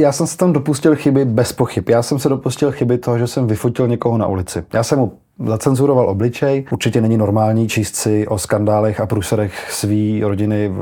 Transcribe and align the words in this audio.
Já 0.00 0.12
jsem 0.12 0.26
se 0.26 0.36
tam 0.36 0.52
dopustil 0.52 0.96
chyby 0.96 1.24
bez 1.24 1.52
pochyb. 1.52 1.88
Já 1.88 2.02
jsem 2.02 2.18
se 2.18 2.28
dopustil 2.28 2.72
chyby 2.72 2.98
toho, 2.98 3.18
že 3.18 3.26
jsem 3.26 3.46
vyfotil 3.46 3.88
někoho 3.88 4.18
na 4.18 4.26
ulici. 4.26 4.64
Já 4.72 4.82
jsem 4.82 4.98
mu 4.98 5.12
zacenzuroval 5.46 6.08
obličej. 6.08 6.64
Určitě 6.72 7.00
není 7.00 7.16
normální 7.16 7.68
číst 7.68 7.96
si 7.96 8.26
o 8.28 8.38
skandálech 8.38 9.00
a 9.00 9.06
průserech 9.06 9.72
své 9.72 10.20
rodiny 10.20 10.68
v, 10.68 10.80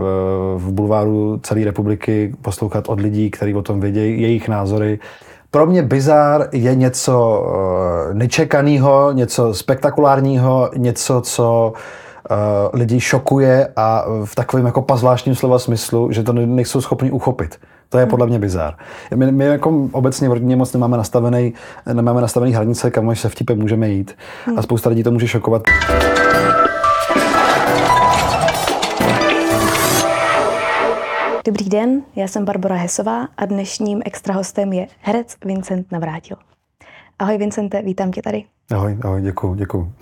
v 0.56 0.72
bulváru 0.72 1.40
celé 1.42 1.64
republiky, 1.64 2.34
poslouchat 2.42 2.88
od 2.88 3.00
lidí, 3.00 3.30
kteří 3.30 3.54
o 3.54 3.62
tom 3.62 3.80
vědějí, 3.80 4.22
jejich 4.22 4.48
názory. 4.48 4.98
Pro 5.50 5.66
mě 5.66 5.82
bizár 5.82 6.48
je 6.52 6.74
něco 6.74 7.44
uh, 7.46 8.14
nečekaného, 8.14 9.12
něco 9.12 9.54
spektakulárního, 9.54 10.70
něco, 10.76 11.20
co 11.20 11.72
uh, 12.30 12.36
lidi 12.72 13.00
šokuje 13.00 13.68
a 13.76 14.04
v 14.24 14.34
takovém 14.34 14.66
jako 14.66 14.82
pazvláštním 14.82 15.34
slova 15.34 15.58
smyslu, 15.58 16.12
že 16.12 16.22
to 16.22 16.32
nejsou 16.32 16.80
schopni 16.80 17.10
uchopit. 17.10 17.58
To 17.88 17.98
je 17.98 18.06
podle 18.06 18.26
mě 18.26 18.38
bizár. 18.38 18.74
My, 19.14 19.32
my 19.32 19.44
jako 19.44 19.88
obecně 19.92 20.28
v 20.28 20.32
rodině 20.32 20.56
moc 20.56 20.72
nemáme 20.72 20.96
nastavený, 20.96 21.54
nemáme 21.92 22.20
nastavený 22.20 22.52
hranice, 22.52 22.90
kam 22.90 23.16
se 23.16 23.28
vtipem 23.28 23.58
můžeme 23.58 23.88
jít. 23.88 24.16
A 24.56 24.62
spousta 24.62 24.90
lidí 24.90 25.02
to 25.02 25.10
může 25.10 25.28
šokovat. 25.28 25.62
Dobrý 31.46 31.68
den, 31.68 32.02
já 32.16 32.28
jsem 32.28 32.44
Barbara 32.44 32.76
Hesová 32.76 33.28
a 33.36 33.46
dnešním 33.46 34.02
extra 34.04 34.34
hostem 34.34 34.72
je 34.72 34.86
herec 35.00 35.36
Vincent 35.44 35.92
Navrátil. 35.92 36.36
Ahoj 37.18 37.38
Vincente, 37.38 37.82
vítám 37.82 38.10
tě 38.10 38.22
tady. 38.22 38.44
Ahoj, 38.70 38.98
ahoj, 39.04 39.22
děkuji, 39.22 39.54
děkuji. 39.54 39.92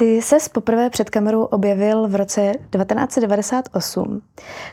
Ty 0.00 0.22
ses 0.22 0.48
poprvé 0.48 0.90
před 0.90 1.10
kamerou 1.10 1.44
objevil 1.44 2.08
v 2.08 2.14
roce 2.14 2.52
1998, 2.70 4.22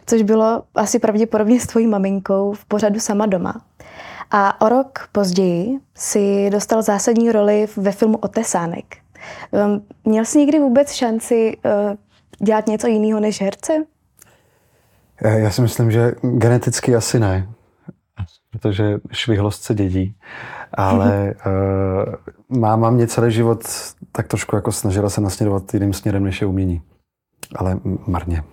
což 0.05 0.21
bylo 0.21 0.63
asi 0.75 0.99
pravděpodobně 0.99 1.59
s 1.59 1.67
tvojí 1.67 1.87
maminkou 1.87 2.53
v 2.53 2.65
pořadu 2.65 2.99
Sama 2.99 3.25
doma. 3.25 3.61
A 4.31 4.61
o 4.61 4.69
rok 4.69 5.09
později 5.11 5.79
si 5.95 6.49
dostal 6.49 6.81
zásadní 6.81 7.31
roli 7.31 7.67
ve 7.77 7.91
filmu 7.91 8.17
Otesánek. 8.17 8.97
Ehm, 9.51 9.81
měl 10.05 10.25
jsi 10.25 10.37
někdy 10.37 10.59
vůbec 10.59 10.91
šanci 10.91 11.57
eh, 11.65 11.97
dělat 12.45 12.67
něco 12.67 12.87
jiného 12.87 13.19
než 13.19 13.41
herce? 13.41 13.73
Já 15.21 15.51
si 15.51 15.61
myslím, 15.61 15.91
že 15.91 16.11
geneticky 16.21 16.95
asi 16.95 17.19
ne, 17.19 17.47
protože 18.51 18.97
švihlost 19.11 19.63
se 19.63 19.73
dědí. 19.73 20.15
Ale 20.77 21.33
uh, 22.49 22.59
máma 22.59 22.89
mě 22.89 23.07
celý 23.07 23.31
život 23.31 23.63
tak 24.11 24.27
trošku 24.27 24.55
jako 24.55 24.71
snažila 24.71 25.09
se 25.09 25.21
nasměrovat 25.21 25.73
jiným 25.73 25.93
směrem, 25.93 26.23
než 26.23 26.41
je 26.41 26.47
umění. 26.47 26.81
Ale 27.55 27.79
marně. 28.07 28.43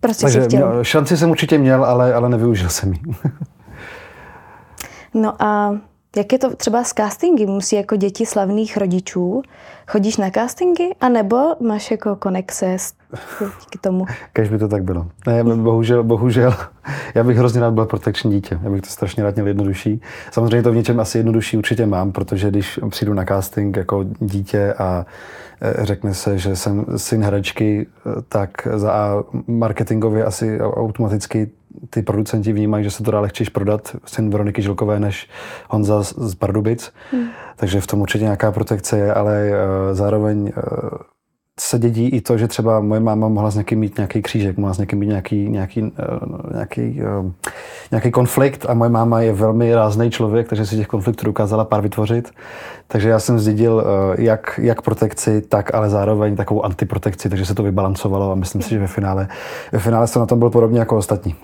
Prostě 0.00 0.22
Takže 0.22 0.42
chtěl. 0.44 0.84
šanci 0.84 1.16
jsem 1.16 1.30
určitě 1.30 1.58
měl, 1.58 1.84
ale, 1.84 2.14
ale 2.14 2.28
nevyužil 2.28 2.68
jsem 2.68 2.92
ji. 2.92 3.00
no 5.14 5.42
a 5.42 5.76
jak 6.16 6.32
je 6.32 6.38
to 6.38 6.56
třeba 6.56 6.84
s 6.84 6.92
castingy? 6.92 7.46
Musí 7.46 7.76
jako 7.76 7.96
děti 7.96 8.26
slavných 8.26 8.76
rodičů 8.76 9.42
chodíš 9.88 10.16
na 10.16 10.30
castingy, 10.30 10.94
anebo 11.00 11.36
máš 11.60 11.90
jako 11.90 12.16
konexe 12.16 12.76
díky 13.40 13.78
tomu? 13.80 14.06
Kež 14.32 14.48
by 14.48 14.58
to 14.58 14.68
tak 14.68 14.84
bylo. 14.84 15.06
Ne, 15.26 15.44
bohužel, 15.44 16.04
bohužel. 16.04 16.54
Já 17.14 17.24
bych 17.24 17.36
hrozně 17.36 17.60
rád 17.60 17.74
byl 17.74 17.86
protekční 17.86 18.30
dítě. 18.30 18.58
Já 18.62 18.70
bych 18.70 18.80
to 18.80 18.88
strašně 18.88 19.22
rád 19.22 19.34
měl 19.34 19.46
jednodušší. 19.46 20.00
Samozřejmě 20.30 20.62
to 20.62 20.72
v 20.72 20.76
něčem 20.76 21.00
asi 21.00 21.18
jednodušší 21.18 21.56
určitě 21.56 21.86
mám, 21.86 22.12
protože 22.12 22.50
když 22.50 22.80
přijdu 22.90 23.14
na 23.14 23.24
casting 23.24 23.76
jako 23.76 24.04
dítě 24.20 24.74
a 24.78 25.06
e, 25.60 25.86
řekne 25.86 26.14
se, 26.14 26.38
že 26.38 26.56
jsem 26.56 26.84
syn 26.96 27.22
herečky, 27.22 27.86
e, 27.86 28.22
tak 28.28 28.50
za 28.74 29.24
marketingově 29.46 30.24
asi 30.24 30.60
automaticky 30.60 31.50
ty 31.90 32.02
producenti 32.02 32.52
vnímají, 32.52 32.84
že 32.84 32.90
se 32.90 33.02
to 33.02 33.10
dá 33.10 33.20
lehčíš 33.20 33.48
prodat 33.48 33.96
syn 34.06 34.30
Veroniky 34.30 34.62
Žilkové 34.62 35.00
než 35.00 35.28
Honza 35.70 36.02
z 36.02 36.34
Pardubic. 36.34 36.92
Hmm. 37.12 37.28
Takže 37.56 37.80
v 37.80 37.86
tom 37.86 38.00
určitě 38.00 38.24
nějaká 38.24 38.52
protekce 38.52 38.98
je, 38.98 39.14
ale 39.14 39.50
uh, 39.50 39.94
zároveň 39.94 40.42
uh, 40.42 40.88
se 41.60 41.78
dědí 41.78 42.08
i 42.08 42.20
to, 42.20 42.38
že 42.38 42.48
třeba 42.48 42.80
moje 42.80 43.00
máma 43.00 43.28
mohla 43.28 43.50
s 43.50 43.56
někým 43.56 43.78
mít 43.78 43.96
nějaký 43.96 44.22
křížek, 44.22 44.56
mohla 44.56 44.74
s 44.74 44.78
někým 44.78 44.98
mít 44.98 45.06
nějaký, 45.06 45.48
nějaký, 45.48 45.82
uh, 45.82 45.88
nějaký, 46.52 47.02
uh, 47.20 47.30
nějaký 47.90 48.10
konflikt 48.10 48.66
a 48.68 48.74
moje 48.74 48.90
máma 48.90 49.20
je 49.20 49.32
velmi 49.32 49.74
rázný 49.74 50.10
člověk, 50.10 50.48
takže 50.48 50.66
si 50.66 50.76
těch 50.76 50.86
konfliktů 50.86 51.26
dokázala 51.26 51.64
pár 51.64 51.80
vytvořit. 51.80 52.30
Takže 52.88 53.08
já 53.08 53.18
jsem 53.18 53.38
zdědil 53.38 53.74
uh, 53.74 54.20
jak, 54.20 54.60
jak 54.62 54.82
protekci, 54.82 55.42
tak 55.42 55.74
ale 55.74 55.90
zároveň 55.90 56.36
takovou 56.36 56.64
antiprotekci, 56.64 57.28
takže 57.28 57.46
se 57.46 57.54
to 57.54 57.62
vybalancovalo 57.62 58.32
a 58.32 58.34
myslím 58.34 58.62
si, 58.62 58.70
že 58.70 58.78
ve 58.78 58.86
finále, 58.86 59.28
ve 59.72 59.78
finále 59.78 60.06
jsem 60.06 60.20
na 60.20 60.26
tom 60.26 60.38
byl 60.38 60.50
podobně 60.50 60.78
jako 60.78 60.96
ostatní. 60.96 61.34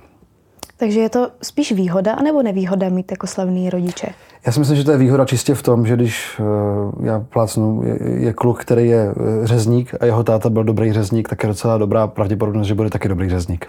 Takže 0.82 1.00
je 1.00 1.08
to 1.08 1.28
spíš 1.42 1.72
výhoda 1.72 2.12
anebo 2.12 2.42
nevýhoda 2.42 2.88
mít 2.88 3.10
jako 3.10 3.26
slavný 3.26 3.70
rodiče? 3.70 4.06
Já 4.46 4.52
si 4.52 4.60
myslím, 4.60 4.76
že 4.76 4.84
to 4.84 4.90
je 4.90 4.96
výhoda 4.96 5.24
čistě 5.24 5.54
v 5.54 5.62
tom, 5.62 5.86
že 5.86 5.96
když 5.96 6.40
uh, 6.40 7.06
já 7.06 7.20
plácnu, 7.20 7.82
je, 7.84 7.98
je 8.24 8.32
kluk, 8.32 8.60
který 8.60 8.88
je 8.88 9.12
uh, 9.12 9.44
řezník 9.44 9.94
a 10.00 10.04
jeho 10.04 10.24
táta 10.24 10.50
byl 10.50 10.64
dobrý 10.64 10.92
řezník, 10.92 11.28
tak 11.28 11.42
je 11.42 11.48
docela 11.48 11.78
dobrá 11.78 12.06
pravděpodobnost, 12.06 12.66
že 12.66 12.74
bude 12.74 12.90
taky 12.90 13.08
dobrý 13.08 13.30
řezník. 13.30 13.66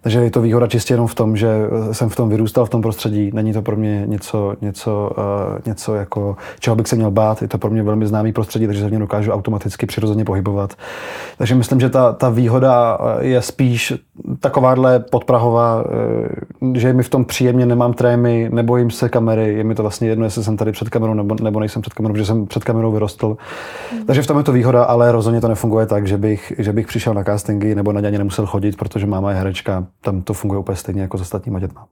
Takže 0.00 0.20
je 0.20 0.30
to 0.30 0.40
výhoda 0.40 0.66
čistě 0.66 0.94
jenom 0.94 1.06
v 1.06 1.14
tom, 1.14 1.36
že 1.36 1.48
eh, 1.48 1.94
jsem 1.94 2.08
v 2.08 2.16
tom 2.16 2.28
vyrůstal, 2.28 2.66
v 2.66 2.70
tom 2.70 2.82
prostředí. 2.82 3.30
Není 3.34 3.52
to 3.52 3.62
pro 3.62 3.76
mě 3.76 4.02
něco, 4.06 4.54
něco, 4.60 5.10
uh, 5.18 5.58
něco 5.66 5.94
jako, 5.94 6.36
čeho 6.60 6.76
bych 6.76 6.88
se 6.88 6.96
měl 6.96 7.10
bát. 7.10 7.42
Je 7.42 7.48
to 7.48 7.58
pro 7.58 7.70
mě 7.70 7.82
velmi 7.82 8.06
známý 8.06 8.32
prostředí, 8.32 8.66
takže 8.66 8.82
se 8.82 8.88
v 8.88 8.92
něm 8.92 9.00
dokážu 9.00 9.32
automaticky 9.32 9.86
přirozeně 9.86 10.24
pohybovat. 10.24 10.74
Takže 11.38 11.54
myslím, 11.54 11.80
že 11.80 11.90
ta, 11.90 12.12
ta 12.12 12.28
výhoda 12.28 12.98
je 13.20 13.42
spíš 13.42 13.92
takováhle 14.40 15.00
podprahová, 15.00 15.84
uh, 15.84 16.74
že 16.74 16.92
mi 16.92 17.02
v 17.02 17.08
tom 17.08 17.24
příjemně, 17.24 17.66
nemám 17.66 17.92
trémy, 17.92 18.50
nebojím 18.52 18.90
se 18.90 19.08
kamery, 19.08 19.54
je 19.54 19.64
mi 19.64 19.74
to 19.74 19.82
vlastně 19.82 20.08
jedno, 20.08 20.24
jestli 20.24 20.44
jsem 20.44 20.56
tady 20.56 20.72
před 20.72 20.88
kamerou 20.88 21.14
nebo, 21.14 21.36
nebo 21.42 21.60
nejsem 21.60 21.82
před 21.82 21.94
kamerou, 21.94 22.12
protože 22.12 22.26
jsem 22.26 22.46
před 22.46 22.64
kamerou 22.64 22.92
vyrostl. 22.92 23.36
Hmm. 23.92 24.06
Takže 24.06 24.22
v 24.22 24.26
tom 24.26 24.38
je 24.38 24.44
to 24.44 24.52
výhoda, 24.52 24.84
ale 24.84 25.12
rozhodně 25.12 25.40
to 25.40 25.48
nefunguje 25.48 25.86
tak, 25.86 26.06
že 26.06 26.18
bych, 26.18 26.52
že 26.58 26.72
bych 26.72 26.86
přišel 26.86 27.14
na 27.14 27.24
castingy 27.24 27.74
nebo 27.74 27.92
na 27.92 28.00
ně 28.00 28.18
nemusel 28.18 28.46
chodit, 28.46 28.76
protože 28.76 29.06
máma 29.06 29.30
je 29.30 29.36
herečka 29.36 29.71
herečka, 29.72 29.92
tam 30.00 30.22
to 30.22 30.34
funguje 30.34 30.60
úplně 30.60 30.76
stejně 30.76 31.02
jako 31.02 31.18
s 31.18 31.20
ostatníma 31.20 31.60
dětma. 31.60 31.86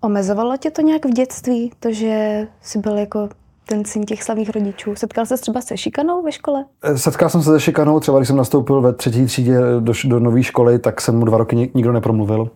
Omezovalo 0.00 0.56
tě 0.56 0.70
to 0.70 0.82
nějak 0.82 1.04
v 1.04 1.10
dětství, 1.10 1.72
to, 1.80 1.92
že 1.92 2.46
jsi 2.60 2.78
byl 2.78 2.98
jako 2.98 3.28
ten 3.68 3.84
syn 3.84 4.04
těch 4.04 4.22
slavných 4.22 4.50
rodičů. 4.50 4.94
Setkal 4.94 5.26
se 5.26 5.36
třeba 5.36 5.60
se 5.60 5.76
šikanou 5.76 6.22
ve 6.22 6.32
škole? 6.32 6.64
Eh, 6.82 6.98
setkal 6.98 7.28
jsem 7.28 7.42
se 7.42 7.50
se 7.50 7.60
šikanou, 7.60 8.00
třeba 8.00 8.18
když 8.18 8.28
jsem 8.28 8.36
nastoupil 8.36 8.80
ve 8.80 8.92
třetí 8.92 9.26
třídě 9.26 9.58
do, 9.80 9.92
do 10.04 10.20
nové 10.20 10.42
školy, 10.42 10.78
tak 10.78 11.00
jsem 11.00 11.18
mu 11.18 11.24
dva 11.24 11.38
roky 11.38 11.70
nikdo 11.74 11.92
nepromluvil. 11.92 12.50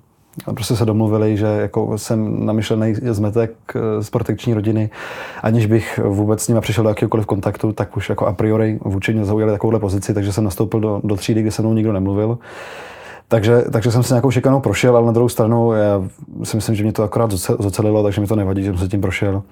A 0.46 0.52
prostě 0.52 0.76
se 0.76 0.84
domluvili, 0.84 1.36
že 1.36 1.46
jako 1.46 1.98
jsem 1.98 2.46
namyšlený 2.46 2.94
zmetek 2.94 3.52
eh, 3.74 4.02
z 4.02 4.10
protekční 4.10 4.54
rodiny, 4.54 4.90
aniž 5.42 5.66
bych 5.66 6.00
vůbec 6.04 6.42
s 6.42 6.48
nimi 6.48 6.60
přišel 6.60 6.84
do 6.84 6.90
jakéhokoliv 6.90 7.26
kontaktu, 7.26 7.72
tak 7.72 7.96
už 7.96 8.08
jako 8.08 8.26
a 8.26 8.32
priori 8.32 8.78
vůči 8.84 9.14
mě 9.14 9.24
zaujali 9.24 9.52
takovouhle 9.52 9.80
pozici, 9.80 10.14
takže 10.14 10.32
jsem 10.32 10.44
nastoupil 10.44 10.80
do, 10.80 11.00
do 11.04 11.16
třídy, 11.16 11.42
kde 11.42 11.50
se 11.50 11.62
mnou 11.62 11.74
nikdo 11.74 11.92
nemluvil. 11.92 12.38
Takže, 13.32 13.64
takže 13.72 13.90
jsem 13.90 14.02
se 14.02 14.14
nějakou 14.14 14.30
šikanou 14.30 14.60
prošel, 14.60 14.96
ale 14.96 15.06
na 15.06 15.12
druhou 15.12 15.28
stranu 15.28 15.72
já 15.72 16.02
si 16.42 16.56
myslím, 16.56 16.74
že 16.74 16.82
mě 16.82 16.92
to 16.92 17.02
akorát 17.02 17.30
zocelilo, 17.32 18.02
takže 18.02 18.20
mi 18.20 18.26
to 18.26 18.36
nevadí, 18.36 18.62
že 18.62 18.70
jsem 18.70 18.78
se 18.78 18.88
tím 18.88 19.00
prošel. 19.00 19.42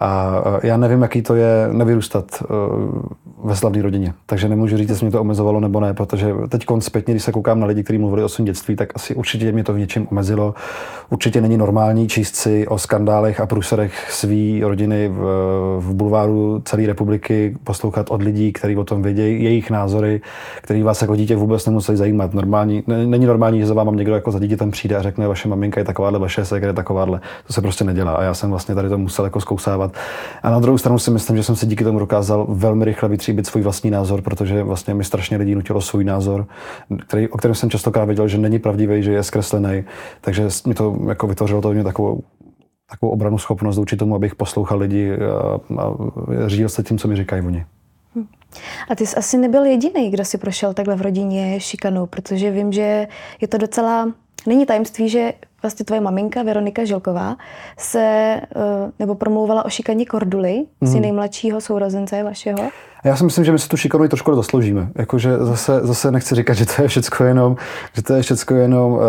A 0.00 0.42
já 0.62 0.76
nevím, 0.76 1.02
jaký 1.02 1.22
to 1.22 1.34
je 1.34 1.68
nevyrůstat 1.72 2.24
eh, 2.42 2.46
ve 3.44 3.56
slavné 3.56 3.82
rodině. 3.82 4.14
Takže 4.26 4.48
nemůžu 4.48 4.76
říct, 4.76 4.88
jestli 4.88 5.06
mě 5.06 5.12
to 5.12 5.20
omezovalo 5.20 5.60
nebo 5.60 5.80
ne, 5.80 5.94
protože 5.94 6.34
teď 6.48 6.66
zpětně, 6.78 7.14
když 7.14 7.22
se 7.22 7.32
koukám 7.32 7.60
na 7.60 7.66
lidi, 7.66 7.82
kteří 7.82 7.98
mluvili 7.98 8.24
o 8.24 8.28
svém 8.28 8.44
dětství, 8.44 8.76
tak 8.76 8.88
asi 8.94 9.14
určitě 9.14 9.52
mě 9.52 9.64
to 9.64 9.72
v 9.72 9.78
něčem 9.78 10.06
omezilo. 10.10 10.54
Určitě 11.10 11.40
není 11.40 11.56
normální 11.56 12.08
číst 12.08 12.36
si 12.36 12.68
o 12.68 12.78
skandálech 12.78 13.40
a 13.40 13.46
průserech 13.46 14.10
své 14.10 14.60
rodiny 14.62 15.08
v, 15.08 15.20
v 15.78 15.94
bulváru 15.94 16.62
celé 16.64 16.86
republiky, 16.86 17.56
poslouchat 17.64 18.10
od 18.10 18.22
lidí, 18.22 18.52
kteří 18.52 18.76
o 18.76 18.84
tom 18.84 19.02
vědějí, 19.02 19.44
jejich 19.44 19.70
názory, 19.70 20.20
který 20.60 20.82
vás 20.82 21.02
jako 21.02 21.16
dítě 21.16 21.36
vůbec 21.36 21.66
nemusí 21.66 21.96
zajímat. 21.96 22.34
Normální, 22.34 22.82
není 22.86 23.26
normální, 23.26 23.60
že 23.60 23.66
za 23.66 23.74
vám 23.74 23.96
někdo 23.96 24.14
jako 24.14 24.32
za 24.32 24.40
tam 24.56 24.70
přijde 24.70 24.96
a 24.96 25.02
řekne, 25.02 25.28
vaše 25.28 25.48
maminka 25.48 25.80
je 25.80 25.84
takováhle, 25.84 26.18
vaše 26.18 26.44
sekre 26.44 26.68
je 26.68 26.72
takováhle. 26.72 27.20
To 27.46 27.52
se 27.52 27.60
prostě 27.60 27.84
nedělá. 27.84 28.12
A 28.12 28.22
já 28.22 28.34
jsem 28.34 28.50
vlastně 28.50 28.74
tady 28.74 28.88
to 28.88 28.98
musel 28.98 29.24
jako 29.24 29.40
zkousávat. 29.40 29.87
A 30.42 30.50
na 30.50 30.60
druhou 30.60 30.78
stranu 30.78 30.98
si 30.98 31.10
myslím, 31.10 31.36
že 31.36 31.42
jsem 31.42 31.56
si 31.56 31.66
díky 31.66 31.84
tomu 31.84 31.98
dokázal 31.98 32.46
velmi 32.48 32.84
rychle 32.84 33.08
vytříbit 33.08 33.46
svůj 33.46 33.62
vlastní 33.62 33.90
názor, 33.90 34.22
protože 34.22 34.62
vlastně 34.62 34.94
mi 34.94 35.04
strašně 35.04 35.36
lidí 35.36 35.54
nutilo 35.54 35.80
svůj 35.80 36.04
názor, 36.04 36.46
který, 37.06 37.28
o 37.28 37.38
kterém 37.38 37.54
jsem 37.54 37.70
častokrát 37.70 38.06
věděl, 38.06 38.28
že 38.28 38.38
není 38.38 38.58
pravdivý, 38.58 39.02
že 39.02 39.12
je 39.12 39.22
zkreslený. 39.22 39.84
Takže 40.20 40.48
mi 40.66 40.74
to 40.74 40.96
jako 41.08 41.26
vytvořilo 41.26 41.60
to 41.60 41.72
mě 41.72 41.84
takovou 41.84 42.22
takovou 42.90 43.12
obranu 43.12 43.38
schopnost 43.38 43.76
vůči 43.76 43.96
tomu, 43.96 44.14
abych 44.14 44.34
poslouchal 44.34 44.78
lidi 44.78 45.12
a, 45.16 45.82
a 45.82 45.94
řídil 46.46 46.68
se 46.68 46.82
tím, 46.82 46.98
co 46.98 47.08
mi 47.08 47.16
říkají 47.16 47.42
oni. 47.46 47.66
Hm. 48.14 48.26
A 48.90 48.94
ty 48.94 49.06
jsi 49.06 49.16
asi 49.16 49.38
nebyl 49.38 49.64
jediný, 49.64 50.10
kdo 50.10 50.24
si 50.24 50.38
prošel 50.38 50.74
takhle 50.74 50.96
v 50.96 51.02
rodině 51.02 51.60
šikanou, 51.60 52.06
protože 52.06 52.50
vím, 52.50 52.72
že 52.72 53.08
je 53.40 53.48
to 53.48 53.58
docela 53.58 54.08
Není 54.46 54.66
tajemství, 54.66 55.08
že 55.08 55.32
vlastně 55.62 55.84
tvoje 55.84 56.00
maminka 56.00 56.42
Veronika 56.42 56.84
Žilková 56.84 57.36
se, 57.78 58.00
eh, 58.00 58.40
nebo 58.98 59.14
promlouvala 59.14 59.64
o 59.64 59.68
šikaně 59.68 60.06
Korduly, 60.06 60.64
mm. 60.80 60.88
si 60.88 61.00
nejmladšího 61.00 61.60
sourozence 61.60 62.22
vašeho. 62.22 62.68
A 63.04 63.08
já 63.08 63.16
si 63.16 63.24
myslím, 63.24 63.44
že 63.44 63.52
my 63.52 63.58
si 63.58 63.68
tu 63.68 63.76
šikanu 63.76 64.04
i 64.04 64.08
trošku 64.08 64.34
zasloužíme. 64.34 64.88
Jakože 64.94 65.38
zase, 65.38 65.80
zase 65.82 66.10
nechci 66.10 66.34
říkat, 66.34 66.54
že 66.54 66.66
to 66.66 66.82
je 66.82 66.88
všechno 66.88 67.26
jenom, 67.26 67.56
že 67.92 68.02
to 68.02 68.14
je 68.14 68.22
všechno 68.22 68.56
jenom 68.56 68.92
uh, 68.92 69.00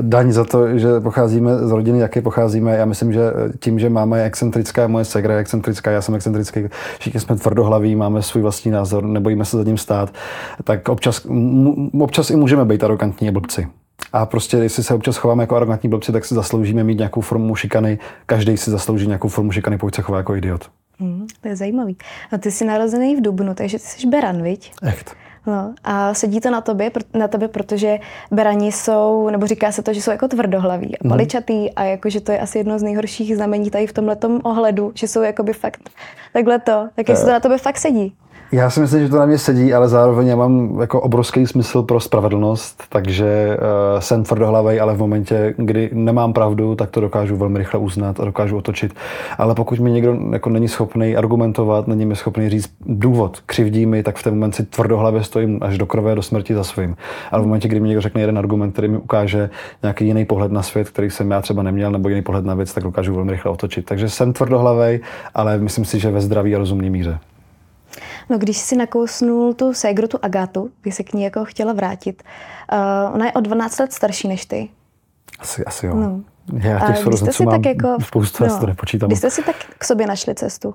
daň 0.00 0.32
za 0.32 0.44
to, 0.44 0.78
že 0.78 1.00
pocházíme 1.00 1.58
z 1.58 1.70
rodiny, 1.70 1.98
jaké 1.98 2.22
pocházíme. 2.22 2.76
Já 2.76 2.84
myslím, 2.84 3.12
že 3.12 3.20
tím, 3.60 3.78
že 3.78 3.90
máme 3.90 4.24
excentrická, 4.24 4.86
moje 4.86 5.04
segra 5.04 5.34
je 5.34 5.40
excentrická, 5.40 5.90
já 5.90 6.02
jsem 6.02 6.14
excentrický, 6.14 6.60
všichni 6.98 7.20
jsme 7.20 7.36
tvrdohlaví, 7.36 7.96
máme 7.96 8.22
svůj 8.22 8.42
vlastní 8.42 8.70
názor, 8.70 9.04
nebojíme 9.04 9.44
se 9.44 9.56
za 9.56 9.62
ním 9.62 9.78
stát, 9.78 10.14
tak 10.64 10.88
občas, 10.88 11.24
m, 11.24 11.90
občas 12.00 12.30
i 12.30 12.36
můžeme 12.36 12.64
být 12.64 12.84
arrogantní 12.84 13.30
blbci. 13.30 13.68
A 14.12 14.26
prostě, 14.26 14.56
jestli 14.56 14.82
se 14.82 14.94
občas 14.94 15.16
chováme 15.16 15.42
jako 15.42 15.56
arrogantní 15.56 15.88
blbci, 15.88 16.12
tak 16.12 16.24
si 16.24 16.34
zasloužíme 16.34 16.84
mít 16.84 16.98
nějakou 16.98 17.20
formu 17.20 17.54
šikany. 17.54 17.98
Každý 18.26 18.56
si 18.56 18.70
zaslouží 18.70 19.06
nějakou 19.06 19.28
formu 19.28 19.52
šikany, 19.52 19.78
pokud 19.78 19.94
se 19.94 20.02
chová 20.02 20.18
jako 20.18 20.36
idiot. 20.36 20.70
Hmm, 21.00 21.26
to 21.40 21.48
je 21.48 21.56
zajímavý. 21.56 21.96
A 22.32 22.38
ty 22.38 22.50
jsi 22.50 22.64
narozený 22.64 23.16
v 23.16 23.20
Dubnu, 23.20 23.54
takže 23.54 23.78
ty 23.78 23.84
jsi 23.84 24.06
beran, 24.06 24.42
viď? 24.42 24.72
Echt. 24.82 25.16
No, 25.46 25.74
a 25.84 26.14
sedí 26.14 26.40
to 26.40 26.50
na 26.50 26.60
tobě, 26.60 26.90
na 27.14 27.28
tebe, 27.28 27.48
protože 27.48 27.98
berani 28.30 28.72
jsou, 28.72 29.30
nebo 29.30 29.46
říká 29.46 29.72
se 29.72 29.82
to, 29.82 29.92
že 29.92 30.02
jsou 30.02 30.10
jako 30.10 30.28
tvrdohlaví 30.28 30.98
a 30.98 31.00
mhm. 31.04 31.08
paličatý 31.08 31.70
a 31.70 31.84
jako, 31.84 32.10
že 32.10 32.20
to 32.20 32.32
je 32.32 32.40
asi 32.40 32.58
jedno 32.58 32.78
z 32.78 32.82
nejhorších 32.82 33.36
znamení 33.36 33.70
tady 33.70 33.86
v 33.86 33.92
tomhle 33.92 34.16
ohledu, 34.42 34.92
že 34.94 35.08
jsou 35.08 35.22
jakoby 35.22 35.52
fakt 35.52 35.90
takhle 36.32 36.58
to. 36.58 36.88
Tak 36.94 37.08
jestli 37.08 37.24
to 37.24 37.30
na 37.30 37.40
tobě 37.40 37.58
fakt 37.58 37.78
sedí. 37.78 38.14
Já 38.52 38.70
si 38.70 38.80
myslím, 38.80 39.02
že 39.02 39.08
to 39.08 39.16
na 39.16 39.26
mě 39.26 39.38
sedí, 39.38 39.74
ale 39.74 39.88
zároveň 39.88 40.26
já 40.26 40.36
mám 40.36 40.80
jako 40.80 41.00
obrovský 41.00 41.46
smysl 41.46 41.82
pro 41.82 42.00
spravedlnost, 42.00 42.84
takže 42.88 43.56
uh, 43.56 44.00
jsem 44.00 44.24
tvrdohlavý, 44.24 44.80
ale 44.80 44.94
v 44.94 44.98
momentě, 44.98 45.54
kdy 45.56 45.90
nemám 45.92 46.32
pravdu, 46.32 46.74
tak 46.74 46.90
to 46.90 47.00
dokážu 47.00 47.36
velmi 47.36 47.58
rychle 47.58 47.80
uznat 47.80 48.20
a 48.20 48.24
dokážu 48.24 48.56
otočit. 48.56 48.94
Ale 49.38 49.54
pokud 49.54 49.78
mi 49.78 49.90
někdo 49.90 50.16
jako 50.32 50.50
není 50.50 50.68
schopný 50.68 51.16
argumentovat, 51.16 51.86
není 51.86 52.06
mi 52.06 52.16
schopný 52.16 52.48
říct 52.48 52.70
důvod, 52.86 53.38
křivdí 53.46 53.86
mi, 53.86 54.02
tak 54.02 54.16
v 54.16 54.22
ten 54.22 54.34
moment 54.34 54.52
si 54.52 54.64
tvrdohlavě 54.64 55.24
stojím 55.24 55.58
až 55.62 55.78
do 55.78 55.86
krve, 55.86 56.14
do 56.14 56.22
smrti 56.22 56.54
za 56.54 56.64
svým. 56.64 56.96
Ale 57.30 57.42
v 57.42 57.46
momentě, 57.46 57.68
kdy 57.68 57.80
mi 57.80 57.88
někdo 57.88 58.00
řekne 58.00 58.20
jeden 58.20 58.38
argument, 58.38 58.72
který 58.72 58.88
mi 58.88 58.96
ukáže 58.96 59.50
nějaký 59.82 60.06
jiný 60.06 60.24
pohled 60.24 60.52
na 60.52 60.62
svět, 60.62 60.90
který 60.90 61.10
jsem 61.10 61.30
já 61.30 61.40
třeba 61.40 61.62
neměl, 61.62 61.90
nebo 61.90 62.08
jiný 62.08 62.22
pohled 62.22 62.44
na 62.44 62.54
věc, 62.54 62.72
tak 62.72 62.84
dokážu 62.84 63.14
velmi 63.14 63.32
rychle 63.32 63.52
otočit. 63.52 63.84
Takže 63.84 64.10
jsem 64.10 64.32
tvrdohlavý, 64.32 65.00
ale 65.34 65.58
myslím 65.58 65.84
si, 65.84 65.98
že 65.98 66.10
ve 66.10 66.20
zdraví 66.20 66.54
a 66.54 66.58
rozumné 66.58 66.90
míře. 66.90 67.18
No, 68.28 68.38
když 68.38 68.56
si 68.58 68.76
nakousnul 68.76 69.54
tu 69.54 69.74
ségru, 69.74 70.08
tu 70.08 70.18
Agátu, 70.22 70.70
bych 70.82 70.94
se 70.94 71.02
k 71.02 71.12
ní 71.12 71.22
jako 71.22 71.44
chtěla 71.44 71.72
vrátit. 71.72 72.22
Uh, 72.72 73.14
ona 73.14 73.26
je 73.26 73.32
o 73.32 73.40
12 73.40 73.78
let 73.78 73.92
starší 73.92 74.28
než 74.28 74.46
ty. 74.46 74.68
Asi, 75.38 75.64
asi 75.64 75.86
jo. 75.86 75.94
No. 75.94 76.20
Já 76.52 76.86
těch 76.86 76.98
sourozenců 76.98 77.44
mám 77.44 77.62
tak 77.62 77.66
jako, 77.66 77.96
spoustu, 78.02 78.46
no, 78.46 78.58
to 78.60 78.66
nepočítám. 78.66 79.08
Když 79.08 79.18
jste 79.18 79.30
si 79.30 79.42
tak 79.42 79.56
k 79.78 79.84
sobě 79.84 80.06
našli 80.06 80.34
cestu? 80.34 80.74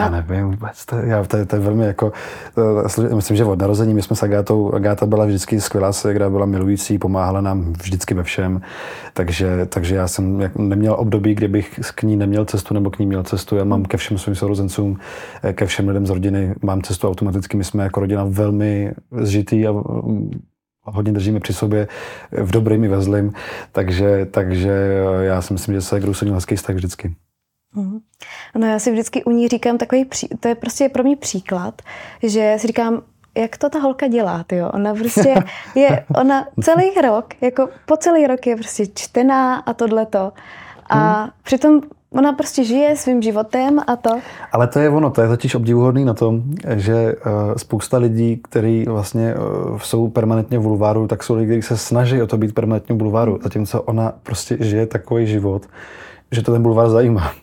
Já 0.00 0.10
nevím 0.10 0.50
vůbec, 0.50 0.86
to, 0.86 0.96
já, 0.96 1.24
to, 1.24 1.46
to 1.46 1.56
je 1.56 1.62
velmi 1.62 1.84
jako, 1.84 2.12
to, 2.54 3.16
myslím, 3.16 3.36
že 3.36 3.44
od 3.44 3.58
narození 3.58 3.94
my 3.94 4.02
jsme 4.02 4.16
s 4.16 4.22
Agátou, 4.22 4.72
Agáta 4.74 5.06
byla 5.06 5.24
vždycky 5.24 5.60
skvělá 5.60 5.92
segra, 5.92 6.30
byla 6.30 6.46
milující, 6.46 6.98
pomáhala 6.98 7.40
nám 7.40 7.72
vždycky 7.72 8.14
ve 8.14 8.22
všem, 8.22 8.62
takže, 9.14 9.66
takže 9.66 9.94
já 9.94 10.08
jsem 10.08 10.50
neměl 10.56 10.94
období, 10.98 11.34
kdy 11.34 11.48
bych 11.48 11.80
k 11.94 12.02
ní 12.02 12.16
neměl 12.16 12.44
cestu 12.44 12.74
nebo 12.74 12.90
k 12.90 12.98
ní 12.98 13.06
měl 13.06 13.22
cestu, 13.22 13.56
já 13.56 13.64
mám 13.64 13.84
ke 13.84 13.96
všem 13.96 14.18
svým 14.18 14.34
sourozencům, 14.34 14.98
ke 15.52 15.66
všem 15.66 15.88
lidem 15.88 16.06
z 16.06 16.10
rodiny, 16.10 16.54
mám 16.62 16.82
cestu 16.82 17.08
automaticky, 17.08 17.56
my 17.56 17.64
jsme 17.64 17.84
jako 17.84 18.00
rodina 18.00 18.24
velmi 18.28 18.92
zžitý 19.20 19.66
a 19.66 19.74
hodně 20.84 21.12
držíme 21.12 21.40
při 21.40 21.52
sobě 21.52 21.88
v 22.32 22.50
dobrým 22.50 22.84
i 22.84 22.88
ve 22.88 23.02
zlým, 23.02 23.32
takže, 23.72 24.26
takže 24.30 25.02
já 25.20 25.42
si 25.42 25.52
myslím, 25.52 25.74
že 25.74 25.80
se 25.80 26.00
Gru 26.00 26.12
měl 26.22 26.34
hezký 26.34 26.56
vztah 26.56 26.76
vždycky. 26.76 27.14
Mm. 27.74 28.00
No 28.56 28.66
já 28.66 28.78
si 28.78 28.90
vždycky 28.90 29.24
u 29.24 29.30
ní 29.30 29.48
říkám 29.48 29.78
takový, 29.78 30.04
pří, 30.04 30.28
to 30.40 30.48
je 30.48 30.54
prostě 30.54 30.88
pro 30.88 31.02
mě 31.02 31.16
příklad, 31.16 31.82
že 32.22 32.56
si 32.58 32.66
říkám, 32.66 33.02
jak 33.34 33.56
to 33.56 33.70
ta 33.70 33.78
holka 33.78 34.06
dělá, 34.06 34.44
tyjo. 34.46 34.70
Ona 34.70 34.94
prostě 34.94 35.34
je, 35.74 36.04
ona 36.16 36.46
celý 36.60 36.90
rok, 37.02 37.26
jako 37.40 37.68
po 37.86 37.96
celý 37.96 38.26
rok 38.26 38.46
je 38.46 38.56
prostě 38.56 38.86
čtená 38.86 39.56
a 39.56 39.72
tohleto. 39.72 40.32
A 40.86 41.20
hmm. 41.22 41.30
přitom 41.42 41.80
ona 42.12 42.32
prostě 42.32 42.64
žije 42.64 42.96
svým 42.96 43.22
životem 43.22 43.80
a 43.86 43.96
to. 43.96 44.10
Ale 44.52 44.66
to 44.66 44.78
je 44.78 44.88
ono, 44.88 45.10
to 45.10 45.22
je 45.22 45.28
totiž 45.28 45.54
obdivuhodný 45.54 46.04
na 46.04 46.14
tom, 46.14 46.42
že 46.76 47.14
uh, 47.14 47.54
spousta 47.56 47.98
lidí, 47.98 48.40
kteří 48.44 48.84
vlastně 48.84 49.34
uh, 49.34 49.78
jsou 49.78 50.08
permanentně 50.08 50.58
v 50.58 50.62
bulváru, 50.62 51.06
tak 51.06 51.22
jsou 51.22 51.34
lidi, 51.34 51.46
kteří 51.46 51.62
se 51.62 51.76
snaží 51.76 52.22
o 52.22 52.26
to 52.26 52.36
být 52.36 52.54
permanentně 52.54 52.94
v 52.94 52.98
bulváru, 52.98 53.38
zatímco 53.42 53.82
ona 53.82 54.12
prostě 54.22 54.56
žije 54.60 54.86
takový 54.86 55.26
život, 55.26 55.66
že 56.32 56.42
to 56.42 56.52
ten 56.52 56.62
bulvár 56.62 56.90
zajímá. 56.90 57.32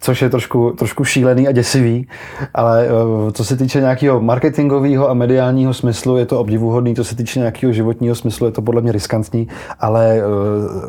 Což 0.00 0.22
je 0.22 0.30
trošku, 0.30 0.72
trošku 0.78 1.04
šílený 1.04 1.48
a 1.48 1.52
děsivý, 1.52 2.08
ale 2.54 2.86
eh, 2.86 3.32
co 3.32 3.44
se 3.44 3.56
týče 3.56 3.80
nějakého 3.80 4.20
marketingového 4.20 5.10
a 5.10 5.14
mediálního 5.14 5.74
smyslu, 5.74 6.16
je 6.16 6.26
to 6.26 6.40
obdivuhodný, 6.40 6.94
co 6.94 7.04
se 7.04 7.16
týče 7.16 7.38
nějakého 7.38 7.72
životního 7.72 8.14
smyslu, 8.14 8.46
je 8.46 8.52
to 8.52 8.62
podle 8.62 8.80
mě 8.80 8.92
riskantní, 8.92 9.48
ale 9.80 10.20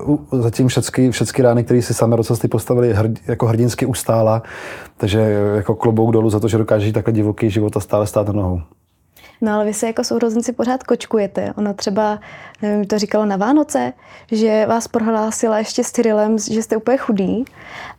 uh, 0.08 0.42
zatím 0.42 0.68
všechny, 0.68 1.12
všechny 1.12 1.44
rány, 1.44 1.64
které 1.64 1.82
si 1.82 1.94
samé 1.94 2.18
docesty 2.18 2.48
postavili, 2.48 2.94
hrd, 2.94 3.12
jako 3.28 3.46
hrdinsky 3.48 3.86
ustála, 3.86 4.44
takže 4.98 5.22
eh, 5.22 5.56
jako 5.56 5.76
klobouk 5.76 6.12
dolů 6.12 6.30
za 6.30 6.40
to, 6.40 6.48
že 6.48 6.58
dokáže 6.58 6.94
takhle 6.94 7.14
divoký 7.14 7.50
život 7.50 7.78
a 7.78 7.80
stále 7.80 8.08
stát 8.08 8.28
na 8.28 8.34
nohou. 8.34 8.62
No 9.42 9.54
ale 9.54 9.66
vy 9.66 9.74
se 9.74 9.88
jako 9.88 10.04
sourozenci 10.04 10.54
pořád 10.54 10.84
kočkujete. 10.84 11.54
Ona 11.58 11.74
třeba, 11.74 12.20
nevím, 12.62 12.86
to 12.86 13.00
říkalo 13.00 13.26
na 13.26 13.38
Vánoce, 13.38 13.94
že 14.32 14.66
vás 14.66 14.88
prohlásila 14.88 15.58
ještě 15.58 15.84
s 15.84 15.92
Cyrilem, 15.92 16.40
že 16.40 16.64
jste 16.64 16.78
úplně 16.78 16.98
chudý 16.98 17.46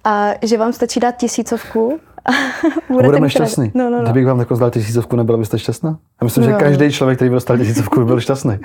a 0.04 0.30
že 0.42 0.58
vám 0.58 0.72
stačí 0.72 1.00
dát 1.00 1.16
tisícovku 1.16 2.00
Budete 2.88 3.08
budeme 3.08 3.30
šťastný. 3.30 3.70
No, 3.74 3.90
no, 3.90 3.98
no. 3.98 4.04
Kdybych 4.04 4.26
vám 4.26 4.38
jako 4.38 4.56
zdal 4.56 4.70
tisícovku, 4.70 5.16
nebyla 5.16 5.38
byste 5.38 5.58
šťastná? 5.58 5.98
Já 6.22 6.24
myslím, 6.24 6.44
no. 6.44 6.50
že 6.50 6.56
každý 6.56 6.92
člověk, 6.92 7.18
který 7.18 7.28
by 7.28 7.34
dostal 7.34 7.58
tisícovku, 7.58 8.00
by 8.00 8.06
byl 8.06 8.20
šťastný. 8.20 8.58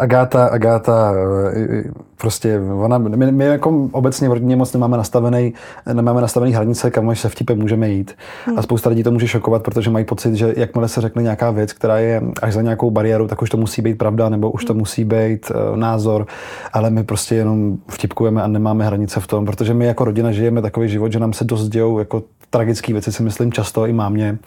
Agáta, 0.00 0.46
Agáta, 0.46 1.12
eh, 1.56 1.84
prostě, 2.16 2.60
ona, 2.78 2.98
my, 2.98 3.32
my 3.32 3.44
jako 3.44 3.88
obecně 3.92 4.28
v 4.28 4.32
rodině 4.32 4.56
moc 4.56 4.72
nemáme 4.72 4.96
nastavený, 4.96 5.54
nemáme 5.92 6.20
nastavený 6.20 6.52
hranice, 6.52 6.90
kam 6.90 7.14
se 7.14 7.28
vtipem 7.28 7.58
můžeme 7.58 7.88
jít. 7.88 8.14
Hmm. 8.46 8.58
A 8.58 8.62
spousta 8.62 8.90
lidí 8.90 9.02
to 9.02 9.10
může 9.10 9.28
šokovat, 9.28 9.62
protože 9.62 9.90
mají 9.90 10.04
pocit, 10.04 10.34
že 10.34 10.54
jakmile 10.56 10.88
se 10.88 11.00
řekne 11.00 11.22
nějaká 11.22 11.50
věc, 11.50 11.72
která 11.72 11.98
je 11.98 12.22
až 12.42 12.54
za 12.54 12.62
nějakou 12.62 12.90
bariéru, 12.90 13.28
tak 13.28 13.42
už 13.42 13.50
to 13.50 13.56
musí 13.56 13.82
být 13.82 13.98
pravda, 13.98 14.28
nebo 14.28 14.50
už 14.50 14.64
to 14.64 14.74
musí 14.74 15.04
být 15.04 15.50
uh, 15.50 15.76
názor, 15.76 16.26
ale 16.72 16.90
my 16.90 17.04
prostě 17.04 17.34
jenom 17.34 17.76
vtipkujeme 17.88 18.42
a 18.42 18.46
nemáme 18.46 18.84
hranice 18.84 19.20
v 19.20 19.26
tom, 19.26 19.46
protože 19.46 19.74
my 19.74 19.86
jako 19.86 20.04
rodina 20.04 20.32
žijeme 20.32 20.62
takový 20.62 20.88
život, 20.88 21.12
že 21.12 21.18
nám 21.18 21.32
se 21.32 21.44
dost 21.44 21.68
dějou 21.68 21.98
jako 21.98 22.22
tragické 22.62 22.92
věci, 22.92 23.12
si 23.12 23.22
myslím 23.22 23.52
často 23.52 23.86
i 23.86 23.92
mámě. 23.92 24.38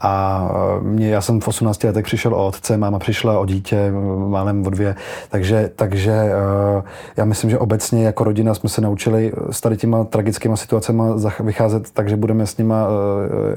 A 0.00 0.48
mě, 0.82 1.08
já 1.08 1.20
jsem 1.20 1.40
v 1.40 1.48
18 1.48 1.84
letech 1.84 2.04
přišel 2.04 2.34
o 2.34 2.46
otce, 2.46 2.76
máma 2.76 2.98
přišla 2.98 3.38
o 3.38 3.46
dítě, 3.46 3.92
málem 4.28 4.66
o 4.66 4.70
dvě, 4.70 4.94
takže, 5.30 5.70
takže 5.76 6.12
eh, 6.12 6.82
já 7.16 7.24
myslím, 7.24 7.50
že 7.50 7.58
obecně 7.58 8.04
jako 8.04 8.24
rodina 8.24 8.54
jsme 8.54 8.68
se 8.68 8.80
naučili 8.80 9.32
s 9.50 9.60
tady 9.60 9.76
těma 9.76 10.04
tragickými 10.04 10.56
situacemi 10.56 11.02
vycházet 11.40 11.90
tak, 11.90 12.08
že 12.08 12.16
budeme 12.16 12.46
s 12.46 12.56
nima 12.56 12.86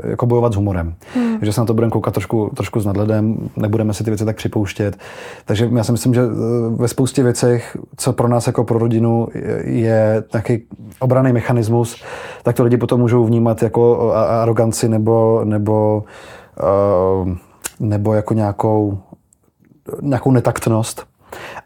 jako 0.09 0.25
bojovat 0.25 0.53
s 0.53 0.55
humorem. 0.55 0.93
Hmm. 1.15 1.37
Že 1.41 1.53
se 1.53 1.61
na 1.61 1.65
to 1.65 1.73
budeme 1.73 1.91
koukat 1.91 2.13
trošku, 2.13 2.51
trošku 2.55 2.79
s 2.79 2.85
nadhledem, 2.85 3.49
nebudeme 3.57 3.93
si 3.93 4.03
ty 4.03 4.09
věci 4.09 4.25
tak 4.25 4.35
připouštět. 4.35 4.97
Takže 5.45 5.69
já 5.75 5.83
si 5.83 5.91
myslím, 5.91 6.13
že 6.13 6.21
ve 6.75 6.87
spoustě 6.87 7.23
věcech, 7.23 7.77
co 7.97 8.13
pro 8.13 8.27
nás 8.27 8.47
jako 8.47 8.63
pro 8.63 8.79
rodinu 8.79 9.27
je 9.63 10.23
nějaký 10.33 10.63
obraný 10.99 11.33
mechanismus, 11.33 12.03
tak 12.43 12.55
to 12.55 12.63
lidi 12.63 12.77
potom 12.77 12.99
můžou 12.99 13.25
vnímat 13.25 13.63
jako 13.63 14.13
aroganci 14.13 14.89
nebo, 14.89 15.41
nebo 15.43 16.03
nebo 17.79 18.13
jako 18.13 18.33
nějakou, 18.33 18.99
nějakou 20.01 20.31
netaktnost, 20.31 21.07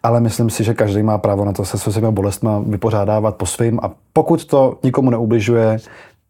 ale 0.04 0.20
myslím 0.20 0.50
si, 0.50 0.64
že 0.64 0.74
každý 0.74 1.04
má 1.04 1.18
právo 1.18 1.46
na 1.46 1.54
to 1.54 1.66
se 1.66 1.78
svými 1.78 2.12
bolestmi 2.12 2.50
vypořádávat 2.66 3.36
po 3.36 3.46
svým 3.46 3.80
a 3.84 3.92
pokud 4.14 4.46
to 4.46 4.78
nikomu 4.84 5.10
neubližuje, 5.10 5.78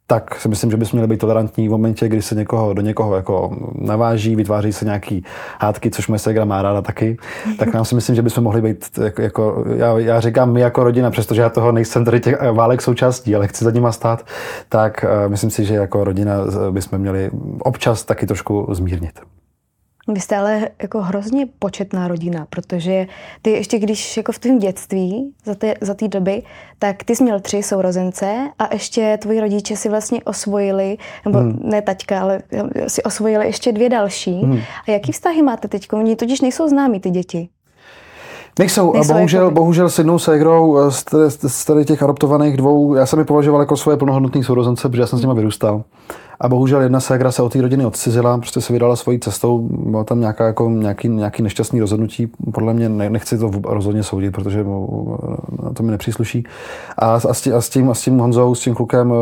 tak 0.07 0.35
si 0.35 0.49
myslím, 0.49 0.71
že 0.71 0.77
bychom 0.77 0.97
měli 0.97 1.07
být 1.07 1.19
tolerantní 1.19 1.67
v 1.67 1.71
momentě, 1.71 2.07
kdy 2.07 2.21
se 2.21 2.35
někoho 2.35 2.73
do 2.73 2.81
někoho 2.81 3.15
jako 3.15 3.57
naváží, 3.75 4.35
vytváří 4.35 4.73
se 4.73 4.85
nějaký 4.85 5.23
hádky, 5.61 5.91
což 5.91 6.07
moje 6.07 6.19
ségra 6.19 6.45
má 6.45 6.61
ráda 6.61 6.81
taky, 6.81 7.17
tak 7.59 7.73
nám 7.73 7.85
si 7.85 7.95
myslím, 7.95 8.15
že 8.15 8.21
bychom 8.21 8.43
mohli 8.43 8.61
být, 8.61 8.99
jako, 9.03 9.21
jako 9.21 9.65
já, 9.75 9.99
já, 9.99 10.19
říkám 10.19 10.53
my 10.53 10.61
jako 10.61 10.83
rodina, 10.83 11.11
přestože 11.11 11.41
já 11.41 11.49
toho 11.49 11.71
nejsem 11.71 12.05
tady 12.05 12.19
těch 12.19 12.41
válek 12.51 12.81
součástí, 12.81 13.35
ale 13.35 13.47
chci 13.47 13.63
za 13.63 13.71
nima 13.71 13.91
stát, 13.91 14.25
tak 14.69 15.05
uh, 15.05 15.31
myslím 15.31 15.49
si, 15.49 15.65
že 15.65 15.75
jako 15.75 16.03
rodina 16.03 16.33
bychom 16.71 16.99
měli 16.99 17.29
občas 17.59 18.03
taky 18.03 18.25
trošku 18.25 18.67
zmírnit. 18.71 19.19
Vy 20.07 20.19
jste 20.19 20.37
ale 20.37 20.69
jako 20.81 21.01
hrozně 21.01 21.45
početná 21.59 22.07
rodina, 22.07 22.47
protože 22.49 23.07
ty 23.41 23.49
ještě 23.49 23.79
když 23.79 24.17
jako 24.17 24.31
v 24.31 24.39
tvém 24.39 24.59
dětství 24.59 25.33
za 25.45 25.55
té, 25.55 25.73
za 25.81 25.93
té 25.93 26.07
doby, 26.07 26.43
tak 26.79 27.03
ty 27.03 27.15
jsi 27.15 27.23
měl 27.23 27.39
tři 27.39 27.63
sourozence 27.63 28.49
a 28.59 28.73
ještě 28.73 29.17
tvoji 29.21 29.39
rodiče 29.39 29.75
si 29.75 29.89
vlastně 29.89 30.23
osvojili, 30.23 30.97
nebo 31.25 31.39
hmm. 31.39 31.59
ne 31.63 31.81
taťka, 31.81 32.21
ale 32.21 32.41
si 32.87 33.03
osvojili 33.03 33.45
ještě 33.45 33.71
dvě 33.71 33.89
další. 33.89 34.41
Hmm. 34.41 34.59
A 34.87 34.91
jaký 34.91 35.11
vztahy 35.11 35.41
máte 35.41 35.67
teď? 35.67 35.93
Oni 35.93 36.15
totiž 36.15 36.41
nejsou 36.41 36.67
známí 36.67 36.99
ty 36.99 37.09
děti. 37.09 37.49
Nejsou, 38.59 38.93
Nejsou 38.93 39.11
a 39.11 39.15
bohužel, 39.15 39.41
jakoby. 39.43 39.55
bohužel 39.55 39.89
s 39.89 39.97
jednou 39.97 40.19
ségrou 40.19 40.77
eh, 40.77 40.91
z, 40.91 41.05
z 41.47 41.65
tady 41.65 41.85
těch 41.85 42.03
adoptovaných 42.03 42.57
dvou, 42.57 42.95
já 42.95 43.05
jsem 43.05 43.19
je 43.19 43.25
považoval 43.25 43.61
jako 43.61 43.77
svoje 43.77 43.97
plnohodnotné 43.97 44.43
sourozence, 44.43 44.89
protože 44.89 45.01
já 45.01 45.07
jsem 45.07 45.19
s 45.19 45.21
nimi 45.21 45.33
vyrůstal. 45.35 45.83
A 46.39 46.49
bohužel 46.49 46.81
jedna 46.81 46.99
ségra 46.99 47.31
se 47.31 47.41
od 47.41 47.51
té 47.53 47.61
rodiny 47.61 47.85
odcizila, 47.85 48.37
prostě 48.37 48.61
se 48.61 48.73
vydala 48.73 48.95
svojí 48.95 49.19
cestou, 49.19 49.59
bylo 49.71 50.03
tam 50.03 50.19
nějaká, 50.19 50.45
jako, 50.45 50.69
nějaký, 50.69 51.09
nějaký 51.09 51.43
nešťastný 51.43 51.79
rozhodnutí, 51.79 52.27
podle 52.53 52.73
mě 52.73 52.89
ne, 52.89 53.09
nechci 53.09 53.37
to 53.37 53.51
rozhodně 53.63 54.03
soudit, 54.03 54.31
protože 54.31 54.63
mu- 54.63 55.17
na 55.63 55.73
to 55.73 55.83
mi 55.83 55.91
nepřísluší. 55.91 56.43
A, 56.97 57.13
a, 57.13 57.33
s, 57.33 57.41
tím, 57.41 57.55
a, 57.55 57.61
s, 57.61 57.69
tím, 57.69 57.89
a 57.89 57.93
s 57.93 58.01
tím 58.01 58.17
Honzou, 58.19 58.55
s 58.55 58.59
tím 58.59 58.75
klukem, 58.75 59.13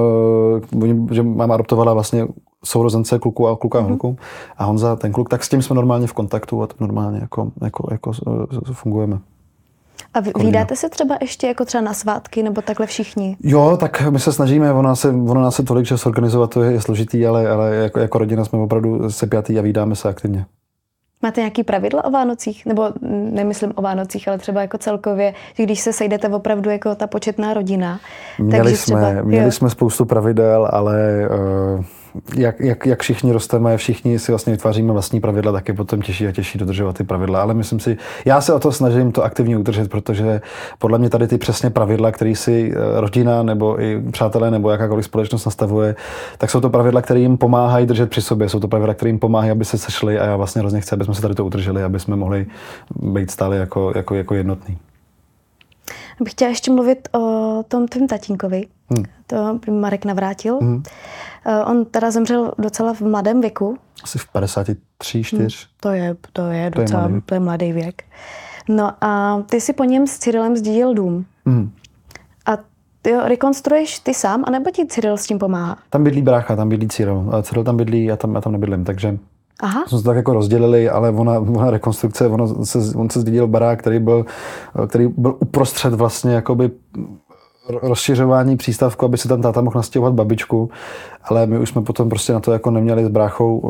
eh, 0.84 1.14
že 1.16 1.24
máma 1.24 1.54
adoptovala 1.54 1.94
vlastně 1.94 2.28
sourozence 2.66 3.20
kluku 3.20 3.48
a 3.48 3.58
kluka 3.58 3.80
a 3.80 3.82
holku. 3.82 4.18
A 4.58 4.66
Honza, 4.66 4.96
ten 4.96 5.12
kluk, 5.12 5.30
tak 5.30 5.44
s 5.44 5.50
tím 5.50 5.62
jsme 5.62 5.76
normálně 5.76 6.08
v 6.08 6.14
kontaktu 6.14 6.62
a 6.62 6.68
to 6.68 6.76
normálně 6.80 7.20
jako, 7.20 7.52
jako, 7.62 7.88
jako 7.92 8.12
eh, 8.70 8.74
fungujeme. 8.74 9.20
A 10.14 10.20
vy, 10.20 10.32
vídáte 10.40 10.76
se 10.76 10.90
třeba 10.90 11.18
ještě 11.22 11.48
jako 11.48 11.66
třeba 11.66 11.84
na 11.84 11.94
svátky 11.94 12.44
nebo 12.44 12.62
takhle 12.62 12.86
všichni? 12.86 13.38
Jo, 13.44 13.78
tak 13.80 14.10
my 14.10 14.20
se 14.20 14.34
snažíme, 14.34 14.74
ono 14.74 14.82
nás 14.82 15.00
se, 15.00 15.10
ono 15.10 15.42
nás 15.42 15.56
se 15.56 15.64
tolik, 15.64 15.86
že 15.86 15.98
zorganizovat 15.98 16.50
to 16.50 16.64
je, 16.64 16.72
je 16.72 16.82
složitý, 16.82 17.28
ale, 17.28 17.50
ale 17.50 17.76
jako, 17.76 18.00
jako 18.00 18.18
rodina 18.18 18.46
jsme 18.46 18.60
opravdu 18.60 19.12
sepjatý 19.12 19.60
a 19.60 19.62
vídáme 19.62 19.96
se 19.96 20.10
aktivně. 20.10 20.46
Máte 21.22 21.42
nějaký 21.42 21.64
pravidla 21.64 22.06
o 22.06 22.12
Vánocích? 22.12 22.66
Nebo 22.66 22.90
mm, 23.02 23.30
nemyslím 23.34 23.74
o 23.76 23.82
Vánocích, 23.82 24.28
ale 24.28 24.38
třeba 24.38 24.62
jako 24.62 24.78
celkově, 24.78 25.34
že 25.54 25.64
když 25.64 25.80
se 25.80 25.94
sejdete 25.94 26.30
opravdu 26.30 26.70
jako 26.70 26.96
ta 26.96 27.08
početná 27.08 27.54
rodina, 27.54 28.00
Měli, 28.40 28.64
takže 28.64 28.78
jsme, 28.78 29.02
třeba, 29.02 29.22
měli 29.22 29.46
jo. 29.46 29.52
jsme 29.52 29.70
spoustu 29.70 30.06
pravidel, 30.06 30.70
ale 30.72 31.30
uh, 31.78 31.86
jak, 32.36 32.60
jak, 32.60 32.86
jak 32.86 33.02
všichni 33.02 33.32
rosteme, 33.32 33.78
všichni 33.78 34.20
si 34.20 34.32
vlastně 34.32 34.54
vytváříme 34.54 34.94
vlastní 34.94 35.20
pravidla, 35.20 35.52
tak 35.52 35.68
je 35.68 35.74
potom 35.74 36.02
těžší 36.02 36.28
a 36.28 36.32
těžší 36.32 36.58
dodržovat 36.58 36.98
ty 36.98 37.04
pravidla. 37.04 37.42
Ale 37.42 37.54
myslím 37.54 37.80
si, 37.80 37.98
já 38.26 38.42
se 38.42 38.54
o 38.54 38.60
to 38.60 38.72
snažím 38.72 39.12
to 39.12 39.24
aktivně 39.24 39.58
udržet, 39.58 39.90
protože 39.90 40.42
podle 40.80 41.00
mě 41.00 41.10
tady 41.10 41.28
ty 41.28 41.38
přesně 41.38 41.70
pravidla, 41.70 42.12
které 42.12 42.36
si 42.36 42.74
eh, 42.76 43.02
rodina 43.02 43.44
nebo 43.44 43.82
i 43.82 44.02
přátelé 44.12 44.52
nebo 44.52 44.70
jakákoliv 44.72 45.06
společnost 45.06 45.46
nastavuje, 45.46 45.96
tak 46.38 46.50
jsou 46.50 46.62
to 46.62 46.70
pravidla, 46.70 47.02
které 47.02 47.20
jim 47.20 47.38
pomáhají 47.38 47.86
držet 47.86 48.10
při 48.10 48.22
sobě. 48.22 48.50
Jsou 48.50 48.60
to 48.60 48.68
pravidla, 48.68 48.94
které 48.94 49.10
jim 49.10 49.20
pomáhají, 49.20 49.52
aby 49.52 49.66
se 49.66 49.78
sešli 49.78 50.20
a 50.20 50.26
já 50.26 50.36
vlastně 50.36 50.60
hrozně 50.60 50.82
chci, 50.82 50.96
aby 50.96 51.06
jsme 51.06 51.16
se 51.16 51.22
tady 51.22 51.36
to 51.36 51.46
udrželi, 51.46 51.84
aby 51.84 52.00
jsme 52.00 52.16
mohli 52.16 52.46
být 52.96 53.32
stále 53.32 53.58
jako, 53.58 53.92
jako, 53.96 54.16
jako 54.16 54.36
jednotný. 54.36 54.78
Bych 56.20 56.32
chtěla 56.32 56.50
ještě 56.50 56.72
mluvit 56.72 57.10
o 57.12 57.64
tom 57.68 57.88
tvým 57.88 58.08
tatínkovi. 58.08 58.66
Hmm. 58.90 59.06
To 59.28 59.60
Marek 59.72 60.06
Navrátil. 60.06 60.58
Hmm. 60.62 60.84
Eh, 61.46 61.64
On 61.64 61.86
teda 61.86 62.12
zemřel 62.12 62.52
docela 62.58 62.94
v 62.94 63.02
mladém 63.02 63.42
věku. 63.42 63.78
Asi 64.04 64.18
v 64.20 64.28
53, 64.28 65.24
4. 65.24 65.58
To 65.80 65.90
je, 65.90 66.16
to 66.34 66.42
je 66.42 66.72
To 66.72 66.80
je 66.80 66.86
docela 66.86 67.08
mladý. 67.08 67.22
to 67.26 67.34
je 67.34 67.40
mladý 67.40 67.72
věk. 67.72 68.04
No 68.70 68.92
a 69.02 69.42
ty 69.50 69.62
si 69.62 69.74
po 69.74 69.84
něm 69.84 70.08
s 70.08 70.18
Cyrilem 70.18 70.58
zdědil 70.58 70.94
dům. 70.94 71.26
Hmm. 71.46 71.72
A 72.46 72.58
ty 73.02 73.14
ho 73.14 73.28
rekonstruuješ 73.28 74.00
ty 74.00 74.14
sám, 74.14 74.44
anebo 74.48 74.72
ti 74.72 74.86
Cyril 74.88 75.18
s 75.18 75.26
tím 75.28 75.40
pomáhá? 75.40 75.78
Tam 75.90 76.04
bydlí 76.04 76.22
brácha, 76.22 76.56
tam 76.56 76.70
bydlí 76.70 76.88
Cyril. 76.88 77.30
A 77.32 77.42
Cyril 77.42 77.64
tam 77.64 77.78
bydlí, 77.78 78.06
já 78.06 78.16
tam, 78.16 78.36
já 78.36 78.42
tam 78.42 78.52
nebydlím, 78.52 78.84
takže 78.84 79.18
Aha, 79.60 79.84
jsme 79.88 79.98
se 79.98 80.04
tak 80.04 80.16
jako 80.16 80.34
rozdělili, 80.34 80.90
ale 80.90 81.10
ona, 81.12 81.40
ona 81.40 81.72
rekonstrukce, 81.72 82.28
ono 82.28 82.66
se, 82.66 82.80
on 82.96 83.10
se 83.10 83.20
zdědil 83.20 83.48
barák, 83.48 83.80
který 83.80 84.00
byl, 84.00 84.26
který 84.88 85.08
byl 85.08 85.38
uprostřed 85.40 85.94
vlastně 85.94 86.34
jakoby 86.34 86.72
rozšiřování 87.70 88.58
přístavku, 88.58 89.06
aby 89.06 89.18
si 89.18 89.28
tam 89.28 89.42
táta 89.42 89.62
mohl 89.62 89.78
nastěhovat 89.78 90.14
babičku, 90.14 90.70
ale 91.24 91.48
my 91.48 91.60
už 91.60 91.70
jsme 91.70 91.82
potom 91.82 92.10
prostě 92.10 92.34
na 92.34 92.40
to 92.40 92.54
jako 92.54 92.72
neměli 92.72 93.06
s 93.06 93.08
bráchou 93.08 93.62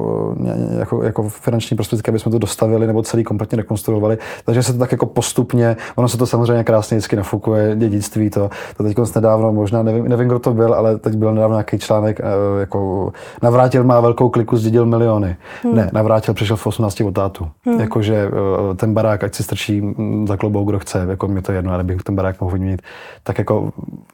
eh, 0.46 0.80
jako, 0.80 1.04
jako 1.04 1.30
finanční 1.30 1.78
prostředky, 1.78 2.12
aby 2.12 2.20
jsme 2.20 2.32
to 2.32 2.40
dostavili 2.40 2.88
nebo 2.88 3.04
celý 3.04 3.24
kompletně 3.24 3.56
rekonstruovali. 3.56 4.18
Takže 4.46 4.64
se 4.64 4.74
to 4.74 4.80
tak 4.80 4.92
jako 4.92 5.06
postupně, 5.06 5.78
ono 5.96 6.10
se 6.10 6.18
to 6.18 6.26
samozřejmě 6.26 6.64
krásně 6.64 6.98
vždycky 6.98 7.16
nafukuje, 7.16 7.76
dědictví 7.76 8.30
to. 8.30 8.50
To 8.78 8.84
teď 8.84 8.98
nedávno, 9.16 9.54
možná 9.54 9.84
nevím, 9.84 10.08
nevím, 10.08 10.28
kdo 10.28 10.40
to 10.40 10.54
byl, 10.54 10.74
ale 10.74 10.98
teď 10.98 11.16
byl 11.16 11.34
nedávno 11.34 11.56
nějaký 11.56 11.80
článek, 11.80 12.20
eh, 12.20 12.60
jako 12.60 13.12
navrátil 13.42 13.84
má 13.84 14.00
velkou 14.00 14.30
kliku, 14.30 14.58
zdědil 14.58 14.86
miliony. 14.86 15.36
Hmm. 15.64 15.76
Ne, 15.76 15.90
navrátil 15.94 16.34
přišel 16.34 16.58
v 16.58 16.68
18 16.68 17.02
od 17.02 17.12
tátu. 17.12 17.48
Hmm. 17.66 17.80
Jakože 17.80 18.16
eh, 18.16 18.76
ten 18.76 18.94
barák, 18.94 19.24
ať 19.24 19.36
si 19.36 19.44
strčí 19.44 19.96
za 20.28 20.38
klobouk, 20.38 20.70
kdo 20.70 20.80
chce, 20.80 21.06
jako 21.10 21.28
mě 21.28 21.42
to 21.42 21.52
je 21.52 21.58
jedno, 21.58 21.74
ale 21.74 21.84
bych 21.84 22.04
ten 22.04 22.16
barák 22.16 22.42
mohl 22.42 22.54
vyměnit. 22.54 22.82
Tak 23.24 23.38
jako, 23.38 23.72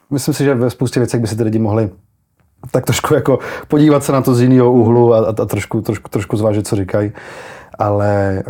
myslím 0.10 0.34
si, 0.34 0.44
že 0.44 0.56
ve 0.56 0.70
spoustě 0.70 1.00
věcech 1.00 1.22
by 1.22 1.28
si 1.28 1.36
ty 1.36 1.44
lidi 1.44 1.60
mohli 1.60 1.90
tak 2.72 2.86
trošku 2.86 3.14
jako 3.14 3.40
podívat 3.68 4.04
se 4.04 4.12
na 4.12 4.22
to 4.22 4.36
z 4.36 4.42
jiného 4.42 4.72
úhlu 4.72 5.14
a, 5.14 5.20
a, 5.20 5.30
a 5.30 5.46
trošku, 5.46 5.82
trošku, 5.82 6.10
trošku 6.10 6.38
zvážit, 6.38 6.68
co 6.68 6.76
říkají. 6.76 7.12
Ale 7.80 8.44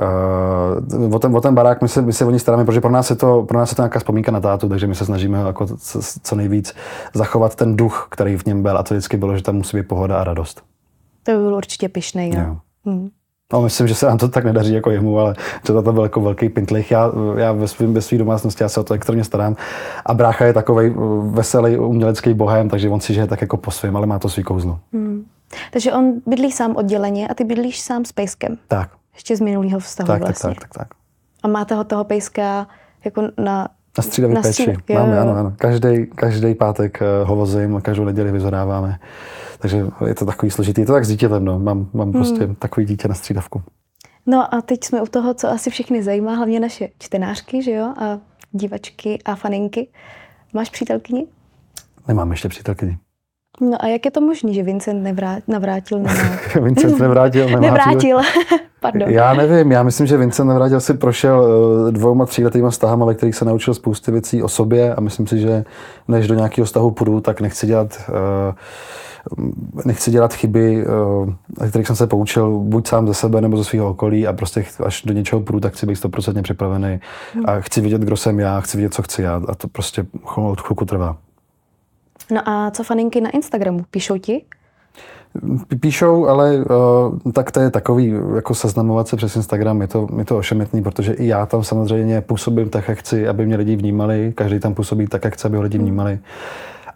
uh, 0.97 1.15
o, 1.15 1.19
ten, 1.19 1.35
o 1.35 1.41
ten 1.41 1.55
barák 1.55 1.81
my 1.81 1.87
se, 1.87 2.01
my 2.01 2.13
se 2.13 2.25
o 2.25 2.31
ní 2.31 2.39
staráme, 2.39 2.65
protože 2.65 2.81
pro 2.81 2.91
nás, 2.91 3.09
je 3.09 3.15
to, 3.15 3.43
pro 3.43 3.57
nás 3.59 3.71
je 3.71 3.75
to 3.75 3.81
nějaká 3.81 3.99
vzpomínka 3.99 4.31
na 4.31 4.39
tátu, 4.39 4.69
takže 4.69 4.87
my 4.87 4.95
se 4.95 5.05
snažíme 5.05 5.37
jako 5.37 5.65
co, 5.77 5.99
co 6.23 6.35
nejvíc 6.35 6.75
zachovat 7.13 7.55
ten 7.55 7.75
duch, 7.75 8.07
který 8.11 8.37
v 8.37 8.45
něm 8.45 8.63
byl 8.63 8.77
a 8.77 8.83
to 8.83 8.93
vždycky 8.93 9.17
bylo, 9.17 9.37
že 9.37 9.43
tam 9.43 9.55
musí 9.55 9.77
být 9.77 9.87
pohoda 9.87 10.17
a 10.17 10.23
radost. 10.23 10.61
to 11.23 11.31
by 11.31 11.37
byl 11.37 11.55
určitě 11.55 11.89
pišnej. 11.89 12.29
Jo. 12.29 12.41
Jo. 12.41 12.57
Hmm. 12.85 13.09
No, 13.53 13.61
myslím, 13.61 13.87
že 13.87 13.95
se 13.95 14.05
nám 14.05 14.17
to 14.17 14.27
tak 14.27 14.45
nedaří 14.45 14.73
jako 14.73 14.91
jemu, 14.91 15.19
ale 15.19 15.35
že 15.67 15.73
to 15.73 15.81
byl 15.81 16.03
jako 16.03 16.21
velký 16.21 16.49
pintlich. 16.49 16.91
Já, 16.91 17.11
já 17.37 17.51
ve 17.51 17.67
svým, 17.67 17.93
ve 17.93 18.01
svý 18.01 18.17
domácnosti 18.17 18.63
já 18.63 18.69
se 18.69 18.79
o 18.79 18.83
to 18.83 18.93
extrémně 18.93 19.23
starám. 19.23 19.55
A 20.05 20.13
brácha 20.13 20.45
je 20.45 20.53
takový 20.53 20.93
veselý 21.29 21.77
umělecký 21.77 22.33
bohem, 22.33 22.69
takže 22.69 22.89
on 22.89 22.99
si 22.99 23.13
žije 23.13 23.27
tak 23.27 23.41
jako 23.41 23.57
po 23.57 23.71
svém, 23.71 23.97
ale 23.97 24.07
má 24.07 24.19
to 24.19 24.29
svý 24.29 24.43
kouzlo. 24.43 24.79
Hmm. 24.93 25.25
Takže 25.71 25.93
on 25.93 26.13
bydlí 26.25 26.51
sám 26.51 26.75
odděleně 26.75 27.27
a 27.27 27.33
ty 27.33 27.43
bydlíš 27.43 27.79
sám 27.79 28.05
s 28.05 28.11
pejskem. 28.11 28.57
Tak, 28.67 28.89
Ještě 29.13 29.37
z 29.37 29.41
minulého 29.41 29.79
vztahu 29.79 30.07
tak, 30.07 30.21
vlastně. 30.21 30.49
tak, 30.49 30.59
tak, 30.59 30.69
tak, 30.69 30.87
tak. 30.87 30.97
A 31.43 31.47
máte 31.47 31.75
ho 31.75 31.83
toho 31.83 32.03
pejska 32.03 32.67
jako 33.05 33.21
na... 33.21 33.67
Na 33.97 34.03
střídavý 34.03 34.33
Na 34.33 34.41
péči. 34.41 34.53
střídavý, 34.53 34.83
jo, 34.89 34.99
Máme, 34.99 35.19
ano, 35.19 35.35
ano. 35.35 35.53
Každý, 35.57 36.05
každý 36.15 36.55
pátek 36.55 37.01
eh, 37.01 37.05
ho 37.25 37.35
vozím 37.35 37.75
a 37.75 37.81
každou 37.81 38.05
neděli 38.05 38.31
vyzoráváme. 38.31 38.99
Takže 39.61 39.85
je 40.07 40.15
to 40.15 40.25
takový 40.25 40.51
složitý. 40.51 40.81
Je 40.81 40.87
to 40.87 40.93
tak 40.93 41.05
s 41.05 41.09
dítětem, 41.09 41.45
no. 41.45 41.59
Mám, 41.59 41.89
mám 41.93 42.11
prostě 42.11 42.43
Hmm. 42.43 42.55
takový 42.55 42.85
dítě 42.85 43.07
na 43.07 43.15
střídavku. 43.15 43.61
No 44.25 44.53
a 44.55 44.61
teď 44.61 44.83
jsme 44.83 45.01
u 45.01 45.05
toho, 45.05 45.33
co 45.33 45.49
asi 45.49 45.69
všechny 45.69 46.03
zajímá, 46.03 46.35
hlavně 46.35 46.59
naše 46.59 46.87
čtenářky, 46.99 47.63
že 47.63 47.71
jo, 47.71 47.85
a 47.85 48.19
divačky 48.51 49.19
a 49.25 49.35
faninky. 49.35 49.87
Máš 50.53 50.69
přítelkyni? 50.69 51.27
Nemám 52.07 52.31
ještě 52.31 52.49
přítelkyni. 52.49 52.97
No 53.61 53.77
a 53.83 53.87
jak 53.87 54.05
je 54.05 54.11
to 54.11 54.21
možné, 54.21 54.53
že 54.53 54.63
Vincent 54.63 55.03
nevrá, 55.03 55.37
navrátil 55.47 55.99
nemá? 55.99 56.21
Vincent 56.61 56.99
nevrátil. 56.99 57.45
Nemá 57.45 57.59
Nevrátil, 57.59 58.17
pardon. 58.79 59.09
Já 59.09 59.33
nevím, 59.33 59.71
já 59.71 59.83
myslím, 59.83 60.07
že 60.07 60.17
Vincent 60.17 60.47
Navrátil 60.49 60.81
si 60.81 60.93
prošel 60.93 61.47
eh, 61.87 61.91
dvouma, 61.91 62.25
tříletýma 62.25 62.69
vztahama, 62.69 63.05
ve 63.05 63.15
kterých 63.15 63.35
se 63.35 63.45
naučil 63.45 63.73
spousty 63.73 64.11
věcí 64.11 64.43
o 64.43 64.47
sobě 64.49 64.95
a 64.95 65.01
myslím 65.01 65.27
si, 65.27 65.39
že 65.39 65.63
než 66.07 66.27
do 66.27 66.35
nějakého 66.35 66.65
vztahu 66.65 66.91
půjdu, 66.91 67.21
tak 67.21 67.41
nechci 67.41 67.67
dělat, 67.67 68.01
eh, 68.09 68.53
nechci 69.85 70.11
dělat 70.11 70.33
chyby, 70.33 70.85
eh, 70.85 71.63
ze 71.63 71.69
kterých 71.69 71.87
jsem 71.87 71.95
se 71.95 72.07
poučil 72.07 72.59
buď 72.59 72.87
sám 72.87 73.07
ze 73.07 73.13
sebe 73.13 73.41
nebo 73.41 73.57
ze 73.57 73.63
svého 73.63 73.89
okolí 73.89 74.27
a 74.27 74.33
prostě 74.33 74.65
až 74.85 75.03
do 75.03 75.13
něčeho 75.13 75.41
půjdu, 75.41 75.59
tak 75.59 75.73
chci 75.73 75.85
být 75.85 75.95
stoprocentně 75.95 76.41
připravený 76.41 76.99
a 77.45 77.59
chci 77.59 77.81
vidět, 77.81 78.01
kdo 78.01 78.17
jsem 78.17 78.39
já, 78.39 78.61
chci 78.61 78.77
vidět, 78.77 78.93
co 78.93 79.01
chci 79.01 79.21
já 79.21 79.41
a 79.47 79.55
to 79.55 79.67
prostě 79.67 80.05
od 80.35 80.61
chvilku 80.61 80.85
trvá. 80.85 81.17
No 82.31 82.49
a 82.49 82.71
co 82.71 82.83
faninky 82.83 83.21
na 83.21 83.29
Instagramu? 83.29 83.85
Píšou 83.91 84.17
ti? 84.17 84.45
Píšou, 85.79 86.27
ale 86.27 86.57
uh, 86.57 87.31
tak 87.31 87.51
to 87.51 87.59
je 87.59 87.69
takový, 87.69 88.13
jako 88.35 88.55
seznamovat 88.55 89.07
se 89.07 89.15
přes 89.15 89.35
Instagram, 89.35 89.81
je 89.81 89.87
to, 89.87 90.07
je 90.17 90.25
to 90.25 90.37
ošemetný, 90.37 90.83
protože 90.83 91.13
i 91.13 91.27
já 91.27 91.45
tam 91.45 91.63
samozřejmě 91.63 92.21
působím 92.21 92.69
tak, 92.69 92.87
jak 92.87 92.97
chci, 92.97 93.27
aby 93.27 93.45
mě 93.45 93.55
lidi 93.55 93.75
vnímali, 93.75 94.33
každý 94.35 94.59
tam 94.59 94.73
působí 94.73 95.07
tak, 95.07 95.23
jak 95.23 95.33
chce, 95.33 95.47
aby 95.47 95.57
ho 95.57 95.63
lidi 95.63 95.77
vnímali. 95.77 96.19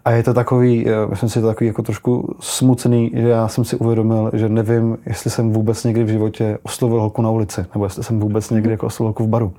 A 0.04 0.10
je 0.10 0.22
to 0.22 0.34
takový, 0.34 0.88
eh, 0.88 1.06
myslím 1.10 1.28
si, 1.28 1.38
je 1.38 1.42
to 1.42 1.48
takový 1.48 1.66
jako 1.66 1.82
trošku 1.82 2.36
smutný, 2.40 3.10
že 3.14 3.28
já 3.28 3.48
jsem 3.48 3.64
si 3.64 3.76
uvědomil, 3.76 4.30
že 4.32 4.48
nevím, 4.48 4.98
jestli 5.06 5.30
jsem 5.30 5.52
vůbec 5.52 5.84
někdy 5.84 6.04
v 6.04 6.08
životě 6.08 6.58
oslovil 6.62 7.00
holku 7.00 7.22
na 7.22 7.30
ulici, 7.30 7.66
nebo 7.74 7.86
jestli 7.86 8.04
jsem 8.04 8.20
vůbec 8.20 8.50
někdy 8.50 8.70
jako 8.70 8.86
oslovil 8.86 9.08
holku 9.08 9.24
v 9.24 9.28
baru. 9.28 9.52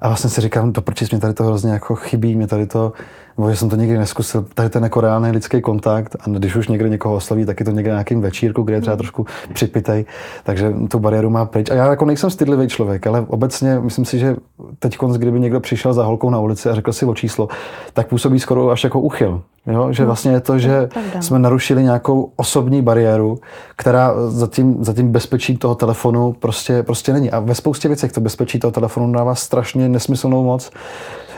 A 0.00 0.08
vlastně 0.08 0.30
si 0.30 0.40
říkám, 0.40 0.72
to 0.72 0.82
proč 0.82 1.10
mě 1.10 1.20
tady 1.20 1.34
to 1.34 1.44
hrozně 1.44 1.72
jako 1.72 1.94
chybí, 1.94 2.36
mě 2.36 2.46
tady 2.46 2.66
to, 2.66 2.92
nebo 3.38 3.50
že 3.50 3.56
jsem 3.56 3.68
to 3.68 3.76
nikdy 3.76 3.98
neskusil, 3.98 4.46
tady 4.54 4.68
ten 4.68 4.82
jako 4.82 5.00
reálný 5.00 5.30
lidský 5.30 5.60
kontakt 5.60 6.16
a 6.20 6.30
když 6.30 6.56
už 6.56 6.68
někde 6.68 6.88
někoho 6.88 7.14
osloví, 7.14 7.46
tak 7.46 7.60
je 7.60 7.66
to 7.66 7.70
někde 7.70 7.90
na 7.90 7.96
nějakým 7.96 8.20
večírku, 8.20 8.62
kde 8.62 8.74
je 8.74 8.80
třeba 8.80 8.96
trošku 8.96 9.26
připitej, 9.52 10.04
takže 10.44 10.72
tu 10.90 10.98
bariéru 10.98 11.30
má 11.30 11.44
pryč. 11.44 11.70
A 11.70 11.74
já 11.74 11.86
jako 11.86 12.04
nejsem 12.04 12.30
stydlivý 12.30 12.68
člověk, 12.68 13.06
ale 13.06 13.24
obecně 13.28 13.80
myslím 13.80 14.04
si, 14.04 14.18
že 14.18 14.36
teď, 14.78 14.98
kdyby 15.16 15.40
někdo 15.40 15.60
přišel 15.60 15.94
za 15.94 16.04
holkou 16.04 16.30
na 16.30 16.38
ulici 16.38 16.68
a 16.68 16.74
řekl 16.74 16.92
si 16.92 17.06
o 17.06 17.14
číslo, 17.14 17.48
tak 17.92 18.08
působí 18.08 18.40
skoro 18.40 18.70
až 18.70 18.84
jako 18.84 19.00
uchyl. 19.00 19.42
Jo? 19.66 19.92
Že 19.92 20.04
vlastně 20.04 20.32
je 20.32 20.40
to, 20.40 20.58
že 20.58 20.86
pravda. 20.86 21.22
jsme 21.22 21.38
narušili 21.38 21.82
nějakou 21.82 22.32
osobní 22.36 22.82
bariéru, 22.82 23.38
která 23.76 24.14
za 24.28 24.46
tím, 24.46 24.84
za 24.84 24.92
tím 24.92 25.12
bezpečí 25.12 25.56
toho 25.56 25.74
telefonu 25.74 26.32
prostě, 26.32 26.82
prostě 26.82 27.12
není. 27.12 27.30
A 27.30 27.40
ve 27.40 27.54
spoustě 27.54 27.88
věcech 27.88 28.12
to 28.12 28.20
bezpečí 28.20 28.58
toho 28.58 28.70
telefonu 28.70 29.12
dává 29.12 29.34
strašně 29.34 29.88
nesmyslnou 29.88 30.44
moc. 30.44 30.70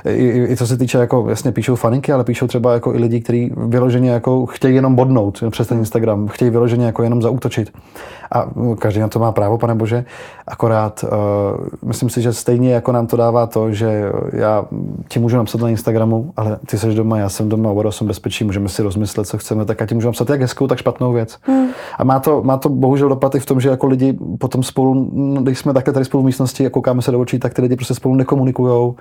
I, 0.09 0.47
i 0.51 0.57
co 0.57 0.67
se 0.67 0.77
týče, 0.77 0.99
jako 0.99 1.27
jasně 1.29 1.53
píšou 1.53 1.75
faninky, 1.75 2.13
ale 2.13 2.25
píšou 2.25 2.47
třeba 2.47 2.73
jako 2.73 2.95
i 2.95 2.99
lidi, 2.99 3.21
kteří 3.21 3.53
vyloženě 3.57 4.11
jako 4.11 4.47
chtějí 4.47 4.75
jenom 4.75 4.95
bodnout 4.95 5.43
přes 5.51 5.69
ten 5.69 5.79
Instagram, 5.79 6.29
chtějí 6.29 6.51
vyloženě 6.51 6.87
jako 6.87 7.03
jenom 7.03 7.23
zaútočit. 7.23 7.73
A 8.33 8.47
každý 8.79 9.01
na 9.01 9.09
to 9.09 9.19
má 9.19 9.33
právo, 9.33 9.59
pane 9.59 9.75
Bože. 9.75 10.05
Akorát 10.47 11.05
uh, 11.05 11.09
myslím 11.89 12.11
si, 12.11 12.23
že 12.23 12.33
stejně 12.33 12.73
jako 12.73 12.93
nám 12.93 13.07
to 13.07 13.17
dává 13.17 13.47
to, 13.47 13.73
že 13.73 14.13
já 14.33 14.65
ti 15.09 15.19
můžu 15.19 15.37
napsat 15.37 15.61
na 15.61 15.69
Instagramu, 15.69 16.33
ale 16.37 16.59
ty 16.67 16.79
jsi 16.79 16.95
doma, 16.95 17.19
já 17.19 17.29
jsem 17.29 17.49
doma, 17.49 17.71
oba 17.71 17.93
jsem 17.93 18.07
bezpečí, 18.07 18.45
můžeme 18.45 18.69
si 18.69 18.83
rozmyslet, 18.83 19.27
co 19.27 19.39
chceme, 19.39 19.65
tak 19.65 19.81
já 19.81 19.87
ti 19.87 19.95
můžu 19.95 20.09
napsat 20.09 20.31
jak 20.31 20.41
hezkou, 20.41 20.67
tak 20.67 20.79
špatnou 20.79 21.13
věc. 21.13 21.39
Hmm. 21.43 21.69
A 21.99 22.05
má 22.05 22.21
to, 22.21 22.43
má 22.43 22.57
to 22.57 22.69
bohužel 22.69 23.09
dopad 23.09 23.35
i 23.35 23.41
v 23.41 23.47
tom, 23.47 23.61
že 23.61 23.69
jako 23.69 23.87
lidi 23.87 24.19
potom 24.39 24.63
spolu, 24.63 25.11
když 25.43 25.59
jsme 25.59 25.73
takhle 25.75 25.95
tady 25.95 26.05
spolu 26.05 26.23
v 26.23 26.27
místnosti 26.27 26.67
a 26.67 26.71
koukáme 26.71 27.03
se 27.03 27.11
do 27.11 27.21
očí, 27.21 27.39
tak 27.39 27.55
ty 27.55 27.63
lidi 27.63 27.77
prostě 27.77 27.95
spolu 27.95 28.15
nekomunikují. 28.15 28.95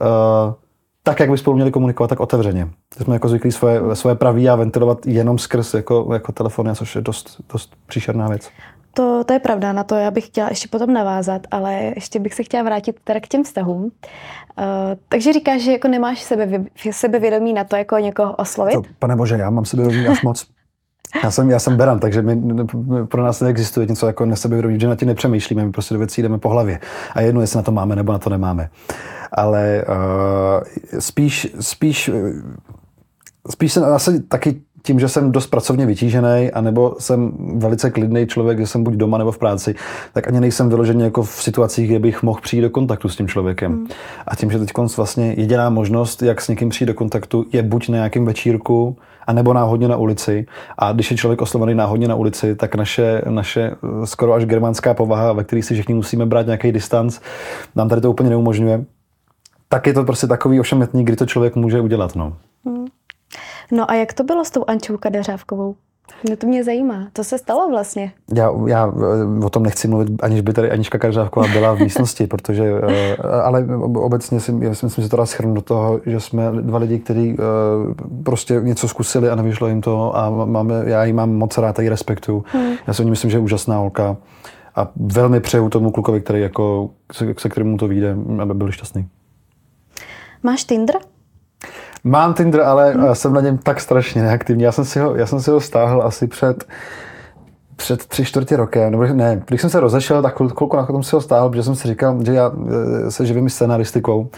Uh, 0.00 0.54
tak, 1.02 1.20
jak 1.20 1.30
by 1.30 1.38
spolu 1.38 1.56
měli 1.56 1.70
komunikovat, 1.70 2.08
tak 2.08 2.20
otevřeně. 2.20 2.68
Teď 2.98 3.04
jsme 3.04 3.14
jako 3.14 3.28
zvyklí 3.28 3.52
svoje, 3.52 3.80
svoje 3.94 4.16
praví 4.16 4.48
a 4.48 4.56
ventilovat 4.56 5.06
jenom 5.06 5.38
skrz 5.38 5.74
jako, 5.74 6.08
jako 6.12 6.32
telefony, 6.32 6.74
což 6.74 6.94
je 6.94 7.00
dost, 7.00 7.40
dost 7.52 7.76
příšerná 7.86 8.28
věc. 8.28 8.50
To, 8.94 9.24
to 9.24 9.32
je 9.32 9.38
pravda, 9.38 9.72
na 9.72 9.84
to 9.84 9.94
já 9.94 10.10
bych 10.10 10.26
chtěla 10.26 10.48
ještě 10.48 10.68
potom 10.68 10.92
navázat, 10.92 11.42
ale 11.50 11.92
ještě 11.94 12.18
bych 12.18 12.34
se 12.34 12.42
chtěla 12.42 12.62
vrátit 12.62 12.96
teda 13.04 13.20
k 13.20 13.28
těm 13.28 13.44
vztahům. 13.44 13.82
Uh, 13.82 13.90
takže 15.08 15.32
říkáš, 15.32 15.62
že 15.62 15.72
jako 15.72 15.88
nemáš 15.88 16.22
sebe, 16.22 16.64
sebevědomí 16.90 17.52
na 17.52 17.64
to, 17.64 17.76
jako 17.76 17.98
někoho 17.98 18.32
oslovit? 18.32 18.74
To, 18.74 18.82
pane 18.98 19.16
bože, 19.16 19.34
já 19.34 19.50
mám 19.50 19.64
sebevědomí 19.64 20.08
až 20.08 20.22
moc. 20.22 20.46
Já 21.24 21.30
jsem, 21.30 21.50
já 21.50 21.58
jsem 21.58 21.76
beran, 21.76 21.98
takže 21.98 22.22
my, 22.22 22.64
pro 23.06 23.22
nás 23.22 23.40
neexistuje 23.40 23.86
něco 23.86 24.06
jako 24.06 24.26
nesebevědomí, 24.26 24.80
že 24.80 24.88
na 24.88 24.96
tím 24.96 25.08
nepřemýšlíme, 25.08 25.64
my 25.64 25.72
prostě 25.72 25.94
do 25.94 25.98
věcí 25.98 26.22
jdeme 26.22 26.38
po 26.38 26.48
hlavě. 26.48 26.80
A 27.14 27.20
jedno, 27.20 27.40
jestli 27.40 27.56
na 27.56 27.62
to 27.62 27.72
máme 27.72 27.96
nebo 27.96 28.12
na 28.12 28.18
to 28.18 28.30
nemáme. 28.30 28.68
Ale 29.36 29.84
uh, 29.88 30.98
spíš, 30.98 31.54
spíš, 31.60 32.10
spíš 33.50 33.72
se 33.72 33.86
asi 33.86 34.20
taky 34.20 34.60
tím, 34.86 35.00
že 35.00 35.08
jsem 35.08 35.32
dost 35.32 35.46
pracovně 35.46 35.86
vytížený, 35.86 36.50
anebo 36.52 36.96
jsem 36.98 37.32
velice 37.58 37.90
klidný 37.90 38.26
člověk, 38.26 38.58
že 38.58 38.66
jsem 38.66 38.84
buď 38.84 38.94
doma 38.94 39.18
nebo 39.18 39.32
v 39.32 39.38
práci, 39.38 39.74
tak 40.12 40.28
ani 40.28 40.40
nejsem 40.40 40.68
vyložený 40.68 41.04
jako 41.04 41.22
v 41.22 41.42
situacích, 41.42 41.88
kde 41.88 41.98
bych 41.98 42.22
mohl 42.22 42.40
přijít 42.40 42.62
do 42.62 42.70
kontaktu 42.70 43.08
s 43.08 43.16
tím 43.16 43.28
člověkem. 43.28 43.72
Hmm. 43.72 43.86
A 44.26 44.36
tím, 44.36 44.50
že 44.50 44.58
teď 44.58 44.70
vlastně 44.96 45.34
jediná 45.36 45.70
možnost, 45.70 46.22
jak 46.22 46.40
s 46.40 46.48
někým 46.48 46.68
přijít 46.68 46.86
do 46.86 46.94
kontaktu, 46.94 47.44
je 47.52 47.62
buď 47.62 47.88
na 47.88 47.96
nějakém 47.96 48.24
večírku, 48.24 48.96
a 49.26 49.32
nebo 49.32 49.52
náhodně 49.52 49.88
na 49.88 49.96
ulici. 49.96 50.46
A 50.78 50.92
když 50.92 51.10
je 51.10 51.16
člověk 51.16 51.42
oslovený 51.42 51.74
náhodně 51.74 52.08
na 52.08 52.14
ulici, 52.14 52.54
tak 52.54 52.74
naše, 52.74 53.22
naše 53.30 53.62
eh, 53.62 54.06
skoro 54.06 54.32
až 54.32 54.44
germánská 54.44 54.94
povaha, 54.94 55.32
ve 55.32 55.44
které 55.44 55.62
si 55.62 55.74
všichni 55.74 55.94
musíme 55.94 56.26
brát 56.26 56.46
nějaký 56.46 56.72
distanc, 56.72 57.20
nám 57.76 57.88
tady 57.88 58.00
to 58.00 58.10
úplně 58.10 58.30
neumožňuje. 58.30 58.84
Tak 59.68 59.86
je 59.86 59.92
to 59.92 60.04
prostě 60.04 60.26
takový 60.26 60.60
ošemetný, 60.60 61.04
kdy 61.04 61.16
to 61.16 61.26
člověk 61.26 61.56
může 61.56 61.80
udělat. 61.80 62.16
No. 62.16 62.36
Hmm. 62.64 62.86
No 63.72 63.90
a 63.90 63.94
jak 63.94 64.12
to 64.12 64.24
bylo 64.24 64.44
s 64.44 64.50
tou 64.50 64.64
Ančou 64.66 64.96
Kadeřávkovou? 64.96 65.76
No 66.30 66.36
to 66.36 66.46
mě 66.46 66.64
zajímá. 66.64 67.08
Co 67.14 67.24
se 67.24 67.38
stalo 67.38 67.68
vlastně? 67.70 68.12
Já, 68.34 68.50
já 68.66 68.92
eh, 69.40 69.44
o 69.44 69.50
tom 69.50 69.62
nechci 69.62 69.88
mluvit, 69.88 70.08
aniž 70.22 70.40
by 70.40 70.52
tady 70.52 70.70
Anička 70.70 70.98
Kadeřávková 70.98 71.46
byla 71.48 71.72
v 71.72 71.80
místnosti, 71.80 72.26
protože, 72.26 72.64
eh, 72.88 73.16
ale 73.16 73.66
obecně 73.94 74.40
si, 74.40 74.54
já 74.60 74.74
si 74.74 74.86
myslím, 74.86 75.04
že 75.04 75.10
to 75.10 75.16
dá 75.16 75.26
schrnu 75.26 75.54
do 75.54 75.62
toho, 75.62 76.00
že 76.06 76.20
jsme 76.20 76.52
dva 76.52 76.78
lidi, 76.78 76.98
kteří 76.98 77.36
eh, 77.38 77.42
prostě 78.22 78.60
něco 78.62 78.88
zkusili 78.88 79.30
a 79.30 79.34
nevyšlo 79.34 79.68
jim 79.68 79.80
to 79.80 80.16
a 80.16 80.30
máme, 80.30 80.82
já 80.86 81.04
ji 81.04 81.12
mám 81.12 81.34
moc 81.34 81.58
rád 81.58 81.78
a 81.78 81.82
ji 81.82 81.88
respektuju. 81.88 82.44
Hmm. 82.46 82.72
Já 82.86 82.92
si 82.92 83.04
myslím, 83.04 83.30
že 83.30 83.36
je 83.36 83.42
úžasná 83.42 83.76
holka 83.78 84.16
a 84.76 84.90
velmi 84.96 85.40
přeju 85.40 85.68
tomu 85.68 85.90
klukovi, 85.90 86.20
který 86.20 86.40
jako, 86.40 86.90
se, 87.12 87.34
se 87.38 87.48
kterému 87.48 87.76
to 87.76 87.88
vyjde, 87.88 88.16
aby 88.42 88.54
byl 88.54 88.70
šťastný. 88.70 89.08
Máš 90.42 90.64
Tinder? 90.64 90.96
Mám 92.04 92.34
Tinder, 92.34 92.60
ale 92.60 92.92
hmm. 92.92 93.14
jsem 93.14 93.32
na 93.32 93.40
něm 93.40 93.58
tak 93.58 93.80
strašně 93.80 94.22
neaktivní. 94.22 94.62
Já 94.62 94.72
jsem 94.72 94.84
si 94.84 95.00
ho, 95.00 95.16
já 95.16 95.26
jsem 95.26 95.40
si 95.40 95.50
ho 95.50 95.60
stáhl 95.60 96.02
asi 96.02 96.26
před 96.26 96.64
před 97.76 98.06
tři 98.06 98.24
čtvrtě 98.24 98.56
rokem, 98.56 98.90
nebo 98.90 99.04
ne, 99.04 99.42
když 99.46 99.60
jsem 99.60 99.70
se 99.70 99.80
rozešel, 99.80 100.22
tak 100.22 100.36
chvilku 100.36 100.76
na 100.76 100.86
tom 100.86 101.02
si 101.02 101.16
ho 101.16 101.20
stáhl, 101.20 101.48
protože 101.48 101.62
jsem 101.62 101.74
si 101.74 101.88
říkal, 101.88 102.24
že 102.24 102.32
já 102.32 102.52
eh, 103.06 103.10
se 103.10 103.26
živím 103.26 103.48
scenaristikou. 103.48 104.30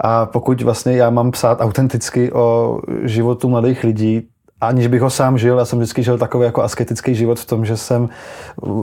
A 0.00 0.26
pokud 0.26 0.62
vlastně 0.62 0.96
já 0.96 1.10
mám 1.10 1.30
psát 1.30 1.60
autenticky 1.60 2.32
o 2.32 2.78
životu 3.02 3.48
mladých 3.48 3.84
lidí, 3.84 4.28
aniž 4.60 4.86
bych 4.86 5.00
ho 5.00 5.10
sám 5.10 5.38
žil, 5.38 5.58
já 5.58 5.64
jsem 5.64 5.78
vždycky 5.78 6.02
žil 6.02 6.18
takový 6.18 6.44
jako 6.44 6.62
asketický 6.62 7.14
život 7.14 7.40
v 7.40 7.46
tom, 7.46 7.64
že 7.64 7.76
jsem 7.76 8.08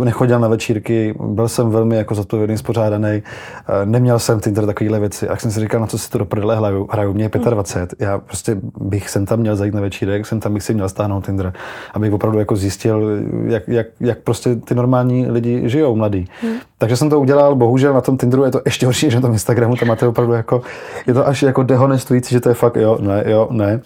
nechodil 0.04 0.40
na 0.40 0.48
večírky, 0.48 1.16
byl 1.20 1.48
jsem 1.48 1.70
velmi 1.70 1.96
jako 1.96 2.16
zodpovědný, 2.16 2.58
spořádaný, 2.58 3.10
eh, 3.10 3.86
neměl 3.86 4.20
jsem 4.20 4.40
Tinder 4.40 4.66
takovéhle 4.66 5.00
věci. 5.00 5.30
A 5.30 5.38
jsem 5.38 5.52
si 5.52 5.60
říkal, 5.60 5.82
na 5.82 5.88
co 5.88 5.98
si 5.98 6.10
to 6.10 6.18
do 6.18 6.26
prdele 6.26 6.56
hraju, 6.56 6.88
hraju. 6.92 7.14
mě 7.14 7.24
je 7.24 7.30
25, 7.50 8.06
já 8.06 8.18
prostě 8.18 8.58
bych 8.80 9.10
sem 9.10 9.26
tam 9.26 9.40
měl 9.40 9.56
zajít 9.56 9.74
na 9.74 9.82
večírek, 9.82 10.26
jsem 10.26 10.40
tam 10.40 10.54
bych 10.54 10.64
si 10.64 10.74
měl 10.74 10.90
stáhnout 10.90 11.26
Tinder, 11.26 11.54
abych 11.94 12.14
opravdu 12.14 12.40
jako 12.40 12.56
zjistil, 12.56 13.10
jak, 13.46 13.68
jak, 13.68 13.88
jak 14.00 14.18
prostě 14.18 14.56
ty 14.56 14.76
normální 14.76 15.32
lidi 15.32 15.70
žijou, 15.70 15.96
mladí. 15.96 16.28
Hmm. 16.42 16.56
Takže 16.78 16.98
jsem 16.98 17.10
to 17.10 17.20
udělal, 17.20 17.56
bohužel 17.56 17.94
na 17.94 18.02
tom 18.02 18.18
Tinderu 18.18 18.44
je 18.44 18.52
to 18.52 18.62
ještě 18.66 18.86
horší, 18.86 19.10
že 19.10 19.16
na 19.16 19.22
tom 19.22 19.34
Instagramu, 19.34 19.76
tam 19.76 19.88
máte 19.88 20.08
opravdu 20.08 20.34
jako, 20.34 20.62
je 21.08 21.14
to 21.14 21.28
až 21.28 21.44
jako 21.44 21.64
dehonestující, 21.64 22.36
že 22.36 22.42
to 22.42 22.50
je 22.50 22.56
fakt 22.56 22.76
jo, 22.76 22.98
ne, 23.02 23.24
jo, 23.28 23.48
ne. 23.52 23.82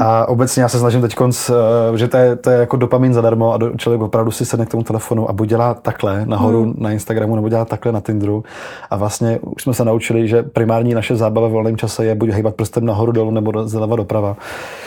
A 0.00 0.28
obecně 0.28 0.62
já 0.62 0.68
se 0.68 0.78
snažím 0.78 1.00
teď, 1.00 1.16
eh, 1.20 1.98
že 1.98 2.08
to 2.08 2.16
je, 2.16 2.36
to 2.36 2.50
je 2.50 2.58
jako 2.58 2.76
dopamin 2.76 3.14
zadarmo 3.14 3.54
a 3.54 3.58
člověk 3.76 4.02
opravdu 4.02 4.30
si 4.30 4.46
sedne 4.46 4.66
k 4.66 4.70
tomu 4.70 4.82
telefonu 4.82 5.30
a 5.30 5.32
buď 5.32 5.48
dělá 5.48 5.74
takhle 5.74 6.26
nahoru 6.26 6.62
hmm. 6.62 6.74
na 6.78 6.92
Instagramu 6.92 7.36
nebo 7.36 7.48
dělá 7.48 7.64
takhle 7.64 7.92
na 7.92 8.00
Tinderu. 8.00 8.44
A 8.90 8.96
vlastně 8.96 9.38
už 9.56 9.62
jsme 9.62 9.74
se 9.74 9.84
naučili, 9.84 10.28
že 10.28 10.42
primární 10.42 10.94
naše 10.94 11.16
zábava 11.16 11.48
v 11.48 11.50
volném 11.50 11.76
čase 11.76 12.04
je 12.04 12.14
buď 12.14 12.30
hýbat 12.30 12.54
prstem 12.54 12.84
nahoru 12.84 13.12
dolů 13.12 13.30
nebo 13.30 13.68
zleva 13.68 13.96
doprava. 13.96 14.36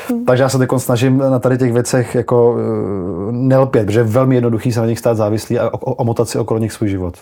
Hmm. 0.10 0.26
Takže 0.26 0.44
já 0.44 0.50
se 0.50 0.58
teď 0.58 0.70
snažím 0.78 1.18
na 1.18 1.40
tady 1.40 1.58
těch 1.58 1.74
věcech 1.74 2.16
jako 2.16 2.58
eh, 2.58 3.32
nelpět, 3.32 3.86
protože 3.86 4.00
je 4.00 4.04
velmi 4.04 4.36
jednoduchý 4.36 4.72
se 4.72 4.80
na 4.80 4.86
nich 4.86 5.00
stát 5.00 5.18
závislý 5.18 5.60
a 5.60 5.70
omotat 5.74 6.30
si 6.30 6.40
okolo 6.40 6.60
nich 6.60 6.74
svůj 6.74 6.90
život. 6.90 7.18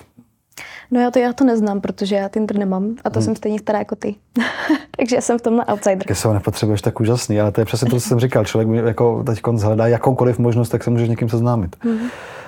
No 0.91 0.99
já 0.99 1.11
to, 1.11 1.19
já 1.19 1.33
to 1.33 1.43
neznám, 1.43 1.81
protože 1.81 2.15
já 2.15 2.29
Tinder 2.29 2.57
nemám 2.57 2.95
a 3.03 3.09
to 3.09 3.19
hmm. 3.19 3.25
jsem 3.25 3.35
stejně 3.35 3.59
stará 3.59 3.79
jako 3.79 3.95
ty. 3.95 4.15
Takže 4.97 5.21
jsem 5.21 5.39
v 5.39 5.41
tomhle 5.41 5.65
outsider. 5.65 6.05
Když 6.05 6.19
se 6.19 6.27
ho 6.27 6.33
nepotřebuješ, 6.33 6.81
tak 6.81 6.99
úžasný, 6.99 7.41
ale 7.41 7.51
to 7.51 7.61
je 7.61 7.65
přesně 7.65 7.89
to, 7.89 7.95
co 7.95 8.01
jsem 8.01 8.19
říkal. 8.19 8.45
Člověk 8.45 8.85
jako 8.85 9.23
teď 9.23 9.41
hledá 9.63 9.87
jakoukoliv 9.87 10.39
možnost, 10.39 10.69
tak 10.69 10.83
se 10.83 10.89
může 10.89 11.05
s 11.05 11.09
někým 11.09 11.29
seznámit. 11.29 11.75
Hmm. 11.79 11.99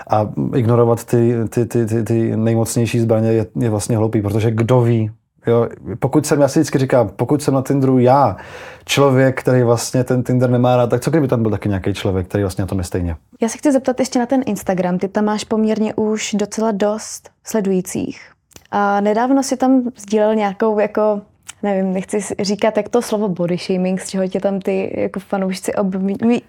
A 0.08 0.29
ignorovat 0.56 1.03
ty, 1.03 1.36
ty, 1.49 1.65
ty, 1.65 1.86
ty, 1.86 2.03
ty 2.03 2.38
nejmocnější 2.38 2.99
zbraně 2.99 3.29
je, 3.29 3.45
je 3.60 3.69
vlastně 3.69 3.97
hloupý, 3.97 4.21
protože 4.21 4.51
kdo 4.51 4.82
ví, 4.82 5.12
Jo, 5.47 5.69
pokud 5.99 6.25
jsem, 6.25 6.41
já 6.41 6.47
si 6.47 6.60
vždycky 6.60 6.77
říkám, 6.77 7.10
pokud 7.10 7.43
jsem 7.43 7.53
na 7.53 7.62
Tinderu 7.62 7.99
já, 7.99 8.38
člověk, 8.86 9.39
který 9.39 9.63
vlastně 9.63 10.03
ten 10.03 10.23
Tinder 10.23 10.49
nemá 10.49 10.77
rád, 10.77 10.89
tak 10.89 11.01
co 11.01 11.10
kdyby 11.10 11.27
tam 11.27 11.41
byl 11.41 11.51
taky 11.51 11.69
nějaký 11.69 11.93
člověk, 11.93 12.27
který 12.27 12.43
vlastně 12.43 12.62
na 12.62 12.67
tom 12.67 12.77
je 12.77 12.84
stejně? 12.84 13.15
Já 13.41 13.49
se 13.49 13.58
chci 13.58 13.71
zeptat 13.71 13.99
ještě 13.99 14.19
na 14.19 14.25
ten 14.25 14.41
Instagram. 14.45 14.97
Ty 14.99 15.08
tam 15.08 15.25
máš 15.25 15.43
poměrně 15.43 15.93
už 15.93 16.36
docela 16.39 16.71
dost 16.71 17.29
sledujících. 17.43 18.33
A 18.75 19.01
nedávno 19.01 19.43
si 19.43 19.57
tam 19.57 19.81
sdílel 19.97 20.36
nějakou 20.36 20.79
jako 20.79 21.21
nevím, 21.63 21.93
nechci 21.93 22.19
říkat, 22.39 22.77
jak 22.77 22.89
to 22.89 23.01
slovo 23.01 23.29
body 23.29 23.57
shaming, 23.57 24.01
z 24.01 24.09
čeho 24.09 24.27
tě 24.27 24.39
tam 24.39 24.59
ty 24.59 24.93
jako 24.97 25.19
fanoušci 25.19 25.75
ob... 25.75 25.88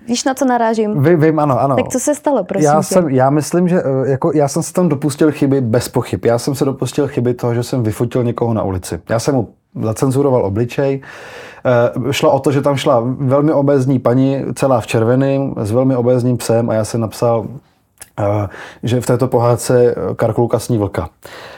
Víš, 0.09 0.25
na 0.25 0.35
co 0.35 0.45
narážím? 0.45 1.03
Vy, 1.03 1.17
vím, 1.17 1.39
ano, 1.39 1.61
ano. 1.61 1.77
Tak 1.77 1.89
co 1.89 2.01
se 2.01 2.15
stalo, 2.15 2.45
prosím 2.45 2.65
já, 2.65 2.83
jsem, 2.83 3.09
já 3.09 3.31
myslím, 3.31 3.69
že 3.69 3.83
eh, 3.83 4.11
jako, 4.11 4.33
já 4.35 4.49
jsem 4.49 4.63
se 4.63 4.73
tam 4.73 4.89
dopustil 4.89 5.33
chyby 5.33 5.61
bez 5.61 5.89
pochyb. 5.89 6.25
Já 6.25 6.39
jsem 6.39 6.55
se 6.55 6.65
dopustil 6.65 7.09
chyby 7.09 7.35
toho, 7.35 7.55
že 7.55 7.63
jsem 7.63 7.83
vyfotil 7.83 8.25
někoho 8.25 8.55
na 8.55 8.63
ulici. 8.63 9.01
Já 9.09 9.19
jsem 9.19 9.35
mu 9.35 9.49
zacenzuroval 9.83 10.45
obličej. 10.45 11.01
E, 11.65 12.13
šlo 12.13 12.33
o 12.33 12.41
to, 12.41 12.53
že 12.53 12.63
tam 12.63 12.77
šla 12.77 13.03
velmi 13.19 13.53
obézní 13.53 13.99
paní, 13.99 14.43
celá 14.55 14.81
v 14.81 14.87
červeném, 14.87 15.55
s 15.57 15.71
velmi 15.71 15.97
obézním 15.97 16.37
psem 16.37 16.71
a 16.71 16.75
já 16.75 16.85
jsem 16.85 17.01
napsal 17.01 17.47
že 18.83 19.01
v 19.01 19.07
této 19.07 19.29
pohádce 19.29 19.95
eh, 19.97 20.15
Karkulka 20.15 20.59
sní 20.59 20.79
vlka. 20.79 21.09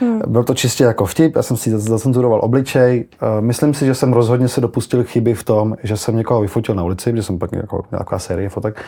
Hmm. 0.01 0.21
Byl 0.27 0.45
to 0.45 0.55
čistě 0.55 0.85
jako 0.85 1.07
vtip, 1.07 1.37
já 1.37 1.43
jsem 1.43 1.57
si 1.57 1.79
zacenzuroval 1.79 2.41
obličej. 2.43 3.05
Eh, 3.13 3.41
myslím 3.41 3.75
si, 3.75 3.87
že 3.87 3.95
jsem 3.95 4.13
rozhodně 4.13 4.49
se 4.49 4.61
dopustil 4.61 5.05
chyby 5.05 5.35
v 5.35 5.45
tom, 5.45 5.77
že 5.83 5.97
jsem 5.97 6.17
někoho 6.17 6.41
vyfotil 6.41 6.75
na 6.75 6.85
ulici, 6.85 7.13
že 7.17 7.23
jsem 7.23 7.39
pak 7.39 7.53
jako 7.53 7.85
nějaká 7.91 8.19
série 8.19 8.49
fotek, 8.49 8.83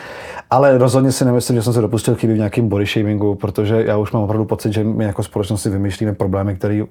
ale 0.49 0.77
rozhodně 0.77 1.11
si 1.11 1.25
nemyslím, 1.25 1.57
že 1.57 1.63
jsem 1.63 1.73
se 1.73 1.81
dopustil 1.81 2.15
chyby 2.15 2.33
v 2.33 2.37
nějakém 2.37 2.69
body 2.69 2.85
shamingu, 2.85 3.35
protože 3.35 3.83
já 3.87 3.97
už 3.97 4.11
mám 4.11 4.23
opravdu 4.23 4.45
pocit, 4.45 4.73
že 4.73 4.83
my 4.83 5.03
jako 5.03 5.23
společnost 5.23 5.61
si 5.61 5.69
vymýšlíme 5.69 6.13
problémy, 6.13 6.55
které 6.55 6.83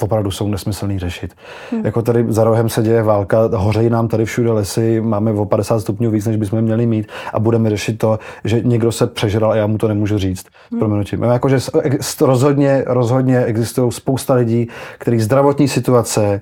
opravdu 0.00 0.30
jsou 0.30 0.48
nesmyslný 0.48 0.98
řešit. 0.98 1.34
Hmm. 1.70 1.86
Jako 1.86 2.02
tady 2.02 2.24
za 2.28 2.44
rohem 2.44 2.68
se 2.68 2.82
děje 2.82 3.02
válka, 3.02 3.50
hořejí 3.54 3.90
nám 3.90 4.08
tady 4.08 4.24
všude 4.24 4.52
lesy, 4.52 5.00
máme 5.00 5.32
o 5.32 5.44
50 5.44 5.80
stupňů 5.80 6.10
víc, 6.10 6.26
než 6.26 6.36
bychom 6.36 6.62
měli 6.62 6.86
mít 6.86 7.08
a 7.32 7.40
budeme 7.40 7.70
řešit 7.70 7.98
to, 7.98 8.18
že 8.44 8.60
někdo 8.60 8.92
se 8.92 9.06
přežral 9.06 9.50
a 9.50 9.56
já 9.56 9.66
mu 9.66 9.78
to 9.78 9.88
nemůžu 9.88 10.17
říct. 10.18 10.46
Hmm. 10.70 10.78
Prominutím. 10.80 11.22
Jakože 11.22 11.58
rozhodně, 12.20 12.84
rozhodně 12.86 13.44
existují 13.44 13.92
spousta 13.92 14.34
lidí, 14.34 14.68
kteří 14.98 15.20
zdravotní 15.20 15.68
situace 15.68 16.40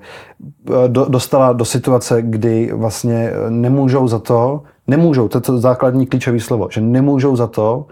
eh, 0.69 0.87
do, 0.87 1.05
dostala 1.05 1.53
do 1.53 1.65
situace, 1.65 2.21
kdy 2.21 2.71
vlastně 2.73 3.31
nemůžou 3.49 4.07
za 4.07 4.19
to, 4.19 4.63
nemůžou, 4.87 5.27
to 5.27 5.37
je 5.37 5.41
to 5.41 5.57
základní 5.57 6.05
klíčové 6.07 6.39
slovo, 6.39 6.67
že 6.71 6.81
nemůžou 6.81 7.35
za 7.35 7.47
to, 7.47 7.85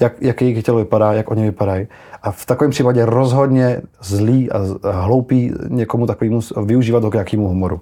jak, 0.00 0.12
jak 0.20 0.42
jejich 0.42 0.64
tělo 0.64 0.78
vypadá, 0.78 1.12
jak 1.12 1.30
oni 1.30 1.42
vypadají. 1.42 1.86
A 2.22 2.30
v 2.30 2.46
takovém 2.46 2.70
případě 2.70 3.04
rozhodně 3.04 3.80
zlý 4.02 4.50
a 4.50 4.58
hloupý 4.90 5.52
někomu 5.68 6.06
takovému 6.06 6.40
využívat 6.64 7.04
ho 7.04 7.10
k 7.10 7.14
jakému 7.14 7.48
humoru. 7.48 7.80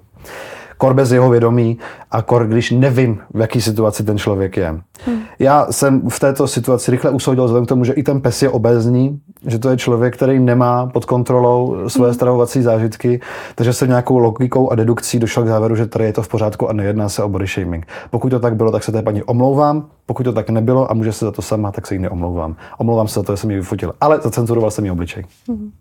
Kor 0.77 0.93
bez 0.93 1.11
jeho 1.11 1.29
vědomí 1.29 1.77
a 2.11 2.21
kor, 2.21 2.47
když 2.47 2.71
nevím, 2.71 3.19
v 3.33 3.39
jaký 3.39 3.61
situaci 3.61 4.03
ten 4.03 4.17
člověk 4.17 4.57
je. 4.57 4.79
Hmm. 5.05 5.19
Já 5.39 5.67
jsem 5.71 6.09
v 6.09 6.19
této 6.19 6.47
situaci 6.47 6.91
rychle 6.91 7.11
usoudil 7.11 7.45
vzhledem 7.45 7.65
k 7.65 7.69
tomu, 7.69 7.83
že 7.83 7.93
i 7.93 8.03
ten 8.03 8.21
pes 8.21 8.41
je 8.41 8.49
obezní, 8.49 9.19
že 9.47 9.59
to 9.59 9.69
je 9.69 9.77
člověk, 9.77 10.13
který 10.13 10.39
nemá 10.39 10.85
pod 10.85 11.05
kontrolou 11.05 11.89
svoje 11.89 12.09
hmm. 12.09 12.15
stravovací 12.15 12.61
zážitky, 12.61 13.21
takže 13.55 13.73
se 13.73 13.87
nějakou 13.87 14.17
logikou 14.17 14.69
a 14.69 14.75
dedukcí 14.75 15.19
došel 15.19 15.43
k 15.43 15.47
závěru, 15.47 15.75
že 15.75 15.85
tady 15.85 16.05
je 16.05 16.13
to 16.13 16.21
v 16.21 16.27
pořádku 16.27 16.69
a 16.69 16.73
nejedná 16.73 17.09
se 17.09 17.23
o 17.23 17.29
body 17.29 17.47
shaming. 17.47 17.87
Pokud 18.09 18.29
to 18.29 18.39
tak 18.39 18.55
bylo, 18.55 18.71
tak 18.71 18.83
se 18.83 18.91
té 18.91 19.01
paní 19.01 19.23
omlouvám, 19.23 19.85
pokud 20.05 20.23
to 20.23 20.33
tak 20.33 20.49
nebylo 20.49 20.91
a 20.91 20.93
může 20.93 21.13
se 21.13 21.25
za 21.25 21.31
to 21.31 21.41
sama, 21.41 21.71
tak 21.71 21.87
se 21.87 21.95
jí 21.95 21.99
neomlouvám. 21.99 22.55
Omlouvám 22.77 23.07
se 23.07 23.19
za 23.19 23.23
to, 23.23 23.33
že 23.33 23.37
jsem 23.37 23.51
ji 23.51 23.57
vyfotil, 23.57 23.93
ale 24.01 24.19
zacenzuroval 24.23 24.71
jsem 24.71 24.85
jí 24.85 24.91
obličej. 24.91 25.23
Hmm. 25.47 25.71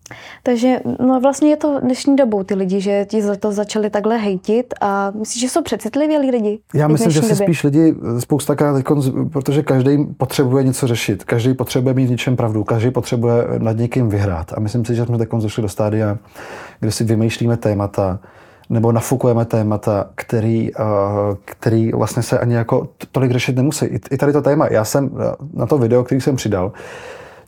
Takže 0.42 0.80
no 1.00 1.20
vlastně 1.20 1.50
je 1.50 1.56
to 1.56 1.80
dnešní 1.80 2.16
dobou 2.16 2.42
ty 2.42 2.54
lidi, 2.54 2.80
že 2.80 3.06
ti 3.08 3.22
za 3.22 3.36
to 3.36 3.52
začali 3.52 3.90
takhle 3.90 4.16
hejtit 4.16 4.74
a 4.86 5.12
myslíš, 5.18 5.40
že 5.40 5.48
jsou 5.48 5.62
přecitliví 5.62 6.18
lidi? 6.18 6.58
Já 6.74 6.88
myslím, 6.88 7.10
že 7.10 7.22
si 7.22 7.36
spíš 7.36 7.64
lidi 7.64 7.94
spousta 8.18 8.54
krát, 8.54 8.84
protože 9.32 9.62
každý 9.62 10.04
potřebuje 10.04 10.64
něco 10.64 10.86
řešit, 10.86 11.24
každý 11.24 11.54
potřebuje 11.54 11.94
mít 11.94 12.10
něčem 12.10 12.36
pravdu, 12.36 12.64
každý 12.64 12.90
potřebuje 12.90 13.34
nad 13.58 13.76
někým 13.76 14.08
vyhrát. 14.08 14.52
A 14.56 14.60
myslím 14.60 14.84
si, 14.84 14.94
že 14.94 15.04
jsme 15.04 15.18
teď 15.18 15.28
došli 15.28 15.62
do 15.62 15.68
stádia, 15.68 16.18
kde 16.80 16.90
si 16.90 17.04
vymýšlíme 17.04 17.56
témata, 17.56 18.18
nebo 18.70 18.92
nafukujeme 18.92 19.44
témata, 19.44 20.10
který, 20.14 20.70
eh, 20.76 20.82
který 21.44 21.92
vlastně 21.92 22.22
se 22.22 22.38
ani 22.38 22.54
jako 22.54 22.88
tolik 23.12 23.30
řešit 23.30 23.56
nemusí. 23.56 23.86
I 24.10 24.16
tady 24.16 24.32
to 24.32 24.42
téma. 24.42 24.66
Já 24.70 24.84
jsem 24.84 25.10
eh, 25.20 25.34
na 25.52 25.66
to 25.66 25.78
video, 25.78 26.04
který 26.04 26.20
jsem 26.20 26.36
přidal, 26.36 26.72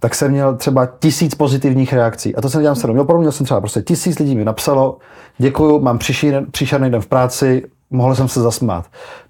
tak 0.01 0.15
jsem 0.15 0.31
měl 0.31 0.57
třeba 0.57 0.87
tisíc 0.87 1.35
pozitivních 1.35 1.93
reakcí. 1.93 2.37
A 2.37 2.41
to 2.41 2.51
jsem 2.51 2.61
dělal 2.61 2.77
sranu. 2.77 3.05
Měl, 3.05 3.19
měl 3.19 3.33
jsem 3.33 3.45
třeba 3.45 3.61
prostě 3.61 3.83
tisíc 3.83 4.19
lidí 4.19 4.35
mi 4.35 4.45
napsalo, 4.45 4.99
děkuju, 5.39 5.81
mám 5.81 5.99
příšerný 6.51 6.91
den 6.91 7.01
v 7.01 7.07
práci, 7.07 7.65
mohl 7.91 8.15
jsem 8.15 8.29
se 8.29 8.41
zasmát. 8.41 8.87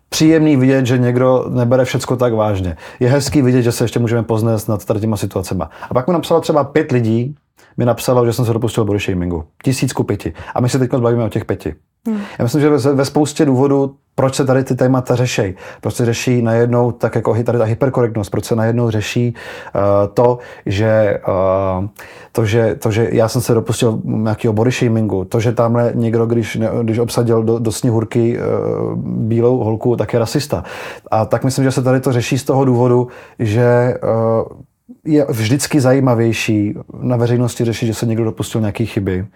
Příjemný 0.08 0.56
vidět, 0.56 0.86
že 0.86 0.98
někdo 0.98 1.44
nebere 1.48 1.84
všecko 1.84 2.16
tak 2.16 2.32
vážně. 2.32 2.76
Je 3.00 3.08
hezký 3.08 3.42
vidět, 3.42 3.62
že 3.62 3.72
se 3.72 3.84
ještě 3.84 3.98
můžeme 3.98 4.22
poznat 4.22 4.68
nad 4.68 5.00
těma 5.00 5.16
situacemi. 5.16 5.64
A 5.90 5.94
pak 5.94 6.06
mi 6.06 6.12
napsalo 6.12 6.40
třeba 6.40 6.64
pět 6.64 6.92
lidí, 6.92 7.34
mi 7.76 7.84
napsalo, 7.84 8.26
že 8.26 8.32
jsem 8.32 8.44
se 8.44 8.52
dopustil 8.52 8.84
body 8.84 8.98
shamingu. 8.98 9.44
Tisíc 9.64 9.92
ku 9.92 10.04
pěti. 10.04 10.32
A 10.54 10.60
my 10.60 10.68
se 10.68 10.78
teď 10.78 10.94
bavíme 10.94 11.24
o 11.24 11.28
těch 11.28 11.44
pěti. 11.44 11.74
Hmm. 12.06 12.20
Já 12.38 12.42
myslím, 12.42 12.60
že 12.60 12.70
ve, 12.70 12.92
ve 12.94 13.04
spoustě 13.04 13.44
důvodů, 13.44 13.94
proč 14.14 14.34
se 14.34 14.44
tady 14.44 14.64
ty 14.64 14.74
témata 14.74 15.16
řeší, 15.16 15.54
proč 15.80 15.94
se 15.94 16.04
řeší 16.04 16.42
najednou 16.42 16.92
tak 16.92 17.14
jako 17.14 17.34
tady 17.44 17.58
ta 17.58 17.64
hyperkorektnost, 17.64 18.30
proč 18.30 18.44
se 18.44 18.56
najednou 18.56 18.90
řeší 18.90 19.34
uh, 19.74 19.80
to, 20.14 20.38
že, 20.66 21.20
uh, 21.28 21.88
to, 22.32 22.44
že, 22.44 22.74
to, 22.74 22.90
že 22.90 23.08
já 23.12 23.28
jsem 23.28 23.42
se 23.42 23.54
dopustil 23.54 24.00
nějakého 24.04 24.54
body 24.54 24.70
shamingu, 24.70 25.24
to, 25.24 25.40
že 25.40 25.52
tamhle 25.52 25.92
někdo, 25.94 26.26
když, 26.26 26.58
když 26.82 26.98
obsadil 26.98 27.42
do, 27.42 27.58
do 27.58 27.72
sněhurky 27.72 28.38
uh, 28.38 28.44
bílou 29.04 29.58
holku, 29.58 29.96
tak 29.96 30.12
je 30.12 30.18
rasista. 30.18 30.64
A 31.10 31.24
tak 31.24 31.44
myslím, 31.44 31.64
že 31.64 31.72
se 31.72 31.82
tady 31.82 32.00
to 32.00 32.12
řeší 32.12 32.38
z 32.38 32.44
toho 32.44 32.64
důvodu, 32.64 33.08
že 33.38 33.94
uh, 34.02 34.58
je 35.04 35.26
vždycky 35.28 35.80
zajímavější 35.80 36.74
na 37.00 37.16
veřejnosti 37.16 37.64
řešit, 37.64 37.86
že 37.86 37.94
se 37.94 38.06
někdo 38.06 38.24
dopustil 38.24 38.60
nějaké 38.60 38.84
chyby, 38.84 39.26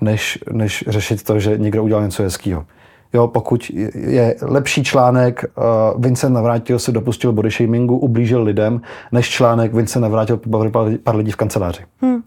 než, 0.00 0.38
než 0.52 0.84
řešit 0.88 1.22
to, 1.22 1.38
že 1.38 1.58
někdo 1.58 1.84
udělal 1.84 2.04
něco 2.04 2.22
hezkého. 2.22 2.66
Jo, 3.14 3.28
pokud 3.28 3.70
je 3.94 4.36
lepší 4.42 4.84
článek 4.84 5.44
uh, 5.44 6.02
Vincent 6.02 6.34
Navrátil 6.34 6.78
se 6.78 6.92
dopustil 6.92 7.32
body 7.32 7.50
shamingu, 7.50 7.98
ublížil 7.98 8.42
lidem, 8.42 8.80
než 9.12 9.28
článek 9.28 9.74
Vincent 9.74 10.02
Navrátil 10.02 10.36
pobavil 10.36 10.70
pár 11.02 11.16
lidí 11.16 11.30
v 11.30 11.36
kanceláři. 11.36 11.82
Hmm 12.00 12.22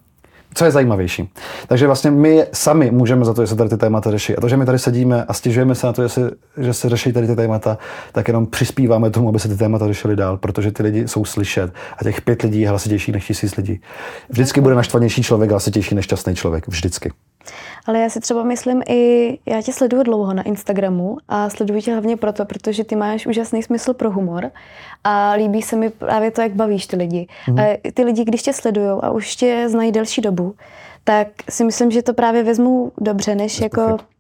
co 0.56 0.66
je 0.66 0.72
zajímavější. 0.72 1.30
Takže 1.68 1.86
vlastně 1.86 2.12
my 2.12 2.46
sami 2.54 2.92
můžeme 2.92 3.26
za 3.26 3.34
to, 3.34 3.44
že 3.44 3.48
se 3.48 3.56
tady 3.56 3.70
ty 3.70 3.78
témata 3.78 4.12
řeší. 4.12 4.36
A 4.36 4.42
to, 4.42 4.50
že 4.50 4.58
my 4.58 4.66
tady 4.66 4.80
sedíme 4.80 5.26
a 5.26 5.34
stěžujeme 5.34 5.76
se 5.76 5.88
na 5.88 5.94
to, 5.94 6.04
že 6.04 6.10
se, 6.10 6.32
že 6.58 6.74
se 6.74 6.90
řeší 6.90 7.14
tady 7.14 7.28
ty 7.28 7.36
témata, 7.36 7.78
tak 8.12 8.28
jenom 8.28 8.46
přispíváme 8.46 9.10
tomu, 9.10 9.30
aby 9.30 9.40
se 9.40 9.48
ty 9.48 9.58
témata 9.58 9.88
řešily 9.88 10.16
dál, 10.16 10.38
protože 10.38 10.72
ty 10.72 10.84
lidi 10.84 11.08
jsou 11.08 11.26
slyšet 11.26 11.74
a 11.98 12.04
těch 12.04 12.22
pět 12.22 12.42
lidí 12.42 12.62
je 12.62 12.70
hlasitější 12.70 13.12
než 13.12 13.28
tisíc 13.28 13.56
lidí. 13.56 13.82
Vždycky 14.30 14.62
bude 14.62 14.76
naštvanější 14.76 15.24
člověk 15.24 15.52
hlasitější 15.52 15.96
než 15.96 16.06
šťastný 16.06 16.36
člověk. 16.36 16.68
Vždycky. 16.68 17.12
Ale 17.86 18.00
já 18.00 18.10
si 18.10 18.20
třeba 18.20 18.44
myslím 18.44 18.82
i, 18.88 19.38
já 19.46 19.62
tě 19.62 19.74
sleduju 19.74 20.04
dlouho 20.04 20.34
na 20.34 20.44
Instagramu 20.44 21.18
a 21.28 21.50
sleduju 21.50 21.82
tě 21.82 21.92
hlavně 21.92 22.18
proto, 22.18 22.46
protože 22.46 22.84
ty 22.84 22.96
máš 22.96 23.28
úžasný 23.28 23.64
smysl 23.64 23.94
pro 23.94 24.12
humor 24.12 24.52
a 25.04 25.32
líbí 25.32 25.62
se 25.62 25.76
mi 25.76 25.90
právě 25.90 26.32
to, 26.32 26.42
jak 26.42 26.52
bavíš 26.52 26.88
ty 26.88 26.96
lidi. 26.96 27.28
Mm. 27.48 27.60
A 27.60 27.78
ty 27.94 28.04
lidi, 28.04 28.26
když 28.26 28.42
tě 28.42 28.54
sledují 28.54 29.00
a 29.02 29.12
už 29.12 29.36
tě 29.36 29.66
znají 29.70 29.92
delší 29.92 30.22
dobu, 30.22 30.56
tak 31.04 31.28
si 31.50 31.64
myslím, 31.64 31.92
že 31.92 32.02
to 32.02 32.14
právě 32.14 32.44
vezmu 32.44 32.92
dobře, 32.98 33.36
než 33.36 33.54
Bez 33.54 33.62
jako 33.62 33.82
pochyb 33.82 34.15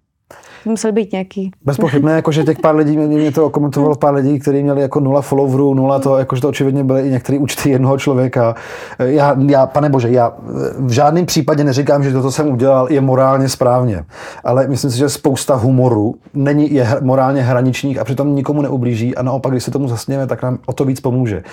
musel 0.65 0.91
být 0.91 1.11
nějaký. 1.11 1.51
Bezpochybně, 1.65 2.11
jako, 2.11 2.31
že 2.31 2.43
těch 2.43 2.59
pár 2.59 2.75
lidí, 2.75 2.97
mě, 2.97 3.07
mě 3.07 3.31
to 3.31 3.49
komentovalo 3.49 3.95
pár 3.95 4.13
lidí, 4.13 4.39
kteří 4.39 4.63
měli 4.63 4.81
jako 4.81 4.99
nula 4.99 5.21
followerů, 5.21 5.73
nula 5.73 5.99
to, 5.99 6.17
jakože 6.17 6.41
to 6.41 6.49
očividně 6.49 6.83
byly 6.83 7.01
i 7.01 7.11
některé 7.11 7.39
účty 7.39 7.69
jednoho 7.69 7.97
člověka. 7.97 8.55
Já, 8.99 9.35
já, 9.47 9.65
pane 9.65 9.89
bože, 9.89 10.09
já 10.09 10.33
v 10.79 10.91
žádném 10.91 11.25
případě 11.25 11.63
neříkám, 11.63 12.03
že 12.03 12.13
to, 12.13 12.31
jsem 12.31 12.47
udělal, 12.47 12.87
je 12.91 13.01
morálně 13.01 13.49
správně, 13.49 14.03
ale 14.43 14.67
myslím 14.67 14.91
si, 14.91 14.97
že 14.97 15.09
spousta 15.09 15.55
humoru 15.55 16.15
není, 16.33 16.73
je 16.73 16.87
morálně 17.01 17.41
hraničních 17.41 17.99
a 17.99 18.03
přitom 18.03 18.35
nikomu 18.35 18.61
neublíží 18.61 19.15
a 19.15 19.23
naopak, 19.23 19.51
když 19.51 19.63
se 19.63 19.71
tomu 19.71 19.87
zasněme, 19.87 20.27
tak 20.27 20.43
nám 20.43 20.57
o 20.65 20.73
to 20.73 20.85
víc 20.85 20.99
pomůže. 20.99 21.43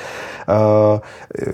Uh, 0.48 1.00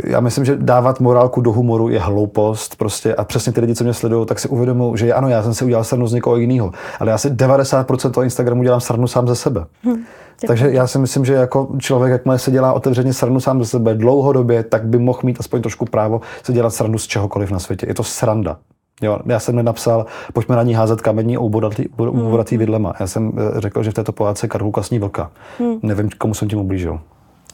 já 0.04 0.20
myslím, 0.20 0.44
že 0.44 0.56
dávat 0.56 1.00
morálku 1.00 1.40
do 1.40 1.52
humoru 1.52 1.88
je 1.88 2.00
hloupost 2.00 2.76
prostě 2.76 3.14
a 3.14 3.24
přesně 3.24 3.52
ty 3.52 3.60
lidi, 3.60 3.74
co 3.74 3.84
mě 3.84 3.94
sledují, 3.94 4.26
tak 4.26 4.38
si 4.38 4.48
uvědomují, 4.48 4.98
že 4.98 5.12
ano, 5.12 5.28
já 5.28 5.42
jsem 5.42 5.54
si 5.54 5.64
udělal 5.64 5.84
sranu 5.84 6.06
z 6.06 6.12
někoho 6.12 6.36
jiného, 6.36 6.72
ale 7.00 7.10
já 7.10 7.18
si 7.18 7.30
90% 7.48 8.10
toho 8.10 8.24
Instagramu 8.24 8.62
dělám 8.62 8.80
sranu 8.80 9.06
sám 9.06 9.28
ze 9.28 9.34
sebe. 9.34 9.66
Hmm. 9.82 10.04
Takže 10.46 10.70
já 10.70 10.86
si 10.86 10.98
myslím, 10.98 11.24
že 11.24 11.32
jako 11.32 11.68
člověk, 11.78 12.12
jakmile 12.12 12.38
se 12.38 12.50
dělá 12.50 12.72
otevřeně 12.72 13.12
sranu 13.12 13.40
sám 13.40 13.64
ze 13.64 13.70
sebe 13.70 13.94
dlouhodobě, 13.94 14.62
tak 14.62 14.86
by 14.86 14.98
mohl 14.98 15.20
mít 15.22 15.40
aspoň 15.40 15.62
trošku 15.62 15.84
právo 15.84 16.20
se 16.42 16.52
dělat 16.52 16.70
sranu 16.70 16.98
z 16.98 17.06
čehokoliv 17.06 17.50
na 17.50 17.58
světě. 17.58 17.86
Je 17.88 17.94
to 17.94 18.04
sranda. 18.04 18.56
Jo, 19.02 19.18
já 19.26 19.40
jsem 19.40 19.56
nenapsal, 19.56 20.06
pojďme 20.32 20.56
na 20.56 20.62
ní 20.62 20.74
házet 20.74 21.00
kamení 21.00 21.36
a 21.36 21.40
ubodatý, 21.40 21.84
hmm. 21.98 22.58
vidlema. 22.58 22.94
Já 23.00 23.06
jsem 23.06 23.32
eh, 23.36 23.60
řekl, 23.60 23.82
že 23.82 23.90
v 23.90 23.94
této 23.94 24.12
pohádce 24.12 24.48
karhu 24.48 24.70
kasní 24.70 24.98
vlka. 24.98 25.30
Hmm. 25.58 25.78
Nevím, 25.82 26.10
komu 26.18 26.34
jsem 26.34 26.48
tím 26.48 26.58
ublížil. 26.58 27.00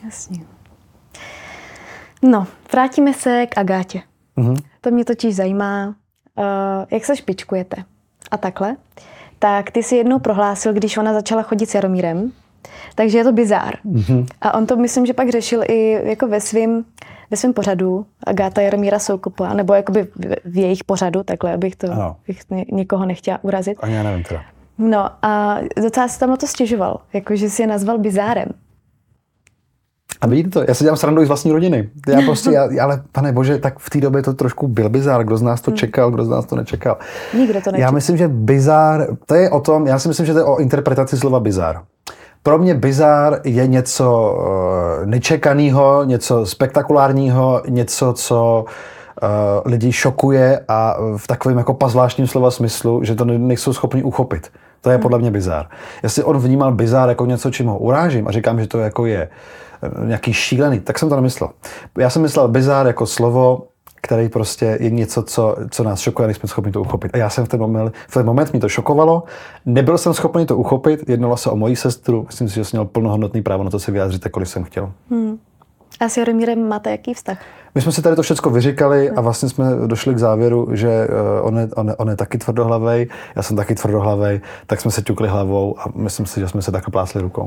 Jasně. 0.05 0.39
No, 2.23 2.47
vrátíme 2.73 3.15
se 3.15 3.47
k 3.47 3.59
Agátě. 3.59 4.03
Mm-hmm. 4.39 4.57
To 4.81 4.91
mě 4.91 5.05
totiž 5.05 5.37
zajímá, 5.37 5.87
uh, 5.89 5.95
jak 6.91 7.05
se 7.05 7.17
špičkujete 7.17 7.77
a 8.31 8.37
takhle. 8.37 8.69
Uh, 8.71 8.77
tak 9.45 9.71
ty 9.71 9.83
si 9.83 9.97
jednou 9.97 10.19
prohlásil, 10.19 10.73
když 10.73 10.97
ona 10.97 11.13
začala 11.13 11.43
chodit 11.43 11.71
s 11.71 11.75
Jaromírem, 11.75 12.33
takže 12.95 13.19
je 13.19 13.25
to 13.25 13.33
bizár. 13.33 13.75
Mm-hmm. 13.87 14.27
A 14.41 14.55
on 14.55 14.67
to 14.67 14.77
myslím, 14.77 15.07
že 15.07 15.13
pak 15.13 15.31
řešil 15.31 15.63
i 15.69 16.01
jako 16.05 16.29
ve 16.29 16.41
svém 16.41 16.85
ve 17.31 17.37
svém 17.37 17.53
pořadu 17.53 18.07
Agáta 18.27 18.61
Jaromíra 18.61 18.99
Soukupa, 18.99 19.53
nebo 19.53 19.75
jakoby 19.75 20.07
v 20.45 20.57
jejich 20.57 20.85
pořadu, 20.85 21.23
takhle, 21.23 21.55
abych 21.55 21.77
to 21.77 21.87
bych 22.27 22.41
někoho 22.73 23.07
nechtěla 23.07 23.39
urazit. 23.43 23.79
Ani 23.81 23.95
já 23.95 24.03
nevím 24.03 24.25
teda. 24.25 24.43
No 24.79 25.11
a 25.23 25.59
docela 25.83 26.09
se 26.09 26.21
tam 26.21 26.31
na 26.31 26.37
to 26.37 26.47
stěžoval, 26.47 27.01
jakože 27.13 27.51
si 27.51 27.63
je 27.63 27.67
nazval 27.67 27.99
bizárem. 27.99 28.49
A 30.25 30.27
vidíte 30.27 30.51
to, 30.51 30.65
já 30.69 30.75
se 30.75 30.85
dělám 30.85 30.97
srandu 30.97 31.25
z 31.25 31.29
vlastní 31.29 31.53
rodiny. 31.53 31.89
Já 32.09 32.23
prostě, 32.23 32.51
já, 32.51 32.85
ale 32.85 33.03
pane 33.13 33.33
bože, 33.33 33.59
tak 33.59 33.79
v 33.79 33.91
té 33.91 34.01
době 34.01 34.23
to 34.23 34.33
trošku 34.33 34.69
byl 34.69 34.89
bizár. 34.89 35.25
Kdo 35.25 35.37
z 35.37 35.43
nás 35.43 35.61
to 35.61 35.71
hmm. 35.71 35.79
čekal, 35.79 36.11
kdo 36.11 36.25
z 36.25 36.29
nás 36.29 36.47
to 36.47 36.57
nečekal. 36.57 36.97
Nikdo 37.35 37.53
to 37.53 37.59
nečekal. 37.59 37.81
Já 37.81 37.91
myslím, 37.91 38.17
že 38.17 38.29
bizár, 38.29 39.07
to 39.27 39.35
je 39.35 39.51
o 39.51 39.61
tom, 39.61 39.87
já 39.87 39.99
si 39.99 40.09
myslím, 40.09 40.27
že 40.27 40.33
to 40.33 40.39
je 40.39 40.45
o 40.45 40.57
interpretaci 40.57 41.19
slova 41.19 41.41
bizár. 41.41 41.81
Pro 42.43 42.59
mě 42.59 42.75
bizár 42.75 43.41
je 43.45 43.67
něco 43.67 44.37
uh, 44.39 45.07
nečekaného, 45.07 46.05
něco 46.05 46.47
spektakulárního, 46.47 47.63
něco, 47.69 48.13
co 48.13 48.65
uh, 48.65 49.29
lidi 49.65 49.93
šokuje 49.93 50.61
a 50.69 50.97
v 51.17 51.27
takovém 51.27 51.59
jako 51.59 51.75
pazvláštním 51.75 52.27
slova 52.27 52.51
smyslu, 52.51 53.05
že 53.05 53.15
to 53.15 53.25
nejsou 53.25 53.73
schopni 53.73 54.03
uchopit. 54.03 54.51
To 54.81 54.91
je 54.91 54.97
hmm. 54.97 55.03
podle 55.03 55.19
mě 55.19 55.31
bizár. 55.31 55.67
Jestli 56.03 56.23
on 56.23 56.39
vnímal 56.39 56.73
bizár 56.73 57.09
jako 57.09 57.27
něco, 57.27 57.51
čím 57.51 57.67
ho 57.67 57.79
urážím 57.79 58.29
a 58.29 58.33
říkám, 58.33 58.61
že 58.61 58.67
to 58.67 58.79
jako 58.79 59.07
je 59.07 59.29
nějaký 60.05 60.33
šílený, 60.33 60.81
tak 60.81 60.99
jsem 60.99 61.09
to 61.09 61.17
nemyslel. 61.17 61.51
Já 61.99 62.11
jsem 62.11 62.23
myslel 62.23 62.49
bizár 62.49 62.87
jako 62.87 63.07
slovo, 63.07 63.67
který 64.03 64.29
prostě 64.29 64.79
je 64.81 64.91
něco, 64.91 65.23
co, 65.23 65.57
co 65.71 65.85
nás 65.85 66.01
šokuje, 66.01 66.29
nejsme 66.29 66.49
schopni 66.49 66.73
to 66.73 66.81
uchopit. 66.81 67.15
A 67.15 67.19
já 67.19 67.31
jsem 67.31 67.45
v 67.45 67.49
ten 67.49 67.61
moment, 67.61 67.95
v 68.09 68.15
ten 68.15 68.27
moment 68.27 68.53
mi 68.53 68.61
to 68.61 68.69
šokovalo, 68.69 69.23
nebyl 69.67 69.99
jsem 69.99 70.15
schopný 70.15 70.47
to 70.47 70.57
uchopit, 70.57 71.09
jednalo 71.09 71.37
se 71.37 71.51
o 71.51 71.57
moji 71.57 71.77
sestru, 71.77 72.25
myslím 72.27 72.49
si, 72.49 72.55
že 72.55 72.65
jsem 72.65 72.79
měl 72.79 72.85
plnohodnotný 72.85 73.43
právo 73.43 73.65
na 73.65 73.71
to 73.71 73.79
se 73.79 73.93
vyjádřit, 73.93 74.25
jakkoliv 74.25 74.49
jsem 74.49 74.65
chtěl. 74.65 74.93
Hmm. 75.11 75.39
A 76.01 76.09
s 76.09 76.17
Jaromírem 76.17 76.69
máte 76.69 76.91
jaký 76.91 77.15
vztah? 77.15 77.39
My 77.75 77.81
jsme 77.81 77.93
si 77.93 78.03
tady 78.03 78.17
to 78.17 78.23
všechno 78.23 78.51
vyříkali 78.51 79.11
a 79.11 79.21
vlastně 79.21 79.49
jsme 79.49 79.65
došli 79.87 80.15
k 80.15 80.19
závěru, 80.19 80.69
že 80.73 80.89
eh, 80.89 81.41
on 81.41 81.59
je, 81.59 81.69
on 81.77 81.89
je, 81.89 81.97
on 81.97 82.09
je 82.09 82.17
taky 82.17 82.39
tvrdohlavej, 82.39 83.09
já 83.37 83.43
jsem 83.43 83.57
taky 83.57 83.75
tvrdohlavej, 83.75 84.41
tak 84.67 84.81
jsme 84.81 84.91
se 84.91 85.03
ťukli 85.03 85.29
hlavou 85.29 85.81
a 85.81 85.85
myslím 85.95 86.27
si, 86.27 86.41
že 86.41 86.49
jsme 86.49 86.63
se 86.63 86.73
takhle 86.73 86.93
plásli 86.93 87.21
rukou. 87.21 87.45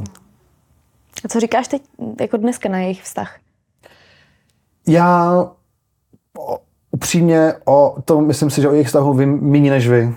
A 1.28 1.30
co 1.30 1.40
říkáš 1.40 1.68
teď 1.68 1.82
jako 2.22 2.38
dneska 2.38 2.70
na 2.70 2.80
jejich 2.80 3.04
vztah? 3.04 3.36
Já 4.88 5.46
upřímně 6.92 7.54
o 7.66 7.96
tom 8.06 8.28
myslím 8.28 8.50
si, 8.50 8.62
že 8.62 8.70
o 8.70 8.72
jejich 8.72 8.88
vztahu 8.88 9.14
vím 9.14 9.40
méně 9.42 9.72
než 9.72 9.90
vy. 9.90 10.16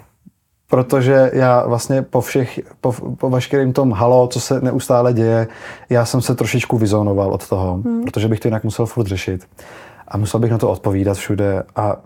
protože 0.70 1.31
já 1.35 1.66
vlastně 1.66 2.03
po 2.03 2.20
všech, 2.20 2.61
po, 2.81 2.92
po 2.92 3.31
veškerým 3.31 3.73
tom 3.73 3.92
halo, 3.92 4.29
co 4.29 4.40
se 4.40 4.61
neustále 4.61 5.12
děje, 5.12 5.49
já 5.88 6.05
jsem 6.05 6.20
se 6.20 6.35
trošičku 6.35 6.79
vyzónoval 6.79 7.33
od 7.33 7.49
toho, 7.49 7.75
hmm. 7.75 8.05
protože 8.05 8.29
bych 8.29 8.40
to 8.40 8.49
jinak 8.49 8.64
musel 8.64 8.87
furt 8.87 9.07
řešit 9.07 9.46
a 10.11 10.16
musel 10.16 10.40
bych 10.40 10.51
na 10.51 10.59
to 10.59 10.70
odpovídat 10.70 11.16
všude 11.16 11.62
a 11.77 11.96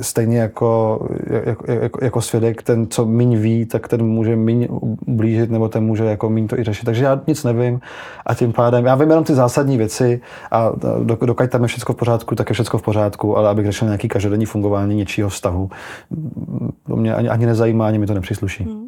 stejně 0.00 0.38
jako, 0.38 1.00
jako, 1.44 1.72
jako, 1.72 2.04
jako 2.04 2.20
svědek, 2.20 2.62
ten, 2.62 2.86
co 2.86 3.06
míň 3.06 3.36
ví, 3.36 3.66
tak 3.66 3.88
ten 3.88 4.06
může 4.06 4.36
míň 4.36 4.68
ublížit, 5.06 5.50
nebo 5.50 5.68
ten 5.68 5.84
může 5.84 6.04
jako 6.04 6.30
míň 6.30 6.48
to 6.48 6.58
i 6.58 6.64
řešit. 6.64 6.84
Takže 6.84 7.04
já 7.04 7.20
nic 7.26 7.44
nevím 7.44 7.80
a 8.26 8.34
tím 8.34 8.52
pádem, 8.52 8.86
já 8.86 8.94
vím 8.94 9.10
jenom 9.10 9.24
ty 9.24 9.34
zásadní 9.34 9.78
věci 9.78 10.20
a 10.50 10.72
dokud 11.02 11.48
tam 11.48 11.62
je 11.62 11.68
všechno 11.68 11.94
v 11.94 11.98
pořádku, 11.98 12.34
tak 12.34 12.50
je 12.50 12.54
všechno 12.54 12.78
v 12.78 12.82
pořádku, 12.82 13.36
ale 13.36 13.48
abych 13.48 13.66
řešil 13.66 13.88
nějaký 13.88 14.08
každodenní 14.08 14.46
fungování 14.46 14.96
něčího 14.96 15.28
vztahu, 15.28 15.70
to 16.86 16.96
mě 16.96 17.14
ani, 17.14 17.28
ani 17.28 17.46
nezajímá, 17.46 17.86
ani 17.86 17.98
mi 17.98 18.06
to 18.06 18.14
nepřísluší. 18.14 18.64
Hmm. 18.64 18.84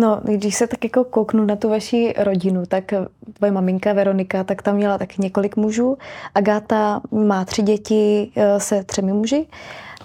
No, 0.00 0.20
když 0.24 0.54
se 0.54 0.66
tak 0.66 0.84
jako 0.84 1.04
kouknu 1.04 1.44
na 1.44 1.56
tu 1.56 1.68
vaši 1.68 2.14
rodinu, 2.18 2.62
tak 2.68 2.84
tvoje 3.32 3.52
maminka 3.52 3.92
Veronika, 3.92 4.44
tak 4.44 4.62
tam 4.62 4.76
měla 4.76 4.98
tak 4.98 5.18
několik 5.18 5.56
mužů. 5.56 5.96
Agáta 6.34 7.00
má 7.10 7.44
tři 7.44 7.62
děti 7.62 8.30
eh, 8.36 8.60
se 8.60 8.84
třemi 8.84 9.12
muži. 9.12 9.46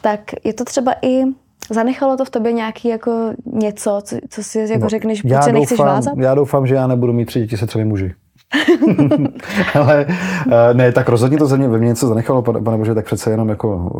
Tak 0.01 0.19
je 0.43 0.53
to 0.53 0.65
třeba 0.65 0.93
i 1.01 1.23
Zanechalo 1.69 2.17
to 2.17 2.25
v 2.25 2.29
tobě 2.29 2.53
nějaký 2.53 2.87
jako 2.87 3.33
něco, 3.45 4.01
co, 4.03 4.15
co 4.29 4.43
si 4.43 4.59
jako 4.59 4.83
no, 4.83 4.89
řekneš, 4.89 5.21
proč 5.21 5.43
se 5.43 5.51
nechceš 5.51 5.79
vázat? 5.79 6.13
Já 6.17 6.35
doufám, 6.35 6.67
že 6.67 6.75
já 6.75 6.87
nebudu 6.87 7.13
mít 7.13 7.25
tři 7.25 7.39
děti 7.39 7.57
se 7.57 7.67
třemi 7.67 7.85
muži. 7.85 8.13
Ale 9.73 10.05
eh, 10.07 10.73
ne, 10.73 10.91
tak 10.91 11.09
rozhodně 11.09 11.37
to 11.37 11.47
ze 11.47 11.57
mě, 11.57 11.67
ve 11.67 11.77
mně 11.77 11.87
něco 11.87 12.07
zanechalo, 12.07 12.41
pane, 12.41 12.61
pane 12.61 12.77
Bože, 12.77 12.95
tak 12.95 13.05
přece 13.05 13.31
jenom 13.31 13.49
jako, 13.49 13.91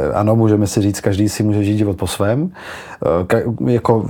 eh, 0.00 0.12
ano, 0.12 0.36
můžeme 0.36 0.66
si 0.66 0.82
říct, 0.82 1.00
každý 1.00 1.28
si 1.28 1.42
může 1.42 1.64
žít 1.64 1.78
život 1.78 1.96
po 1.96 2.06
svém. 2.06 2.50
Eh, 2.50 3.24
ka, 3.26 3.38
jako, 3.66 4.06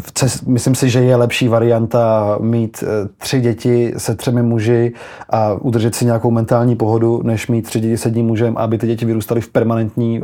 myslím 0.47 0.75
si, 0.75 0.91
že 0.91 1.01
je 1.01 1.17
lepší 1.17 1.49
varianta 1.49 2.37
mít 2.41 2.85
tři 3.19 3.41
děti 3.41 3.95
se 3.97 4.15
třemi 4.15 4.43
muži 4.43 4.93
a 5.31 5.55
udržet 5.55 5.95
si 5.95 6.05
nějakou 6.05 6.31
mentální 6.31 6.77
pohodu, 6.77 7.21
než 7.23 7.49
mít 7.49 7.63
tři 7.63 7.81
děti 7.81 7.97
s 7.97 8.05
jedním 8.05 8.27
mužem, 8.27 8.57
aby 8.57 8.79
ty 8.79 8.87
děti 8.87 9.05
vyrůstaly 9.05 9.41
v 9.41 9.49
permanentní 9.49 10.23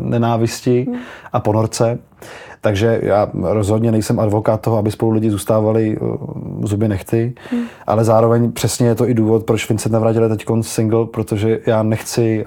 nenávisti 0.00 0.86
hmm. 0.90 0.96
a 1.32 1.40
ponorce. 1.40 1.98
Takže 2.64 3.00
já 3.02 3.28
rozhodně 3.34 3.92
nejsem 3.92 4.20
advokát 4.20 4.60
toho, 4.60 4.78
aby 4.78 4.90
spolu 4.90 5.12
lidi 5.12 5.30
zůstávali 5.30 5.96
uh, 5.98 6.16
zuby 6.62 6.88
nechty, 6.88 7.32
hmm. 7.50 7.62
ale 7.86 8.04
zároveň 8.04 8.52
přesně 8.52 8.86
je 8.86 8.94
to 8.94 9.08
i 9.08 9.14
důvod, 9.14 9.44
proč 9.44 9.68
Vincent 9.68 9.92
Navrátil 9.92 10.22
je 10.22 10.28
teď 10.28 10.44
single, 10.60 11.06
protože 11.06 11.60
já 11.66 11.82
nechci 11.82 12.46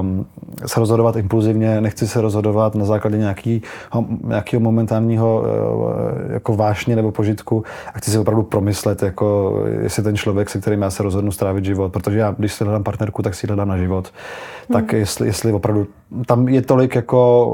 um, 0.00 0.26
se 0.66 0.80
rozhodovat 0.80 1.16
impulzivně, 1.16 1.80
nechci 1.80 2.08
se 2.08 2.20
rozhodovat 2.20 2.74
na 2.74 2.84
základě 2.84 3.18
nějaký, 3.18 3.62
nějakého 4.24 4.60
momentálního 4.60 5.42
uh, 5.42 6.32
jako 6.32 6.56
vášně 6.56 6.96
nebo 6.96 7.12
požitku 7.12 7.64
a 7.94 7.98
chci 7.98 8.10
si 8.10 8.18
opravdu 8.18 8.42
promyslet, 8.42 9.02
jako 9.02 9.58
jestli 9.80 10.02
ten 10.02 10.16
člověk, 10.16 10.50
se 10.50 10.60
kterým 10.60 10.82
já 10.82 10.90
se 10.90 11.02
rozhodnu 11.02 11.32
strávit 11.32 11.64
život, 11.64 11.92
protože 11.92 12.18
já, 12.18 12.34
když 12.38 12.52
si 12.52 12.64
hledám 12.64 12.82
partnerku, 12.82 13.22
tak 13.22 13.34
si 13.34 13.46
hledám 13.46 13.68
na 13.68 13.78
život, 13.78 14.12
hmm. 14.68 14.80
tak 14.80 14.92
jestli, 14.92 15.26
jestli 15.26 15.52
opravdu 15.52 15.86
tam 16.26 16.48
je 16.48 16.62
tolik 16.62 16.94
jako 16.94 17.48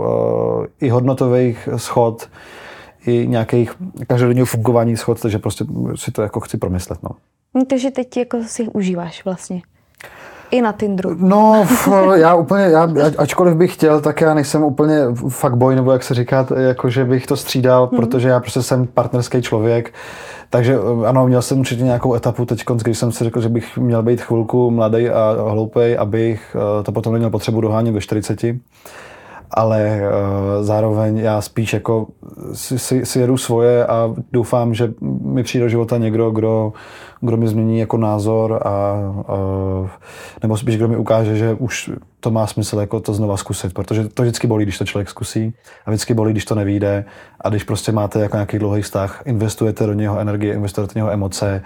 uh, 0.61 0.66
i 0.81 0.88
hodnotových 0.88 1.68
schod, 1.77 2.29
i 3.07 3.27
nějakých 3.27 3.73
každodenního 4.07 4.46
fungování 4.46 4.96
schod, 4.96 5.20
takže 5.20 5.38
prostě 5.38 5.64
si 5.94 6.12
to 6.12 6.23
jako 6.23 6.40
chci 6.40 6.57
promyslet. 6.57 7.03
No. 7.03 7.11
no 7.55 7.64
takže 7.64 7.90
teď 7.90 8.16
jako 8.16 8.42
si 8.42 8.68
užíváš 8.68 9.25
vlastně. 9.25 9.61
I 10.51 10.63
na 10.63 10.73
Tinderu. 10.73 11.17
No, 11.19 11.67
já 12.15 12.35
úplně, 12.35 12.65
já, 12.65 12.89
ačkoliv 13.19 13.55
bych 13.55 13.75
chtěl, 13.75 14.01
tak 14.01 14.21
já 14.21 14.35
nejsem 14.35 14.63
úplně 14.63 14.97
fuckboy, 15.29 15.77
nebo 15.77 15.93
jak 15.93 16.03
se 16.03 16.15
říká, 16.15 16.47
jako 16.57 16.91
že 16.91 17.05
bych 17.05 17.27
to 17.27 17.37
střídal, 17.37 17.87
hmm. 17.87 18.01
protože 18.01 18.29
já 18.29 18.41
prostě 18.41 18.63
jsem 18.63 18.87
partnerský 18.87 19.43
člověk. 19.43 19.95
Takže 20.51 20.79
ano, 21.07 21.27
měl 21.27 21.43
jsem 21.43 21.61
určitě 21.61 21.83
nějakou 21.83 22.15
etapu 22.15 22.45
teď, 22.45 22.65
když 22.83 22.99
jsem 22.99 23.13
si 23.13 23.25
řekl, 23.25 23.41
že 23.41 23.49
bych 23.49 23.79
měl 23.79 24.03
být 24.03 24.21
chvilku 24.21 24.71
mladý 24.71 25.11
a 25.11 25.37
hloupej, 25.51 25.99
abych 25.99 26.57
eh, 26.81 26.83
to 26.83 26.93
potom 26.93 27.13
neměl 27.13 27.31
potřebu 27.31 27.61
dohánět 27.61 27.95
ve 27.95 28.01
40 28.01 28.41
ale 29.51 30.01
uh, 30.01 30.65
zároveň 30.65 31.19
já 31.19 31.41
spíš 31.41 31.73
jako 31.73 32.07
si, 32.53 32.79
si, 32.79 33.07
si 33.07 33.21
jedu 33.21 33.37
svoje 33.37 33.87
a 33.87 34.15
doufám, 34.33 34.75
že 34.75 34.93
mi 35.25 35.43
přijde 35.43 35.65
do 35.65 35.69
života 35.69 35.99
někdo, 35.99 36.31
kdo, 36.31 36.73
kdo 37.21 37.37
mi 37.37 37.49
změní 37.49 37.79
jako 37.79 37.97
názor 37.97 38.63
a 38.67 38.95
uh, 39.81 39.89
nebo 40.43 40.57
spíš 40.57 40.77
kdo 40.77 40.89
mi 40.89 40.97
ukáže, 40.97 41.37
že 41.37 41.55
už 41.55 41.91
to 42.21 42.31
má 42.31 42.47
smysl 42.47 42.79
jako 42.81 43.01
to 43.01 43.15
znova 43.15 43.37
zkusit, 43.37 43.75
protože 43.75 44.09
to 44.09 44.23
vždycky 44.23 44.47
bolí, 44.47 44.65
když 44.65 44.79
to 44.79 44.85
člověk 44.85 45.11
zkusí 45.11 45.55
a 45.87 45.91
vždycky 45.91 46.15
bolí, 46.15 46.33
když 46.33 46.45
to 46.45 46.55
nevíde 46.55 47.05
a 47.41 47.49
když 47.49 47.65
prostě 47.65 47.93
máte 47.93 48.21
jako 48.21 48.37
nějaký 48.37 48.59
dlouhý 48.59 48.83
vztah, 48.83 49.23
investujete 49.25 49.87
do 49.87 49.93
něho 49.93 50.19
energie, 50.19 50.55
investujete 50.55 50.95
do 50.95 50.99
něho 50.99 51.11
emoce, 51.11 51.63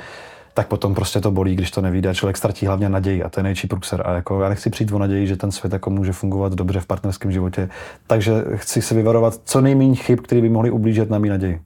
tak 0.54 0.68
potom 0.68 0.94
prostě 0.94 1.20
to 1.20 1.30
bolí, 1.30 1.54
když 1.54 1.70
to 1.70 1.80
nevíde. 1.80 2.14
Člověk 2.14 2.36
ztratí 2.36 2.66
hlavně 2.66 2.88
naději 2.88 3.22
a 3.22 3.28
to 3.28 3.40
je 3.40 3.42
největší 3.42 3.66
průkser. 3.66 4.02
A 4.04 4.14
jako 4.14 4.42
já 4.42 4.48
nechci 4.48 4.70
přijít 4.70 4.92
o 4.92 4.98
naději, 4.98 5.26
že 5.26 5.36
ten 5.36 5.52
svět 5.52 5.72
jako 5.72 5.90
může 5.90 6.12
fungovat 6.12 6.52
dobře 6.52 6.80
v 6.80 6.86
partnerském 6.86 7.32
životě. 7.32 7.68
Takže 8.06 8.32
chci 8.54 8.82
se 8.82 8.94
vyvarovat 8.94 9.40
co 9.44 9.60
nejméně 9.60 9.94
chyb, 9.94 10.18
které 10.20 10.40
by 10.40 10.48
mohly 10.48 10.70
ublížit 10.70 11.10
na 11.10 11.18
mý 11.18 11.28
naději. 11.28 11.60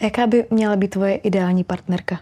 Jaká 0.00 0.26
by 0.26 0.44
měla 0.50 0.76
být 0.76 0.88
tvoje 0.88 1.14
ideální 1.14 1.64
partnerka? 1.64 2.18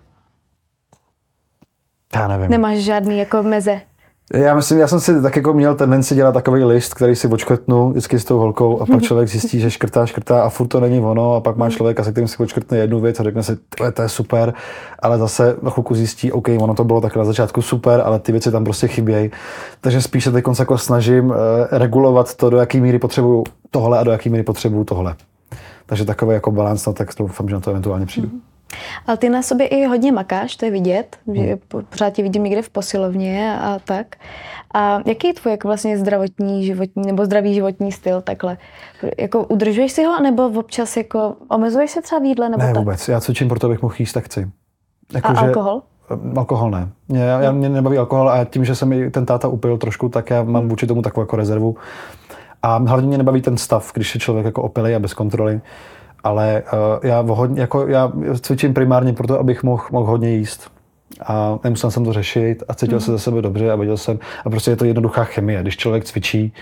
Já 2.15 2.29
nevím. 2.29 2.51
Nemáš 2.51 2.79
žádný 2.79 3.19
jako 3.19 3.43
meze? 3.43 3.81
Já 4.35 4.55
myslím, 4.55 4.79
já 4.79 4.87
jsem 4.87 5.01
si 5.01 5.23
tak 5.23 5.37
jako 5.37 5.53
měl 5.53 5.75
tendenci 5.75 6.15
dělat 6.15 6.33
takový 6.33 6.65
list, 6.65 6.95
který 6.95 7.17
si 7.17 7.29
očkrtnu 7.29 7.91
vždycky 7.91 8.19
s 8.19 8.25
tou 8.25 8.39
holkou 8.39 8.81
a 8.81 8.87
pak 8.87 9.03
člověk 9.07 9.29
zjistí, 9.29 9.61
že 9.61 9.71
škrtá, 9.71 10.07
škrtá 10.07 10.43
a 10.43 10.49
furt 10.49 10.67
to 10.67 10.81
není 10.81 11.01
ono 11.01 11.35
a 11.35 11.41
pak 11.41 11.57
má 11.57 11.71
člověka, 11.71 12.05
se 12.05 12.13
kterým 12.13 12.29
si 12.29 12.37
očkrtne 12.37 12.79
jednu 12.79 13.01
věc 13.01 13.21
a 13.21 13.23
řekne 13.23 13.43
si, 13.43 13.57
to 13.95 14.03
je 14.03 14.09
super, 14.09 14.55
ale 14.99 15.19
zase 15.19 15.57
na 15.63 15.71
chvilku 15.71 15.95
zjistí, 15.95 16.33
OK, 16.33 16.49
ono 16.61 16.75
to 16.75 16.85
bylo 16.85 17.01
takhle 17.01 17.21
na 17.21 17.25
začátku 17.25 17.63
super, 17.63 18.03
ale 18.05 18.19
ty 18.19 18.33
věci 18.33 18.51
tam 18.51 18.65
prostě 18.65 18.89
chybějí. 18.89 19.31
Takže 19.81 20.03
spíš 20.03 20.25
se 20.25 20.33
teď 20.33 20.45
jako 20.59 20.79
snažím 20.79 21.33
eh, 21.33 21.79
regulovat 21.79 22.35
to, 22.35 22.51
do 22.51 22.57
jaký 22.57 22.81
míry 22.81 22.99
potřebuju 22.99 23.45
tohle 23.71 23.99
a 23.99 24.05
do 24.05 24.11
jaký 24.11 24.29
míry 24.29 24.43
potřebuju 24.43 24.85
tohle. 24.85 25.17
Takže 25.87 26.05
takový 26.05 26.35
jako 26.35 26.51
balans, 26.51 26.87
no, 26.87 26.93
tak 26.93 27.09
doufám, 27.19 27.49
že 27.49 27.55
na 27.55 27.61
to 27.61 27.71
eventuálně 27.71 28.07
přijdu. 28.07 28.29
Mm-hmm. 28.29 28.41
Ale 29.07 29.17
ty 29.17 29.29
na 29.29 29.43
sobě 29.43 29.67
i 29.67 29.85
hodně 29.87 30.13
makáš, 30.13 30.57
to 30.57 30.65
je 30.65 30.71
vidět, 30.71 31.17
hmm. 31.27 31.37
že 31.37 31.59
pořád 31.89 32.11
tě 32.11 32.23
vidím 32.23 32.45
někde 32.45 32.63
v 32.63 32.71
posilovně 32.71 33.59
a 33.61 33.79
tak. 33.85 34.17
A 34.75 35.01
jaký 35.07 35.27
je 35.27 35.35
tvůj 35.35 35.51
jako 35.51 35.69
vlastně 35.69 35.99
zdravotní 35.99 36.67
životní 36.67 37.07
nebo 37.07 37.25
zdravý 37.25 37.55
životní 37.55 37.93
styl 37.93 38.21
takhle? 38.21 38.59
Jako 39.19 39.45
udržuješ 39.45 39.93
si 39.93 40.05
ho, 40.05 40.21
nebo 40.23 40.47
občas 40.47 40.97
jako 40.97 41.37
omezuješ 41.49 41.91
se 41.91 42.03
třeba 42.03 42.21
v 42.21 42.25
jídle? 42.25 42.49
Nebo 42.49 42.63
ne, 42.63 42.73
tak? 42.73 42.79
vůbec. 42.79 43.09
Já 43.09 43.21
cvičím 43.21 43.49
proto, 43.49 43.67
abych 43.67 43.83
mohl 43.83 43.95
jíst, 43.99 44.13
tak 44.13 44.25
chci. 44.25 44.51
Jako, 45.15 45.29
a 45.29 45.35
že, 45.35 45.41
alkohol? 45.41 45.83
Alkohol 46.37 46.71
ne. 46.71 46.89
Mě, 47.09 47.23
já, 47.23 47.53
no. 47.53 47.59
mě 47.59 47.69
nebaví 47.69 47.99
alkohol 47.99 48.31
a 48.31 48.45
tím, 48.45 48.65
že 48.65 48.75
jsem 48.75 48.93
i 48.93 49.11
ten 49.11 49.27
táta 49.27 49.49
upil 49.49 49.79
trošku, 49.79 50.09
tak 50.09 50.31
já 50.31 50.43
mám 50.43 50.63
hmm. 50.63 50.69
vůči 50.69 50.87
tomu 50.87 51.03
takovou 51.03 51.23
jako 51.23 51.37
rezervu. 51.37 51.77
A 52.63 52.77
hlavně 52.79 53.09
mě 53.09 53.19
nebaví 53.19 53.43
ten 53.43 53.57
stav, 53.57 53.93
když 53.95 54.15
je 54.15 54.21
člověk 54.21 54.47
jako 54.47 54.63
opilý 54.63 54.95
a 54.95 54.99
bez 54.99 55.15
kontroly 55.15 55.61
ale 56.25 56.63
uh, 56.73 57.09
já, 57.09 57.21
hodně, 57.21 57.61
jako, 57.61 57.87
já 57.87 58.13
cvičím 58.41 58.75
primárně 58.75 59.13
proto, 59.13 59.41
abych 59.41 59.63
mohl, 59.63 59.85
mohl 59.93 60.07
hodně 60.07 60.31
jíst. 60.31 60.71
A 61.27 61.59
nemusel 61.65 61.91
jsem 61.91 62.05
to 62.05 62.13
řešit 62.13 62.63
a 62.69 62.75
cítil 62.75 62.97
mm. 62.97 63.01
se 63.01 63.13
za 63.13 63.19
sebe 63.19 63.43
dobře 63.43 63.73
a 63.73 63.77
viděl 63.77 63.97
jsem, 63.97 64.19
a 64.45 64.51
prostě 64.51 64.71
je 64.71 64.77
to 64.77 64.85
jednoduchá 64.85 65.25
chemie. 65.25 65.63
Když 65.63 65.77
člověk 65.77 66.05
cvičí, 66.05 66.53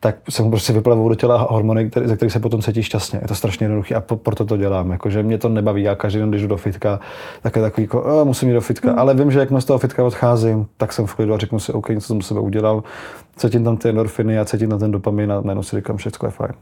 tak 0.00 0.16
se 0.28 0.42
mu 0.42 0.50
prostě 0.50 0.72
vyplavou 0.72 1.08
do 1.08 1.14
těla 1.14 1.46
hormony, 1.50 1.90
který, 1.90 2.08
ze 2.08 2.16
kterých 2.16 2.32
se 2.32 2.40
potom 2.40 2.62
cítí 2.62 2.82
šťastně. 2.82 3.18
Je 3.22 3.28
to 3.28 3.34
strašně 3.34 3.64
jednoduché 3.64 3.94
a 3.94 4.00
proto 4.00 4.44
to 4.44 4.56
dělám. 4.56 4.90
Jakože 4.90 5.22
mě 5.22 5.38
to 5.38 5.48
nebaví. 5.48 5.82
Já 5.82 5.94
každý 5.94 6.18
den, 6.18 6.30
když 6.30 6.42
jdu 6.42 6.48
do 6.48 6.56
fitka, 6.56 7.00
tak 7.42 7.56
je 7.56 7.62
takový, 7.62 7.82
jako, 7.82 8.02
oh, 8.02 8.24
musím 8.26 8.48
jít 8.48 8.54
do 8.54 8.60
fitka. 8.60 8.92
Mm. 8.92 8.98
Ale 8.98 9.14
vím, 9.14 9.30
že 9.30 9.38
jak 9.38 9.48
z 9.58 9.64
toho 9.64 9.78
fitka 9.78 10.04
odcházím, 10.04 10.66
tak 10.76 10.92
jsem 10.92 11.06
v 11.06 11.14
klidu 11.14 11.34
a 11.34 11.38
řeknu 11.38 11.58
si, 11.58 11.72
OK, 11.72 11.88
něco 11.88 12.06
jsem 12.06 12.22
sebe 12.22 12.40
udělal. 12.40 12.82
Cítím 13.36 13.64
tam 13.64 13.76
ty 13.76 13.88
endorfiny 13.88 14.38
a 14.38 14.44
cítím 14.44 14.70
tam 14.70 14.78
ten 14.78 14.90
dopamin 14.90 15.32
a 15.32 15.40
najednou 15.40 15.62
si 15.62 15.76
říkám, 15.76 15.96
všechno 15.96 16.26
je 16.28 16.32
fajn. 16.32 16.52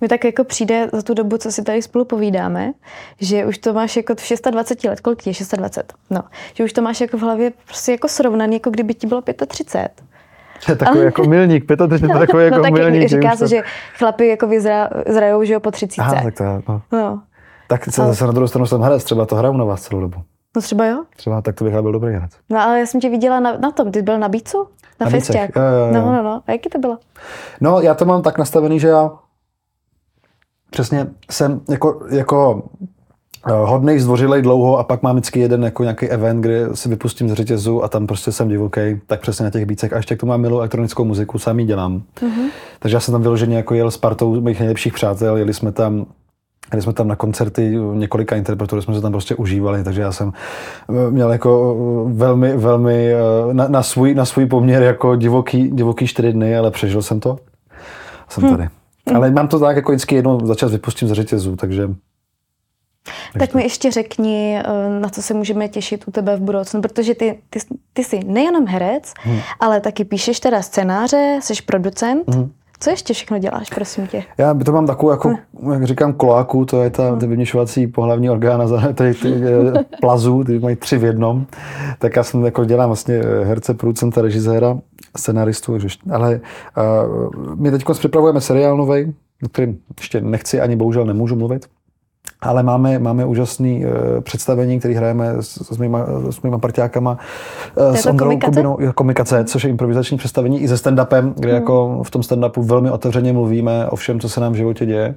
Mi 0.00 0.08
tak 0.08 0.24
jako 0.24 0.44
přijde 0.44 0.88
za 0.92 1.02
tu 1.02 1.14
dobu, 1.14 1.38
co 1.38 1.52
si 1.52 1.62
tady 1.62 1.82
spolu 1.82 2.04
povídáme, 2.04 2.72
že 3.20 3.46
už 3.46 3.58
to 3.58 3.72
máš 3.72 3.96
jako 3.96 4.14
v 4.14 4.50
26 4.50 4.84
let, 4.84 5.00
kolik 5.00 5.26
je 5.26 5.32
26? 5.56 5.94
No, 6.10 6.22
že 6.54 6.64
už 6.64 6.72
to 6.72 6.82
máš 6.82 7.00
jako 7.00 7.18
v 7.18 7.20
hlavě 7.20 7.52
prostě 7.64 7.92
jako 7.92 8.08
srovnaný, 8.08 8.54
jako 8.54 8.70
kdyby 8.70 8.94
ti 8.94 9.06
bylo 9.06 9.22
35. 9.46 10.02
To 10.66 10.72
je 10.72 10.76
takový 10.76 11.04
jako 11.04 11.24
milník, 11.24 11.64
35 11.66 12.12
to 12.12 12.18
takový 12.18 12.44
jako 12.44 12.56
no, 12.56 12.62
tak 12.62 12.72
milník. 12.72 13.08
Říká 13.08 13.36
se, 13.36 13.48
že 13.48 13.62
chlapi 13.98 14.28
jako 14.28 14.46
vyzra, 14.46 14.90
zrajou, 15.06 15.44
že 15.44 15.52
jo, 15.52 15.60
po 15.60 15.70
30. 15.70 16.00
Aha, 16.00 16.22
tak 16.22 16.34
to 16.34 16.44
je, 16.44 16.62
no. 16.68 16.82
no. 16.92 17.22
Tak 17.68 17.84
se 17.84 18.02
ale... 18.02 18.10
zase 18.10 18.26
na 18.26 18.32
druhou 18.32 18.48
stranu 18.48 18.66
jsem 18.66 18.82
herec, 18.82 19.04
třeba 19.04 19.26
to 19.26 19.36
hraju 19.36 19.56
na 19.56 19.64
vás 19.64 19.82
celou 19.82 20.00
dobu. 20.00 20.18
No 20.56 20.62
třeba 20.62 20.86
jo. 20.86 21.04
Třeba 21.16 21.42
tak 21.42 21.54
to 21.54 21.64
bych 21.64 21.72
byl 21.72 21.92
dobrý 21.92 22.12
herec. 22.12 22.30
No 22.50 22.60
ale 22.60 22.80
já 22.80 22.86
jsem 22.86 23.00
tě 23.00 23.10
viděla 23.10 23.40
na, 23.40 23.58
na 23.58 23.70
tom, 23.70 23.92
ty 23.92 24.02
byl 24.02 24.18
na 24.18 24.28
Bícu? 24.28 24.68
Na, 25.00 25.04
na 25.04 25.10
festě. 25.10 25.48
No, 25.92 26.12
no, 26.12 26.22
no. 26.22 26.42
A 26.46 26.52
jaký 26.52 26.68
to 26.68 26.78
bylo? 26.78 26.98
No, 27.60 27.80
já 27.80 27.94
to 27.94 28.04
mám 28.04 28.22
tak 28.22 28.38
nastavený, 28.38 28.80
že 28.80 28.88
já 28.88 29.10
přesně 30.70 31.06
jsem 31.30 31.60
jako, 31.68 32.00
jako 32.10 32.62
eh, 33.46 33.52
hodnej, 33.52 33.98
zdvořilej 33.98 34.42
dlouho 34.42 34.78
a 34.78 34.84
pak 34.84 35.02
mám 35.02 35.16
vždycky 35.16 35.40
jeden 35.40 35.64
jako 35.64 35.82
nějaký 35.82 36.06
event, 36.06 36.40
kde 36.40 36.68
si 36.74 36.88
vypustím 36.88 37.28
z 37.28 37.32
řetězu 37.32 37.84
a 37.84 37.88
tam 37.88 38.06
prostě 38.06 38.32
jsem 38.32 38.48
divoký, 38.48 38.80
tak 39.06 39.20
přesně 39.20 39.44
na 39.44 39.50
těch 39.50 39.66
bícech. 39.66 39.92
A 39.92 39.96
ještě 39.96 40.16
k 40.16 40.20
tomu 40.20 40.30
mám 40.30 40.40
milou 40.40 40.58
elektronickou 40.58 41.04
muziku, 41.04 41.38
sám 41.38 41.60
ji 41.60 41.66
dělám. 41.66 42.02
Mm-hmm. 42.20 42.48
Takže 42.78 42.96
já 42.96 43.00
jsem 43.00 43.12
tam 43.12 43.22
vyloženě 43.22 43.56
jako 43.56 43.74
jel 43.74 43.90
s 43.90 43.96
partou 43.96 44.40
mých 44.40 44.58
nejlepších 44.58 44.92
přátel, 44.92 45.36
jeli 45.36 45.54
jsme 45.54 45.72
tam 45.72 46.06
Když 46.70 46.84
jsme 46.84 46.92
tam 46.92 47.08
na 47.08 47.16
koncerty 47.16 47.78
několika 47.94 48.36
interpretů, 48.36 48.82
jsme 48.82 48.94
se 48.94 49.00
tam 49.00 49.12
prostě 49.12 49.34
užívali, 49.34 49.84
takže 49.84 50.00
já 50.00 50.12
jsem 50.12 50.32
eh, 50.88 51.10
měl 51.10 51.32
jako 51.32 51.76
eh, 51.78 52.12
velmi, 52.12 52.56
velmi 52.56 53.12
na, 53.52 53.68
na, 53.68 53.82
svůj, 53.82 54.14
na 54.14 54.24
svůj 54.24 54.46
poměr 54.46 54.82
jako 54.82 55.16
divoký, 55.16 55.70
divoký 55.70 56.06
čtyři 56.06 56.32
dny, 56.32 56.56
ale 56.56 56.70
přežil 56.70 57.02
jsem 57.02 57.20
to. 57.20 57.38
Jsem 58.28 58.44
hm. 58.44 58.50
tady. 58.50 58.68
Ale 59.14 59.30
mám 59.30 59.48
to 59.48 59.58
tak, 59.58 59.76
jako 59.76 59.92
vždycky 59.92 60.14
jednou 60.14 60.46
za 60.46 60.54
čas 60.54 60.72
vypustím 60.72 61.08
ze 61.08 61.14
řetězu, 61.14 61.56
takže 61.56 61.88
tak 63.38 63.54
mi 63.54 63.62
ještě 63.62 63.90
řekni, 63.90 64.62
na 65.00 65.08
co 65.08 65.22
se 65.22 65.34
můžeme 65.34 65.68
těšit 65.68 66.08
u 66.08 66.10
tebe 66.10 66.36
v 66.36 66.40
budoucnu, 66.40 66.82
protože 66.82 67.14
ty, 67.14 67.38
ty, 67.50 67.58
ty 67.92 68.04
jsi 68.04 68.20
nejenom 68.24 68.66
herec, 68.66 69.12
hmm. 69.16 69.40
ale 69.60 69.80
taky 69.80 70.04
píšeš 70.04 70.40
teda 70.40 70.62
scénáře, 70.62 71.38
jsi 71.42 71.54
producent. 71.66 72.34
Hmm. 72.34 72.52
Co 72.80 72.90
ještě 72.90 73.14
všechno 73.14 73.38
děláš, 73.38 73.70
prosím 73.70 74.06
tě? 74.06 74.22
Já 74.38 74.54
to 74.54 74.72
mám 74.72 74.86
takovou, 74.86 75.10
jako, 75.10 75.28
hm. 75.28 75.72
jak 75.72 75.84
říkám, 75.84 76.12
koláku, 76.12 76.64
to 76.64 76.82
je 76.82 76.90
ta, 76.90 77.10
hm. 77.10 77.18
ty 77.18 77.26
vyměšovací 77.26 77.86
pohlavní 77.86 78.30
orgána, 78.30 78.92
ty, 78.92 79.14
ty 79.14 79.34
eh, 79.44 79.84
plazu, 80.00 80.44
ty 80.44 80.58
mají 80.58 80.76
tři 80.76 80.98
v 80.98 81.04
jednom. 81.04 81.46
Tak 81.98 82.16
já 82.16 82.22
jsem 82.22 82.44
jako 82.44 82.64
dělám 82.64 82.88
vlastně 82.88 83.14
eh, 83.14 83.44
herce, 83.44 83.74
producenta, 83.74 84.22
režiséra, 84.22 84.78
scenaristu, 85.16 85.78
ale 86.12 86.40
uh, 86.76 87.54
my 87.54 87.70
teď 87.70 87.84
připravujeme 87.92 88.40
seriál 88.40 88.76
nový, 88.76 89.14
o 89.44 89.48
kterým 89.48 89.78
ještě 89.98 90.20
nechci 90.20 90.60
ani 90.60 90.76
bohužel 90.76 91.04
nemůžu 91.04 91.36
mluvit. 91.36 91.66
Ale 92.40 92.62
máme, 92.62 92.98
máme 92.98 93.24
úžasný 93.24 93.84
uh, 93.84 93.92
představení, 94.20 94.78
který 94.78 94.94
hrajeme 94.94 95.34
s, 95.40 95.72
s, 95.72 95.78
mýma, 95.78 96.06
s 96.30 96.42
mýma 96.42 96.58
partiákama, 96.58 97.18
uh, 97.76 97.96
s 97.96 98.06
Ondrou 98.06 98.26
komikace? 98.26 98.50
Kubinou, 98.50 98.78
komikace, 98.94 99.44
což 99.44 99.64
je 99.64 99.70
improvizační 99.70 100.18
představení 100.18 100.60
i 100.60 100.68
se 100.68 100.74
stand-upem, 100.74 101.32
kde 101.36 101.48
hmm. 101.48 101.54
jako 101.54 102.00
v 102.02 102.10
tom 102.10 102.22
stand-upu 102.22 102.62
velmi 102.62 102.90
otevřeně 102.90 103.32
mluvíme 103.32 103.86
o 103.86 103.96
všem, 103.96 104.20
co 104.20 104.28
se 104.28 104.40
nám 104.40 104.52
v 104.52 104.56
životě 104.56 104.86
děje. 104.86 105.14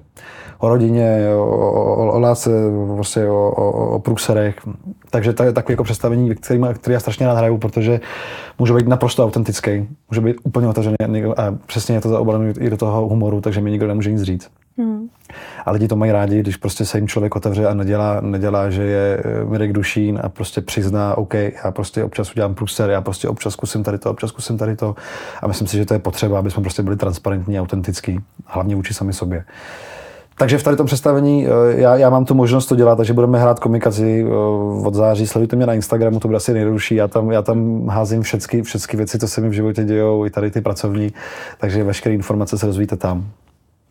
O 0.60 0.70
rodině, 0.70 1.28
o, 1.38 1.72
o, 1.72 2.12
o 2.12 2.20
lásce, 2.20 2.50
prostě 2.96 3.28
o, 3.28 3.52
o, 3.52 3.96
o 3.96 4.00
průserech. 4.00 4.56
Takže 5.10 5.34
to 5.34 5.44
je 5.44 5.54
takové 5.54 5.74
jako 5.74 5.84
představení, 5.84 6.36
který, 6.36 6.62
který 6.74 6.94
já 6.94 7.00
strašně 7.00 7.28
rád 7.28 7.38
hraju, 7.38 7.58
protože 7.58 8.00
může 8.60 8.74
být 8.74 8.88
naprosto 8.88 9.26
autentický, 9.26 9.88
může 10.12 10.22
být 10.22 10.36
úplně 10.44 10.68
otevřený 10.68 11.24
a 11.38 11.56
přesně 11.66 11.96
je 11.96 12.02
to 12.02 12.10
zaobalené 12.10 12.54
i 12.60 12.70
do 12.70 12.78
toho 12.78 13.08
humoru, 13.08 13.42
takže 13.42 13.62
mi 13.62 13.72
nikdo 13.72 13.88
nemůže 13.88 14.12
nic 14.12 14.22
říct. 14.22 14.50
Hmm. 14.80 15.10
A 15.66 15.72
lidi 15.72 15.88
to 15.88 15.96
mají 15.96 16.12
rádi, 16.12 16.40
když 16.40 16.58
prostě 16.58 16.86
se 16.86 16.98
jim 16.98 17.08
člověk 17.08 17.36
otevře 17.36 17.68
a 17.68 17.74
nedělá, 17.74 18.22
nedělá 18.22 18.70
že 18.70 18.84
je 18.84 19.24
eh, 19.24 19.46
Mirek 19.46 19.74
Dušín 19.74 20.20
a 20.24 20.30
prostě 20.30 20.62
přizná, 20.62 21.18
OK, 21.18 21.34
já 21.34 21.72
prostě 21.72 22.04
občas 22.04 22.32
udělám 22.32 22.56
průser, 22.56 22.90
já 22.90 23.02
prostě 23.02 23.28
občas 23.30 23.54
zkusím 23.54 23.84
tady 23.84 23.98
to, 23.98 24.12
občas 24.12 24.30
zkusím 24.30 24.58
tady 24.58 24.76
to. 24.76 24.96
A 25.42 25.48
myslím 25.48 25.68
si, 25.68 25.78
že 25.78 25.86
to 25.86 25.94
je 25.94 26.00
potřeba, 26.00 26.40
aby 26.40 26.52
jsme 26.52 26.64
prostě 26.64 26.84
byli 26.84 26.96
transparentní 26.96 27.60
autentický, 27.60 28.20
hlavně 28.46 28.76
vůči 28.76 28.94
sami 28.94 29.14
sobě. 29.14 29.46
Takže 30.38 30.58
v 30.58 30.64
tady 30.64 30.78
tom 30.78 30.86
představení 30.86 31.48
eh, 31.48 31.50
já, 31.82 31.96
já 31.96 32.10
mám 32.10 32.26
tu 32.26 32.34
možnost 32.34 32.66
to 32.66 32.76
dělat, 32.76 32.96
takže 32.96 33.14
budeme 33.14 33.40
hrát 33.40 33.60
komikaci 33.60 34.26
eh, 34.28 34.34
od 34.88 34.94
září. 34.94 35.28
Sledujte 35.28 35.56
mě 35.56 35.66
na 35.66 35.74
Instagramu, 35.74 36.20
to 36.20 36.28
bude 36.28 36.38
asi 36.38 36.54
nejjednodušší. 36.54 36.96
Já 36.96 37.08
tam, 37.08 37.32
já 37.32 37.42
tam 37.42 37.88
házím 37.88 38.22
všechny, 38.22 38.62
všechny 38.62 38.98
věci, 38.98 39.20
co 39.20 39.28
se 39.28 39.42
mi 39.42 39.50
v 39.50 39.54
životě 39.54 39.84
dějou, 39.84 40.26
i 40.26 40.30
tady 40.30 40.52
ty 40.52 40.62
pracovní, 40.62 41.14
takže 41.58 41.84
veškeré 41.84 42.16
informace 42.16 42.58
se 42.58 42.66
dozvíte 42.66 42.98
tam. 42.98 43.26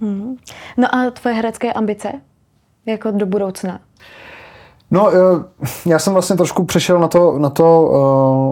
Hmm. 0.00 0.36
No 0.76 0.94
a 0.94 1.10
tvoje 1.10 1.34
herecké 1.34 1.72
ambice? 1.72 2.12
Jako 2.86 3.10
do 3.10 3.26
budoucna? 3.26 3.80
No, 4.90 5.10
eh, 5.12 5.44
já 5.86 5.98
jsem 5.98 6.12
vlastně 6.12 6.36
trošku 6.36 6.64
přešel 6.64 6.98
na 6.98 7.08
to, 7.08 7.38
na 7.38 7.50
to, 7.50 7.90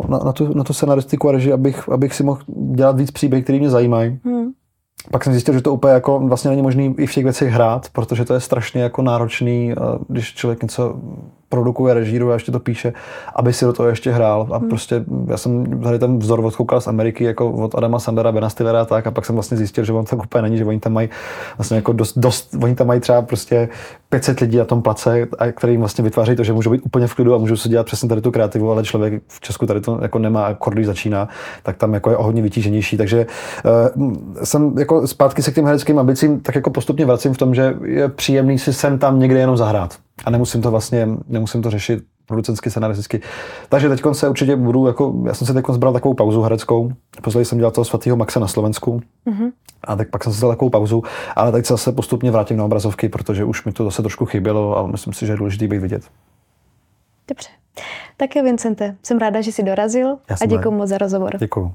eh, 0.04 0.11
na, 0.11 0.18
na 0.18 0.32
tu, 0.32 0.54
na 0.54 0.64
tu 0.64 0.72
scenaristiku 0.72 1.28
a 1.28 1.32
režii, 1.32 1.52
abych, 1.52 1.88
abych 1.88 2.14
si 2.14 2.22
mohl 2.22 2.40
dělat 2.74 2.96
víc 2.96 3.11
příběhů, 3.11 3.42
který 3.42 3.59
mě 3.59 3.70
zajímají. 3.70 4.18
Hmm. 4.24 4.50
Pak 5.11 5.24
jsem 5.24 5.32
zjistil, 5.32 5.54
že 5.54 5.62
to 5.62 5.72
úplně 5.72 5.94
jako 5.94 6.18
vlastně 6.18 6.50
není 6.50 6.62
možné 6.62 6.85
i 6.85 7.06
v 7.06 7.14
těch 7.14 7.24
věcech 7.24 7.52
hrát, 7.52 7.88
protože 7.92 8.24
to 8.24 8.35
je 8.35 8.40
strašně 8.40 8.82
jako 8.82 9.02
náročný, 9.02 9.72
eh, 9.72 9.74
když 10.09 10.35
člověk 10.35 10.62
něco 10.62 10.96
produkuje, 11.48 11.94
režíruje 11.94 12.32
a 12.32 12.37
ještě 12.37 12.52
to 12.52 12.61
píše, 12.61 12.92
aby 13.37 13.52
si 13.52 13.64
do 13.64 13.72
toho 13.72 13.88
ještě 13.88 14.12
hrál. 14.12 14.46
A 14.50 14.59
hmm. 14.59 14.68
prostě 14.68 15.04
já 15.28 15.37
jsem 15.37 15.80
tady 15.80 15.98
ten 15.98 16.18
vzor 16.18 16.40
odkoukal 16.40 16.80
z 16.80 16.87
Ameriky, 16.87 17.24
jako 17.24 17.50
od 17.50 17.74
Adama 17.74 17.98
Sandera, 17.98 18.32
Bena 18.32 18.50
Stillera 18.50 18.82
a 18.82 18.85
tak, 18.85 19.06
a 19.06 19.11
pak 19.11 19.24
jsem 19.24 19.37
vlastně 19.37 19.56
zjistil, 19.56 19.85
že 19.85 19.92
on 19.92 20.04
tak 20.04 20.22
úplně 20.22 20.42
není, 20.42 20.59
že 20.59 20.64
oni 20.64 20.80
tam 20.80 20.92
mají 20.92 21.09
vlastně 21.59 21.76
jako 21.76 21.92
dost, 21.92 22.18
dost 22.18 22.54
oni 22.62 22.74
tam 22.74 22.87
mají 22.87 23.00
třeba 23.00 23.22
prostě 23.22 23.68
500 24.09 24.40
lidí 24.40 24.56
na 24.56 24.64
tom 24.64 24.82
place, 24.82 25.28
a 25.38 25.52
který 25.52 25.76
vlastně 25.76 26.04
vytváří 26.04 26.37
to, 26.37 26.44
že 26.44 26.52
můžou 26.52 26.70
být 26.70 26.82
úplně 26.85 27.06
v 27.06 27.14
klidu 27.14 27.35
a 27.35 27.38
můžou 27.38 27.56
si 27.56 27.68
dělat 27.68 27.87
přesně 27.87 28.09
tady 28.09 28.20
tu 28.20 28.30
kreativu, 28.30 28.70
ale 28.70 28.85
člověk 28.85 29.22
v 29.28 29.40
Česku 29.40 29.66
tady 29.66 29.80
to 29.80 29.98
jako 30.02 30.18
nemá, 30.18 30.48
jako 30.48 30.70
když 30.70 30.87
začíná, 30.87 31.28
tak 31.62 31.76
tam 31.76 31.94
jako 31.94 32.11
je 32.11 32.16
o 32.16 32.22
hodně 32.22 32.42
vytíženější. 32.42 32.96
Takže 32.96 33.26
uh, 33.96 34.12
jsem 34.44 34.78
jako 34.78 35.06
zpátky 35.06 35.42
se 35.42 35.50
k 35.50 35.54
těm 35.54 35.64
hereckým 35.64 35.98
ambicím 35.98 36.40
tak 36.40 36.54
jako 36.54 36.70
postupně 36.70 37.06
vracím 37.06 37.35
v 37.35 37.38
tom, 37.38 37.54
že 37.54 37.74
je 37.85 38.09
příjemný 38.09 38.59
si 38.59 38.72
sem 38.72 38.98
tam 38.98 39.20
někde 39.20 39.38
jenom 39.38 39.56
zahrát 39.56 40.05
a 40.24 40.31
nemusím 40.31 40.62
to 40.62 40.70
vlastně, 40.70 41.09
nemusím 41.29 41.62
to 41.62 41.70
řešit 41.70 42.05
producentsky, 42.26 42.70
scenaristicky. 42.70 43.20
Takže 43.68 43.88
teď 43.88 44.02
se 44.12 44.29
určitě 44.29 44.57
budu, 44.57 44.87
jako, 44.87 45.14
já 45.26 45.35
jsem 45.35 45.46
si 45.46 45.55
teď 45.55 45.64
zbral 45.68 45.92
takovou 45.92 46.14
pauzu 46.14 46.42
hereckou. 46.42 46.92
Později 47.22 47.44
jsem 47.44 47.59
dělal 47.59 47.70
toho 47.70 47.85
svatého 47.85 48.16
Maxa 48.16 48.40
na 48.40 48.48
Slovensku. 48.48 49.00
Mm-hmm. 49.26 49.52
A 49.85 49.96
tak 49.96 50.11
pak 50.11 50.24
jsem 50.24 50.33
si 50.33 50.40
dal 50.40 50.50
takovou 50.50 50.70
pauzu, 50.70 51.02
ale 51.37 51.52
teď 51.52 51.66
se 51.66 51.72
zase 51.72 51.92
postupně 51.92 52.31
vrátím 52.31 52.57
na 52.57 52.64
obrazovky, 52.64 53.09
protože 53.09 53.44
už 53.44 53.64
mi 53.64 53.72
to 53.72 53.85
zase 53.85 54.02
trošku 54.02 54.26
chybělo 54.26 54.79
a 54.79 54.87
myslím 54.87 55.12
si, 55.12 55.26
že 55.26 55.33
je 55.33 55.37
důležité 55.37 55.68
být 55.68 55.79
vidět. 55.79 56.02
Dobře. 57.29 57.48
Tak 58.16 58.37
jo, 58.37 58.42
Vincente, 58.44 58.96
jsem 59.02 59.18
ráda, 59.18 59.40
že 59.40 59.52
jsi 59.52 59.62
dorazil 59.62 60.16
a 60.42 60.46
děkuji 60.46 60.70
moc 60.70 60.88
za 60.88 60.98
rozhovor. 60.98 61.37
Děkuji. 61.38 61.74